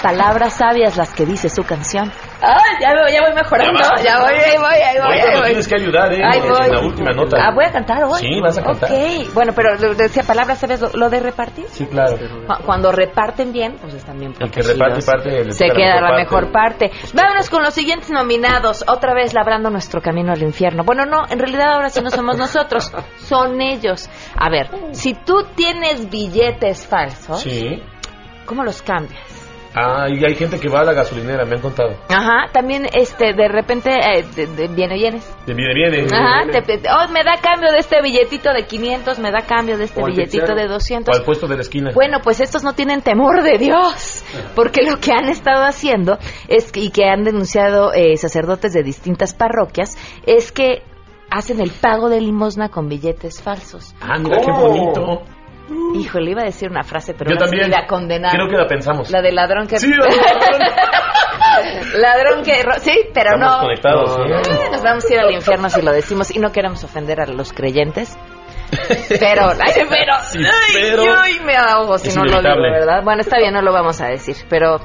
Palabras 0.03 0.53
sabias 0.57 0.97
las 0.97 1.13
que 1.13 1.25
dice 1.25 1.47
su 1.47 1.63
canción. 1.63 2.11
¡Ah! 2.41 2.57
Ya, 2.81 2.89
voy- 2.91 3.13
ya 3.13 3.21
voy 3.21 3.33
mejorando. 3.33 3.79
Ya 4.03 4.19
voy, 4.19 4.33
ahí 4.33 4.57
voy, 4.57 4.75
ahí 4.75 4.97
voy. 4.99 5.17
Ahí 5.17 5.41
tienes 5.45 5.67
que 5.67 5.75
ayudar, 5.75 6.11
¿eh? 6.11 6.21
Ahí 6.23 6.39
En 6.39 6.49
voy. 6.49 6.69
la 6.69 6.79
última 6.81 7.11
nota. 7.13 7.37
Ah, 7.39 7.51
voy 7.55 7.63
a 7.63 7.71
cantar 7.71 8.03
hoy. 8.03 8.19
Sí, 8.19 8.41
vas 8.41 8.57
a 8.57 8.63
cantar. 8.63 8.91
Ok. 8.91 9.33
Bueno, 9.33 9.53
pero 9.55 9.77
decía 9.95 10.23
palabras 10.23 10.59
sabias 10.59 10.81
lo, 10.81 10.89
lo 10.89 11.09
de 11.09 11.21
repartir. 11.21 11.65
Sí, 11.69 11.85
claro. 11.85 12.17
Cu- 12.17 12.63
Cuando 12.65 12.91
reparten 12.91 13.53
bien, 13.53 13.77
pues 13.81 13.93
están 13.93 14.19
bien 14.19 14.33
El 14.39 14.51
que 14.51 14.61
reparte 14.61 15.01
parte, 15.03 15.45
le 15.45 15.51
Se 15.53 15.67
queda 15.69 16.01
la 16.01 16.17
mejor 16.17 16.51
parte. 16.51 16.91
Vámonos 17.13 17.49
con 17.49 17.63
los 17.63 17.73
siguientes 17.73 18.11
nominados. 18.11 18.83
Otra 18.87 19.13
vez 19.13 19.33
labrando 19.33 19.69
nuestro 19.69 20.01
camino 20.01 20.33
al 20.33 20.43
infierno. 20.43 20.83
Bueno, 20.83 21.05
no, 21.05 21.23
en 21.29 21.39
realidad 21.39 21.75
ahora 21.75 21.89
sí 21.89 22.01
no 22.01 22.09
somos 22.09 22.37
nosotros, 22.37 22.91
son 23.19 23.61
ellos. 23.61 24.09
A 24.37 24.49
ver, 24.49 24.67
si 24.91 25.13
tú 25.13 25.45
tienes 25.55 26.09
billetes 26.09 26.85
falsos, 26.85 27.39
Sí. 27.39 27.81
¿cómo 28.45 28.63
los 28.65 28.81
cambias? 28.81 29.32
Ah, 29.75 30.07
y 30.09 30.23
hay 30.23 30.35
gente 30.35 30.59
que 30.59 30.69
va 30.69 30.81
a 30.81 30.83
la 30.83 30.93
gasolinera, 30.93 31.45
me 31.45 31.55
han 31.55 31.61
contado. 31.61 31.95
Ajá, 32.09 32.51
también 32.51 32.87
este 32.93 33.33
de 33.33 33.47
repente 33.47 33.89
eh, 33.91 34.23
de- 34.35 34.47
de- 34.47 34.67
viene 34.67 34.95
vienes. 34.95 35.35
De 35.47 35.53
viene, 35.53 35.73
viene. 35.89 36.07
Ajá, 36.15 36.45
te, 36.51 36.61
te- 36.61 36.89
oh, 36.89 37.07
me 37.11 37.23
da 37.23 37.33
cambio 37.41 37.71
de 37.71 37.79
este 37.79 38.01
billetito 38.01 38.53
de 38.53 38.65
500, 38.67 39.17
me 39.19 39.31
da 39.31 39.41
cambio 39.41 39.77
de 39.77 39.85
este 39.85 40.01
O 40.01 40.05
billetito 40.05 40.53
de 40.53 40.65
O 40.65 40.69
200. 40.69 41.17
al 41.17 41.23
puesto 41.25 41.47
de 41.47 41.55
la 41.55 41.61
esquina. 41.61 41.91
Bueno, 41.93 42.19
pues 42.23 42.39
estos 42.39 42.63
no 42.63 42.73
tienen 42.73 43.01
temor 43.01 43.41
de 43.41 43.57
Dios, 43.57 44.23
porque 44.55 44.83
lo 44.83 44.99
que 44.99 45.11
han 45.11 45.27
estado 45.29 45.63
haciendo 45.65 46.17
es 46.47 46.71
que, 46.71 46.79
y 46.81 46.89
que 46.91 47.05
han 47.05 47.23
denunciado 47.23 47.93
eh, 47.93 48.15
sacerdotes 48.17 48.73
de 48.73 48.83
distintas 48.83 49.33
parroquias 49.33 49.97
es 50.27 50.51
que 50.51 50.83
hacen 51.31 51.59
el 51.59 51.71
pago 51.71 52.09
de 52.09 52.21
limosna 52.21 52.69
con 52.69 52.87
billetes 52.89 53.41
falsos. 53.41 53.95
Ah, 54.01 54.19
mira 54.19 54.37
qué 54.37 54.51
bonito. 54.51 55.23
Híjole, 55.95 56.31
iba 56.31 56.41
a 56.41 56.45
decir 56.45 56.69
una 56.69 56.83
frase, 56.83 57.13
pero 57.13 57.29
Yo 57.31 57.35
ahora 57.35 57.47
sí 57.47 57.51
también. 57.57 57.71
la 57.71 57.87
condenaron. 57.87 58.35
Creo 58.35 58.49
que 58.49 58.57
la 58.57 58.67
pensamos. 58.67 59.09
La 59.11 59.21
de 59.21 59.31
ladrón 59.31 59.67
que... 59.67 59.77
Sí, 59.79 59.89
la 59.91 60.05
ladrón. 60.05 60.61
ladrón 62.01 62.43
que... 62.43 62.53
Sí, 62.79 62.99
pero 63.13 63.31
Estamos 63.35 63.55
no... 63.57 63.61
conectados. 63.61 64.17
Eh, 64.19 64.69
Nos 64.71 64.81
vamos 64.83 65.05
a 65.09 65.13
ir 65.13 65.19
al 65.19 65.31
infierno 65.31 65.69
si 65.69 65.81
lo 65.81 65.91
decimos 65.91 66.35
y 66.35 66.39
no 66.39 66.51
queremos 66.51 66.83
ofender 66.83 67.21
a 67.21 67.25
los 67.27 67.53
creyentes. 67.53 68.17
Pero, 69.19 69.49
ay, 69.59 69.85
pero, 69.89 70.13
Sí, 70.23 70.39
ay, 70.39 70.73
pero- 70.73 71.03
ay, 71.21 71.39
me 71.45 71.55
ahogo 71.55 71.97
si 71.97 72.09
no 72.17 72.25
lo 72.25 72.41
digo. 72.41 72.61
¿verdad? 72.61 73.03
Bueno, 73.03 73.21
está 73.21 73.37
bien, 73.37 73.53
no 73.53 73.61
lo 73.61 73.71
vamos 73.71 74.01
a 74.01 74.07
decir, 74.07 74.35
pero... 74.49 74.79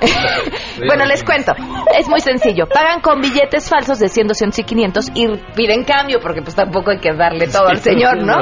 bueno, 0.86 1.04
les 1.04 1.22
cuento. 1.24 1.54
Es 1.98 2.08
muy 2.08 2.20
sencillo. 2.20 2.66
Pagan 2.66 3.00
con 3.00 3.20
billetes 3.20 3.68
falsos 3.68 3.98
de 3.98 4.08
100, 4.08 4.28
200 4.28 4.58
y 4.58 4.64
500 4.64 5.10
y 5.14 5.28
piden 5.54 5.84
cambio, 5.84 6.20
porque 6.20 6.42
pues 6.42 6.54
tampoco 6.54 6.90
hay 6.90 6.98
que 6.98 7.12
darle 7.12 7.48
todo 7.48 7.68
al 7.68 7.78
señor, 7.78 8.18
¿no? 8.18 8.36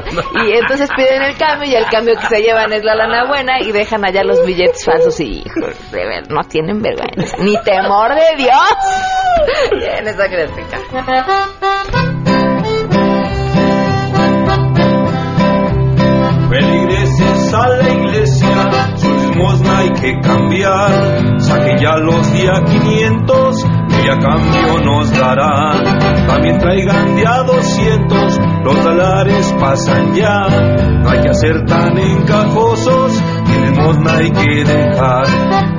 Y 0.46 0.53
entonces 0.53 0.90
piden 0.96 1.22
el 1.22 1.36
cambio 1.36 1.68
y 1.68 1.74
el 1.74 1.86
cambio 1.86 2.16
que 2.16 2.26
se 2.26 2.42
llevan 2.42 2.72
es 2.72 2.84
la 2.84 2.94
lana 2.94 3.26
buena 3.26 3.61
y 3.61 3.72
dejan 3.72 4.05
allá 4.05 4.24
los 4.24 4.44
billetes 4.44 4.84
falsos 4.84 5.18
y, 5.20 5.44
de 5.90 6.07
ver, 6.07 6.30
no 6.30 6.42
tienen 6.42 6.80
vergüenza. 6.80 7.36
Ni 7.38 7.57
temor 7.62 8.14
de 8.14 8.36
Dios. 8.36 8.53
Bien, 9.72 10.07
esa 10.07 10.28
crítica. 10.28 10.78
Feligreses 16.50 17.55
a 17.55 17.68
la 17.68 17.88
iglesia, 17.88 18.51
que 20.03 20.20
cambiar. 20.20 21.40
Saque 21.40 21.76
ya 21.80 21.96
los 21.96 22.32
día 22.32 22.62
500 22.64 23.66
y 24.05 24.09
a 24.09 24.18
cambio 24.18 24.80
nos 24.84 25.12
darán. 25.12 25.98
También 26.26 26.59
traigan 26.59 27.14
de 27.14 27.26
a 27.26 27.42
200, 27.44 28.40
los 28.64 28.84
dólares 28.84 29.55
pasan 29.61 30.14
ya. 30.14 30.48
No 31.03 31.09
hay 31.09 31.20
que 31.20 31.34
ser 31.34 31.64
tan 31.66 31.96
encajosos, 31.96 33.22
y 33.46 33.66
limosna 33.66 34.14
hay 34.14 34.30
que 34.30 34.64
dejar, 34.64 35.26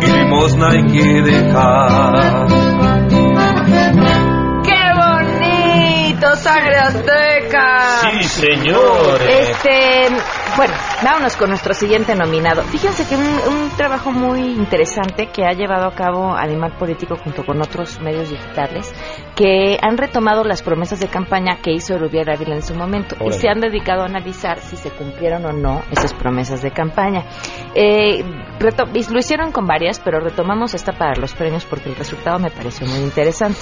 y 0.01 0.05
limosna 0.05 0.69
hay 0.69 0.83
que 0.83 1.21
dejar. 1.21 2.47
¡Qué 4.63 4.83
bonito! 4.95 6.35
sangre 6.37 6.77
azteca. 6.77 7.77
Sí, 8.01 8.23
señor. 8.23 9.21
Este, 9.21 10.07
bueno, 10.55 10.73
vámonos 11.03 11.35
con 11.35 11.49
nuestro 11.49 11.73
siguiente 11.73 12.15
nominado. 12.15 12.63
Fíjense 12.63 13.07
que 13.07 13.15
un, 13.15 13.23
un 13.23 13.69
trabajo 13.71 14.11
muy 14.11 14.39
interesante 14.39 15.27
que 15.27 15.45
ha 15.45 15.53
llevado 15.53 15.87
a 15.87 15.95
cabo 15.95 16.35
Animal 16.35 16.77
Político 16.77 17.15
junto 17.15 17.43
con 17.43 17.61
otros 17.61 17.99
medios 18.01 18.29
digitales 18.29 18.93
que 19.35 19.77
han 19.81 19.97
retomado 19.97 20.43
las 20.43 20.61
promesas 20.61 20.99
de 20.99 21.07
campaña 21.07 21.57
que 21.61 21.71
hizo 21.71 21.97
Rubiel 21.97 22.29
Ávila 22.29 22.55
en 22.55 22.61
su 22.61 22.75
momento 22.75 23.15
y 23.25 23.31
se 23.31 23.49
han 23.49 23.59
dedicado 23.59 24.03
a 24.03 24.05
analizar 24.05 24.59
si 24.59 24.75
se 24.75 24.91
cumplieron 24.91 25.45
o 25.45 25.53
no 25.53 25.81
esas 25.91 26.13
promesas 26.13 26.61
de 26.61 26.71
campaña. 26.71 27.25
Eh, 27.73 28.23
lo 28.59 29.19
hicieron 29.19 29.51
con 29.51 29.65
varias, 29.65 29.99
pero 29.99 30.19
retomamos 30.19 30.73
esta 30.73 30.93
para 30.93 31.15
los 31.19 31.33
premios 31.33 31.65
porque 31.65 31.89
el 31.89 31.95
resultado 31.95 32.39
me 32.39 32.51
pareció 32.51 32.85
muy 32.87 32.99
interesante. 32.99 33.59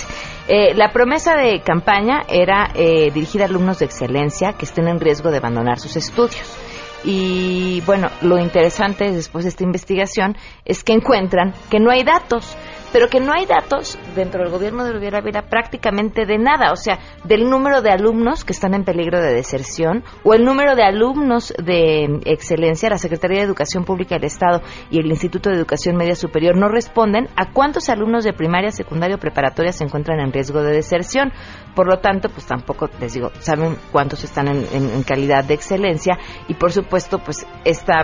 Eh, 0.47 0.73
la 0.75 0.91
promesa 0.91 1.35
de 1.35 1.61
campaña 1.61 2.21
era 2.27 2.69
eh, 2.75 3.11
dirigir 3.11 3.41
a 3.41 3.45
alumnos 3.45 3.79
de 3.79 3.85
excelencia 3.85 4.53
que 4.53 4.65
estén 4.65 4.87
en 4.87 4.99
riesgo 4.99 5.31
de 5.31 5.37
abandonar 5.37 5.79
sus 5.79 5.95
estudios. 5.95 6.57
Y 7.03 7.81
bueno, 7.81 8.09
lo 8.21 8.37
interesante 8.37 9.11
después 9.11 9.45
de 9.45 9.49
esta 9.49 9.63
investigación 9.63 10.37
es 10.65 10.83
que 10.83 10.93
encuentran 10.93 11.53
que 11.69 11.79
no 11.79 11.91
hay 11.91 12.03
datos, 12.03 12.55
pero 12.91 13.07
que 13.07 13.19
no 13.19 13.31
hay 13.33 13.45
datos 13.45 13.97
dentro 14.15 14.41
del 14.43 14.51
gobierno 14.51 14.83
de 14.83 14.93
Rubiera 14.93 15.19
Ávila 15.19 15.43
prácticamente 15.43 16.25
de 16.25 16.37
nada, 16.37 16.71
o 16.71 16.75
sea, 16.75 16.99
del 17.23 17.49
número 17.49 17.81
de 17.81 17.91
alumnos 17.91 18.43
que 18.43 18.53
están 18.53 18.73
en 18.73 18.83
peligro 18.83 19.21
de 19.21 19.33
deserción 19.33 20.03
o 20.23 20.33
el 20.33 20.43
número 20.43 20.75
de 20.75 20.83
alumnos 20.83 21.53
de 21.63 22.19
excelencia, 22.25 22.89
la 22.89 22.97
Secretaría 22.97 23.39
de 23.39 23.45
Educación 23.45 23.85
Pública 23.85 24.15
del 24.15 24.25
Estado 24.25 24.61
y 24.89 24.99
el 24.99 25.07
Instituto 25.07 25.49
de 25.49 25.55
Educación 25.55 25.95
Media 25.95 26.15
Superior 26.15 26.55
no 26.57 26.67
responden 26.69 27.27
a 27.35 27.51
cuántos 27.51 27.89
alumnos 27.89 28.23
de 28.23 28.33
primaria, 28.33 28.71
secundaria 28.71 29.15
o 29.15 29.19
preparatoria 29.19 29.71
se 29.71 29.83
encuentran 29.83 30.19
en 30.19 30.31
riesgo 30.33 30.61
de 30.61 30.73
deserción. 30.73 31.31
Por 31.75 31.87
lo 31.87 31.99
tanto, 31.99 32.29
pues 32.29 32.45
tampoco 32.45 32.89
les 32.99 33.13
digo, 33.13 33.31
saben 33.39 33.77
cuántos 33.91 34.23
están 34.23 34.47
en, 34.47 34.65
en- 34.73 34.89
en 34.89 35.03
calidad 35.03 35.43
de 35.45 35.53
excelencia 35.53 36.17
y 36.47 36.53
por 36.55 36.71
supuesto, 36.71 37.19
pues 37.19 37.45
esta 37.63 38.03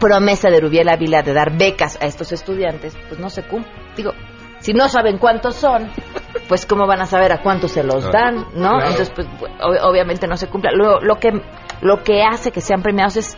promesa 0.00 0.50
de 0.50 0.58
Rubiel 0.60 0.88
Ávila 0.88 1.22
de 1.22 1.32
dar 1.32 1.56
becas 1.56 1.96
a 2.02 2.06
estos 2.06 2.32
estudiantes, 2.32 2.96
pues 3.08 3.20
no 3.20 3.30
se 3.30 3.44
cumple. 3.44 3.70
Digo, 3.96 4.10
si 4.58 4.72
no 4.72 4.88
saben 4.88 5.18
cuántos 5.18 5.54
son, 5.54 5.88
pues 6.48 6.66
cómo 6.66 6.86
van 6.88 7.00
a 7.02 7.06
saber 7.06 7.32
a 7.32 7.40
cuántos 7.42 7.70
se 7.70 7.84
los 7.84 8.10
dan, 8.10 8.46
¿no? 8.54 8.70
Claro. 8.78 8.90
Entonces, 8.90 9.12
pues 9.14 9.28
ob- 9.60 9.80
obviamente 9.84 10.26
no 10.26 10.36
se 10.36 10.48
cumple. 10.48 10.70
Lo 10.74 11.16
que 11.20 11.30
lo 11.82 12.02
que 12.02 12.22
hace 12.24 12.50
que 12.50 12.60
sean 12.60 12.82
premiados 12.82 13.16
es, 13.16 13.36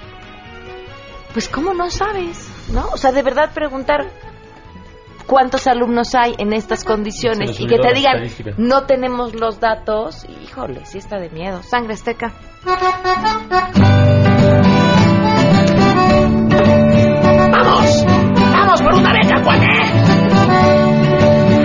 pues 1.32 1.48
cómo 1.48 1.74
no 1.74 1.90
sabes, 1.90 2.50
¿no? 2.72 2.86
O 2.92 2.96
sea, 2.96 3.12
de 3.12 3.22
verdad 3.22 3.50
preguntar 3.54 4.06
cuántos 5.26 5.66
alumnos 5.68 6.14
hay 6.16 6.34
en 6.38 6.52
estas 6.52 6.82
condiciones 6.84 7.50
y 7.60 7.66
que 7.68 7.76
te 7.78 7.94
digan 7.94 8.14
no 8.58 8.84
tenemos 8.86 9.34
los 9.34 9.60
datos, 9.60 10.26
híjole, 10.42 10.84
sí 10.86 10.98
está 10.98 11.18
de 11.18 11.30
miedo. 11.30 11.62
Sangre 11.62 11.94
azteca. 11.94 12.32
Por 18.82 18.94
una 18.94 19.12
beca, 19.12 19.42
cuate! 19.42 19.66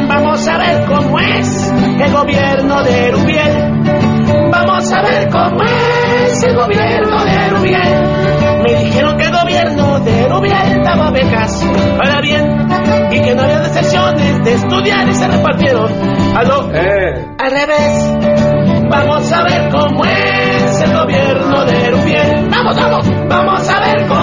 Vamos 0.08 0.48
a 0.48 0.58
ver 0.58 0.86
cómo 0.86 1.20
es 1.20 1.72
el 1.72 2.12
gobierno 2.12 2.84
de 2.84 3.12
Rubiel. 3.12 4.52
Vamos 4.52 4.92
a 4.92 5.02
ver 5.02 5.30
cómo 5.30 5.64
es 5.64 6.44
el 6.44 6.56
gobierno 6.56 7.24
de 7.24 7.50
Rubiel. 7.50 8.18
Me 8.64 8.84
dijeron 8.84 9.18
que 9.18 9.24
el 9.26 9.32
gobierno 9.32 10.00
de 10.00 10.28
Rubiel 10.28 10.84
daba 10.84 11.12
becas 11.12 11.64
para 11.98 12.22
bien 12.22 12.68
y 13.12 13.22
que 13.22 13.36
no 13.36 13.44
había 13.44 13.60
deserciones 13.60 14.44
de 14.44 14.54
estudiar 14.54 15.08
y 15.08 15.14
se 15.14 15.28
repartieron 15.28 15.92
a 16.36 16.44
lo 16.44 16.62
al 16.64 17.52
revés. 17.52 18.88
Vamos 18.90 19.32
a 19.32 19.44
ver 19.44 19.70
cómo 19.70 20.06
es 20.06 20.82
el 20.82 20.94
gobierno 20.94 21.66
de 21.66 21.92
Rubiel. 21.92 22.50
Vamos, 22.50 22.76
vamos, 22.76 23.10
vamos 23.28 23.70
a 23.70 23.80
ver 23.80 24.08
cómo 24.08 24.17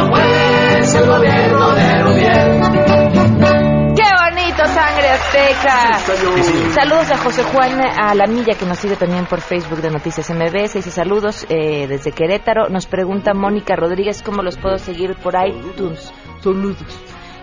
Saludos 6.75 7.11
a 7.11 7.19
José 7.19 7.43
Juan 7.43 7.79
Alamilla, 7.81 8.55
que 8.55 8.65
nos 8.65 8.79
sigue 8.79 8.97
también 8.97 9.27
por 9.27 9.43
Facebook 9.43 9.83
de 9.83 9.91
Noticias 9.91 10.31
MBS. 10.31 10.75
Dice 10.75 10.91
saludos 10.91 11.47
eh, 11.51 11.87
desde 11.87 12.13
Querétaro. 12.13 12.71
Nos 12.71 12.87
pregunta 12.87 13.35
Mónica 13.35 13.77
Rodríguez 13.77 14.23
cómo 14.23 14.43
los 14.43 14.57
puedo 14.57 14.79
seguir 14.79 15.17
por 15.17 15.35
iTunes. 15.47 16.13
Saludos. 16.41 16.79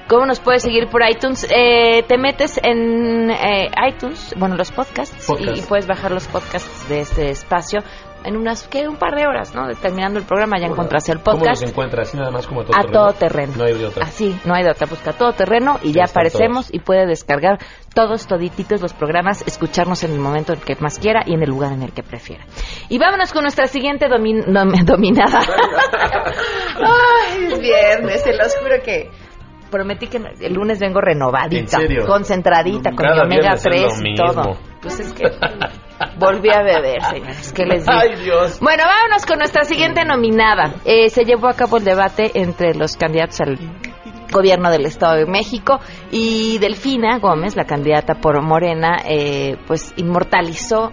¿Cómo 0.07 0.25
nos 0.25 0.39
puedes 0.39 0.63
seguir 0.63 0.87
por 0.89 1.07
iTunes? 1.07 1.47
Eh, 1.55 2.03
te 2.07 2.17
metes 2.17 2.59
en 2.63 3.29
eh, 3.29 3.69
iTunes, 3.87 4.33
bueno, 4.35 4.55
los 4.55 4.71
podcasts, 4.71 5.27
Podcast. 5.27 5.57
y, 5.57 5.59
y 5.59 5.61
puedes 5.61 5.85
bajar 5.85 6.11
los 6.11 6.27
podcasts 6.27 6.89
de 6.89 7.01
este 7.01 7.29
espacio 7.29 7.81
en 8.23 8.37
unas, 8.37 8.67
¿qué? 8.67 8.87
Un 8.87 8.97
par 8.97 9.15
de 9.15 9.25
horas, 9.27 9.53
¿no? 9.55 9.67
Terminando 9.81 10.19
el 10.19 10.25
programa 10.25 10.59
ya 10.59 10.67
encontrás 10.67 11.07
el 11.09 11.19
¿Cómo 11.21 11.37
podcast. 11.39 11.61
los 11.61 11.71
encuentras? 11.71 12.07
Así 12.09 12.17
nada 12.17 12.31
más 12.31 12.47
como 12.47 12.63
todo 12.63 12.75
A 12.75 12.81
terreno? 12.81 12.99
todo 12.99 13.13
terreno. 13.13 13.53
No 13.57 13.63
hay 13.63 13.73
de 13.73 13.85
otra. 13.85 14.05
Así, 14.05 14.39
no 14.45 14.53
hay 14.53 14.63
de 14.63 14.71
otra. 14.71 14.87
Busca 14.87 15.13
todo 15.13 15.33
terreno 15.33 15.79
y 15.83 15.91
ya 15.93 16.03
aparecemos 16.05 16.73
y 16.73 16.79
puede 16.79 17.05
descargar 17.05 17.59
todos, 17.93 18.27
todititos 18.27 18.81
los 18.81 18.93
programas, 18.93 19.41
escucharnos 19.47 20.03
en 20.03 20.11
el 20.13 20.19
momento 20.19 20.53
en 20.53 20.59
que 20.61 20.75
más 20.79 20.99
quiera 20.99 21.21
y 21.25 21.33
en 21.33 21.43
el 21.43 21.49
lugar 21.49 21.73
en 21.73 21.83
el 21.83 21.91
que 21.91 22.03
prefiera. 22.03 22.43
Y 22.89 22.97
vámonos 22.99 23.33
con 23.33 23.43
nuestra 23.43 23.67
siguiente 23.67 24.07
domin- 24.07 24.45
dominada. 24.85 25.41
Ay, 26.75 27.45
es 27.45 27.59
viernes, 27.59 28.21
se 28.23 28.33
los 28.35 28.55
juro 28.57 28.75
que 28.83 29.09
prometí 29.69 30.07
que 30.07 30.17
el 30.41 30.53
lunes 30.53 30.79
vengo 30.79 30.99
renovadita, 30.99 31.57
¿En 31.59 31.67
serio? 31.87 32.05
concentradita 32.05 32.91
con 32.91 33.05
mi 33.07 33.19
omega 33.19 33.53
viernes 33.55 33.65
es 33.65 33.71
3 33.71 34.01
lo 34.01 34.09
y 34.09 34.15
todo. 34.15 34.57
Pues 34.81 34.99
es 34.99 35.13
que 35.13 35.23
volví 36.17 36.49
a 36.49 36.61
beber, 36.61 37.01
señores. 37.09 37.53
¿Qué 37.53 37.65
les 37.65 37.85
digo? 37.85 37.97
Ay, 37.99 38.15
Dios. 38.23 38.59
Bueno, 38.59 38.83
vámonos 38.85 39.25
con 39.25 39.39
nuestra 39.39 39.63
siguiente 39.63 40.03
nominada. 40.05 40.75
Eh, 40.85 41.09
se 41.09 41.23
llevó 41.23 41.47
a 41.47 41.53
cabo 41.53 41.77
el 41.77 41.83
debate 41.83 42.31
entre 42.35 42.73
los 42.73 42.95
candidatos 42.97 43.41
al 43.41 43.57
gobierno 44.31 44.71
del 44.71 44.85
Estado 44.85 45.17
de 45.17 45.25
México 45.25 45.79
y 46.11 46.57
Delfina 46.57 47.19
Gómez, 47.19 47.55
la 47.55 47.65
candidata 47.65 48.15
por 48.15 48.41
Morena, 48.41 48.97
eh, 49.05 49.57
pues 49.67 49.93
inmortalizó 49.97 50.91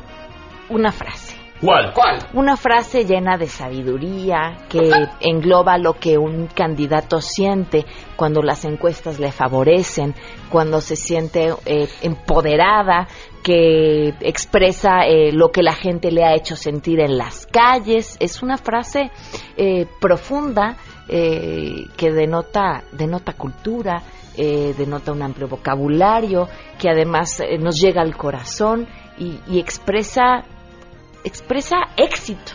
una 0.68 0.92
frase. 0.92 1.38
¿Cuál? 1.60 1.92
¿Cuál? 1.92 2.18
Una 2.34 2.56
frase 2.56 3.04
llena 3.04 3.36
de 3.36 3.48
sabiduría 3.48 4.58
que 4.68 4.92
engloba 5.20 5.76
lo 5.76 5.94
que 5.94 6.16
un 6.16 6.46
candidato 6.46 7.20
siente 7.20 7.84
cuando 8.14 8.42
las 8.42 8.64
encuestas 8.64 9.18
le 9.18 9.32
favorecen, 9.32 10.14
cuando 10.50 10.80
se 10.80 10.94
siente 10.94 11.52
eh, 11.66 11.88
empoderada, 12.02 13.08
que 13.42 14.14
expresa 14.20 15.06
eh, 15.06 15.32
lo 15.32 15.50
que 15.50 15.62
la 15.62 15.74
gente 15.74 16.10
le 16.10 16.24
ha 16.24 16.34
hecho 16.34 16.56
sentir 16.56 17.00
en 17.00 17.16
las 17.16 17.46
calles. 17.46 18.16
Es 18.20 18.42
una 18.42 18.56
frase 18.56 19.10
eh, 19.56 19.86
profunda 20.00 20.76
eh, 21.08 21.86
que 21.96 22.12
denota, 22.12 22.84
denota 22.92 23.32
cultura, 23.32 24.02
eh, 24.36 24.74
denota 24.76 25.12
un 25.12 25.22
amplio 25.22 25.48
vocabulario, 25.48 26.48
que 26.78 26.88
además 26.88 27.40
eh, 27.40 27.58
nos 27.58 27.80
llega 27.80 28.02
al 28.02 28.16
corazón 28.16 28.86
y, 29.18 29.40
y 29.48 29.58
expresa 29.58 30.44
expresa 31.24 31.76
éxito, 31.96 32.52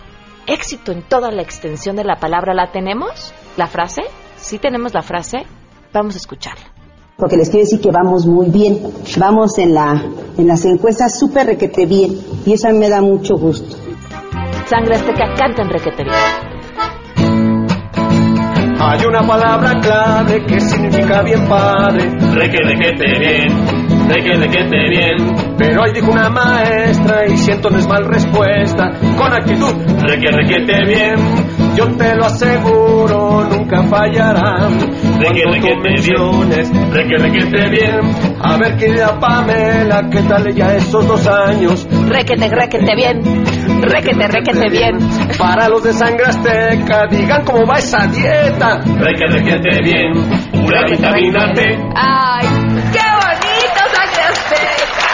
éxito 0.48 0.92
en 0.92 1.04
toda 1.04 1.32
la 1.32 1.42
extensión 1.42 1.96
de 1.96 2.04
la 2.04 2.16
palabra. 2.16 2.54
¿La 2.54 2.72
tenemos? 2.72 3.34
¿La 3.58 3.68
frase? 3.68 4.04
¿Sí 4.38 4.60
tenemos 4.60 4.94
la 4.94 5.02
frase? 5.02 5.46
Vamos 5.92 6.16
a 6.16 6.18
escucharla. 6.18 6.73
Porque 7.18 7.38
les 7.38 7.50
quiero 7.50 7.66
decir 7.66 7.80
que 7.80 7.92
vamos 7.92 8.26
muy 8.26 8.50
bien. 8.50 8.80
Vamos 9.18 9.58
en, 9.58 9.74
la, 9.74 10.02
en 10.38 10.48
las 10.48 10.66
encuestas 10.66 11.18
súper 11.20 11.46
requete 11.48 11.86
bien. 11.86 12.18
Y 12.46 12.54
eso 12.54 12.68
a 12.68 12.72
mí 12.72 12.80
me 12.80 12.90
da 12.90 13.02
mucho 13.02 13.36
gusto. 13.38 13.78
Sangre 14.68 14.96
Azteca 14.96 15.34
canta 15.38 15.62
en 15.62 15.70
requetería. 15.70 16.14
Hay 18.86 19.06
una 19.06 19.26
palabra 19.26 19.80
clave 19.80 20.44
que 20.46 20.60
significa 20.60 21.22
bien 21.22 21.48
padre. 21.48 22.10
Reque, 22.34 22.58
requete 22.64 23.18
bien, 23.18 24.08
reque, 24.10 24.34
requete 24.36 24.90
bien. 24.90 25.56
Pero 25.58 25.84
ahí 25.84 25.94
dijo 25.94 26.12
una 26.12 26.30
maestra 26.30 27.26
y 27.28 27.38
siento 27.38 27.70
no 27.70 27.78
es 27.78 27.88
mal 27.88 28.04
respuesta. 28.06 28.92
Con 29.18 29.32
actitud, 29.34 29.74
Reque, 30.02 30.32
requete 30.32 30.86
bien, 30.86 31.16
yo 31.76 31.88
te 31.98 32.16
lo 32.16 32.26
aseguro, 32.26 33.44
nunca 33.50 33.84
fallará. 33.84 34.70
reque, 35.20 35.44
requete 35.46 35.76
menciones, 35.78 36.72
bien, 36.72 36.92
reque, 36.92 37.18
requete 37.18 37.70
bien. 37.70 38.16
a 38.42 38.58
ver 38.58 38.78
querida 38.78 39.20
Pamela, 39.20 40.10
¿qué 40.10 40.22
tal 40.24 40.48
ella 40.48 40.76
esos 40.76 41.08
dos 41.08 41.28
años? 41.28 41.88
Requete, 42.08 42.48
requete 42.50 42.96
bien. 42.96 43.22
Requete, 43.82 44.28
requete 44.28 44.70
bien. 44.70 44.98
Para 45.38 45.68
los 45.70 45.84
de 45.84 45.94
sangre 45.94 46.26
azteca, 46.26 47.08
digan 47.08 47.44
cómo 47.46 47.66
va 47.66 47.78
esa 47.80 48.06
dieta. 48.08 48.78
Reque, 49.00 49.26
requete 49.28 49.82
bien, 49.84 50.14
pura 50.52 50.86
vitamina 50.90 51.54
T. 51.54 51.62
¡Ay! 51.96 52.48
¡Qué 52.94 53.06
bonito, 53.24 53.82
Sangre 53.94 54.24
Azteca! 54.30 55.14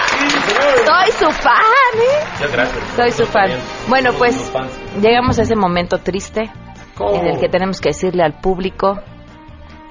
Soy 0.86 1.12
su 1.20 1.32
fan, 1.32 1.79
¿eh? 1.94 2.28
Muchas 2.34 2.52
gracias. 2.52 2.84
Soy 2.96 3.12
su 3.12 3.26
fan. 3.26 3.50
También. 3.50 3.60
Bueno, 3.88 4.12
Somos 4.14 4.20
pues 4.20 4.54
llegamos 5.02 5.40
a 5.40 5.44
ese 5.44 5.56
momento 5.56 6.00
triste 6.00 6.52
en 7.00 7.26
el 7.26 7.40
que 7.40 7.50
tenemos 7.50 7.80
que 7.80 7.90
decirle 7.90 8.24
al 8.24 8.40
público 8.40 9.00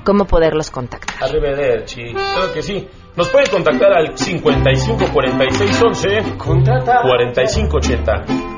cómo 0.04 0.24
poderlos 0.26 0.70
contactar. 0.70 1.16
Arrivederci. 1.22 2.12
Claro 2.12 2.52
que 2.52 2.62
sí. 2.62 2.88
Nos 3.16 3.28
pueden 3.30 3.50
contactar 3.50 3.92
al 3.92 4.16
55 4.16 5.12
46 5.12 5.82
11 5.82 6.08
45 6.38 7.76
80. 7.76 8.57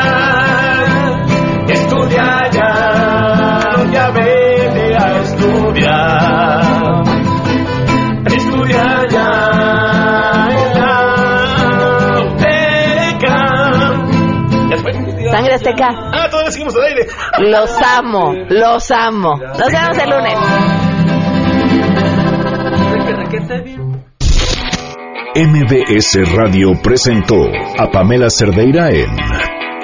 Estudia 1.70 2.50
ya, 2.52 3.86
ya 3.94 4.10
vete 4.12 4.98
a 4.98 5.22
estudiar. 5.22 6.41
Azteca. 15.62 15.90
Ah, 16.12 16.28
todavía 16.30 16.52
seguimos 16.52 16.76
al 16.76 16.84
aire. 16.86 17.08
Los 17.40 17.70
amo, 17.82 18.34
los 18.50 18.92
amo. 18.92 19.36
Nos 19.38 19.72
vemos 19.72 19.98
el 19.98 20.10
lunes. 20.10 20.38
MBS 25.34 26.36
Radio 26.36 26.74
presentó 26.82 27.38
a 27.78 27.90
Pamela 27.92 28.30
Cerdeira 28.30 28.90
en 28.90 29.10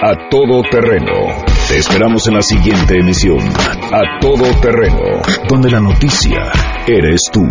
A 0.02 0.30
Todo 0.30 0.64
Terreno. 0.64 1.44
Te 1.68 1.78
esperamos 1.78 2.28
en 2.28 2.34
la 2.34 2.42
siguiente 2.42 2.98
emisión, 3.00 3.40
A 3.40 4.20
Todo 4.20 4.46
Terreno, 4.60 5.22
donde 5.48 5.70
la 5.70 5.80
noticia 5.80 6.52
eres 6.88 7.22
tú. 7.32 7.44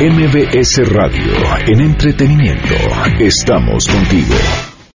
MBS 0.00 0.92
Radio, 0.92 1.32
en 1.66 1.80
entretenimiento, 1.80 2.74
estamos 3.20 3.86
contigo. 3.86 4.34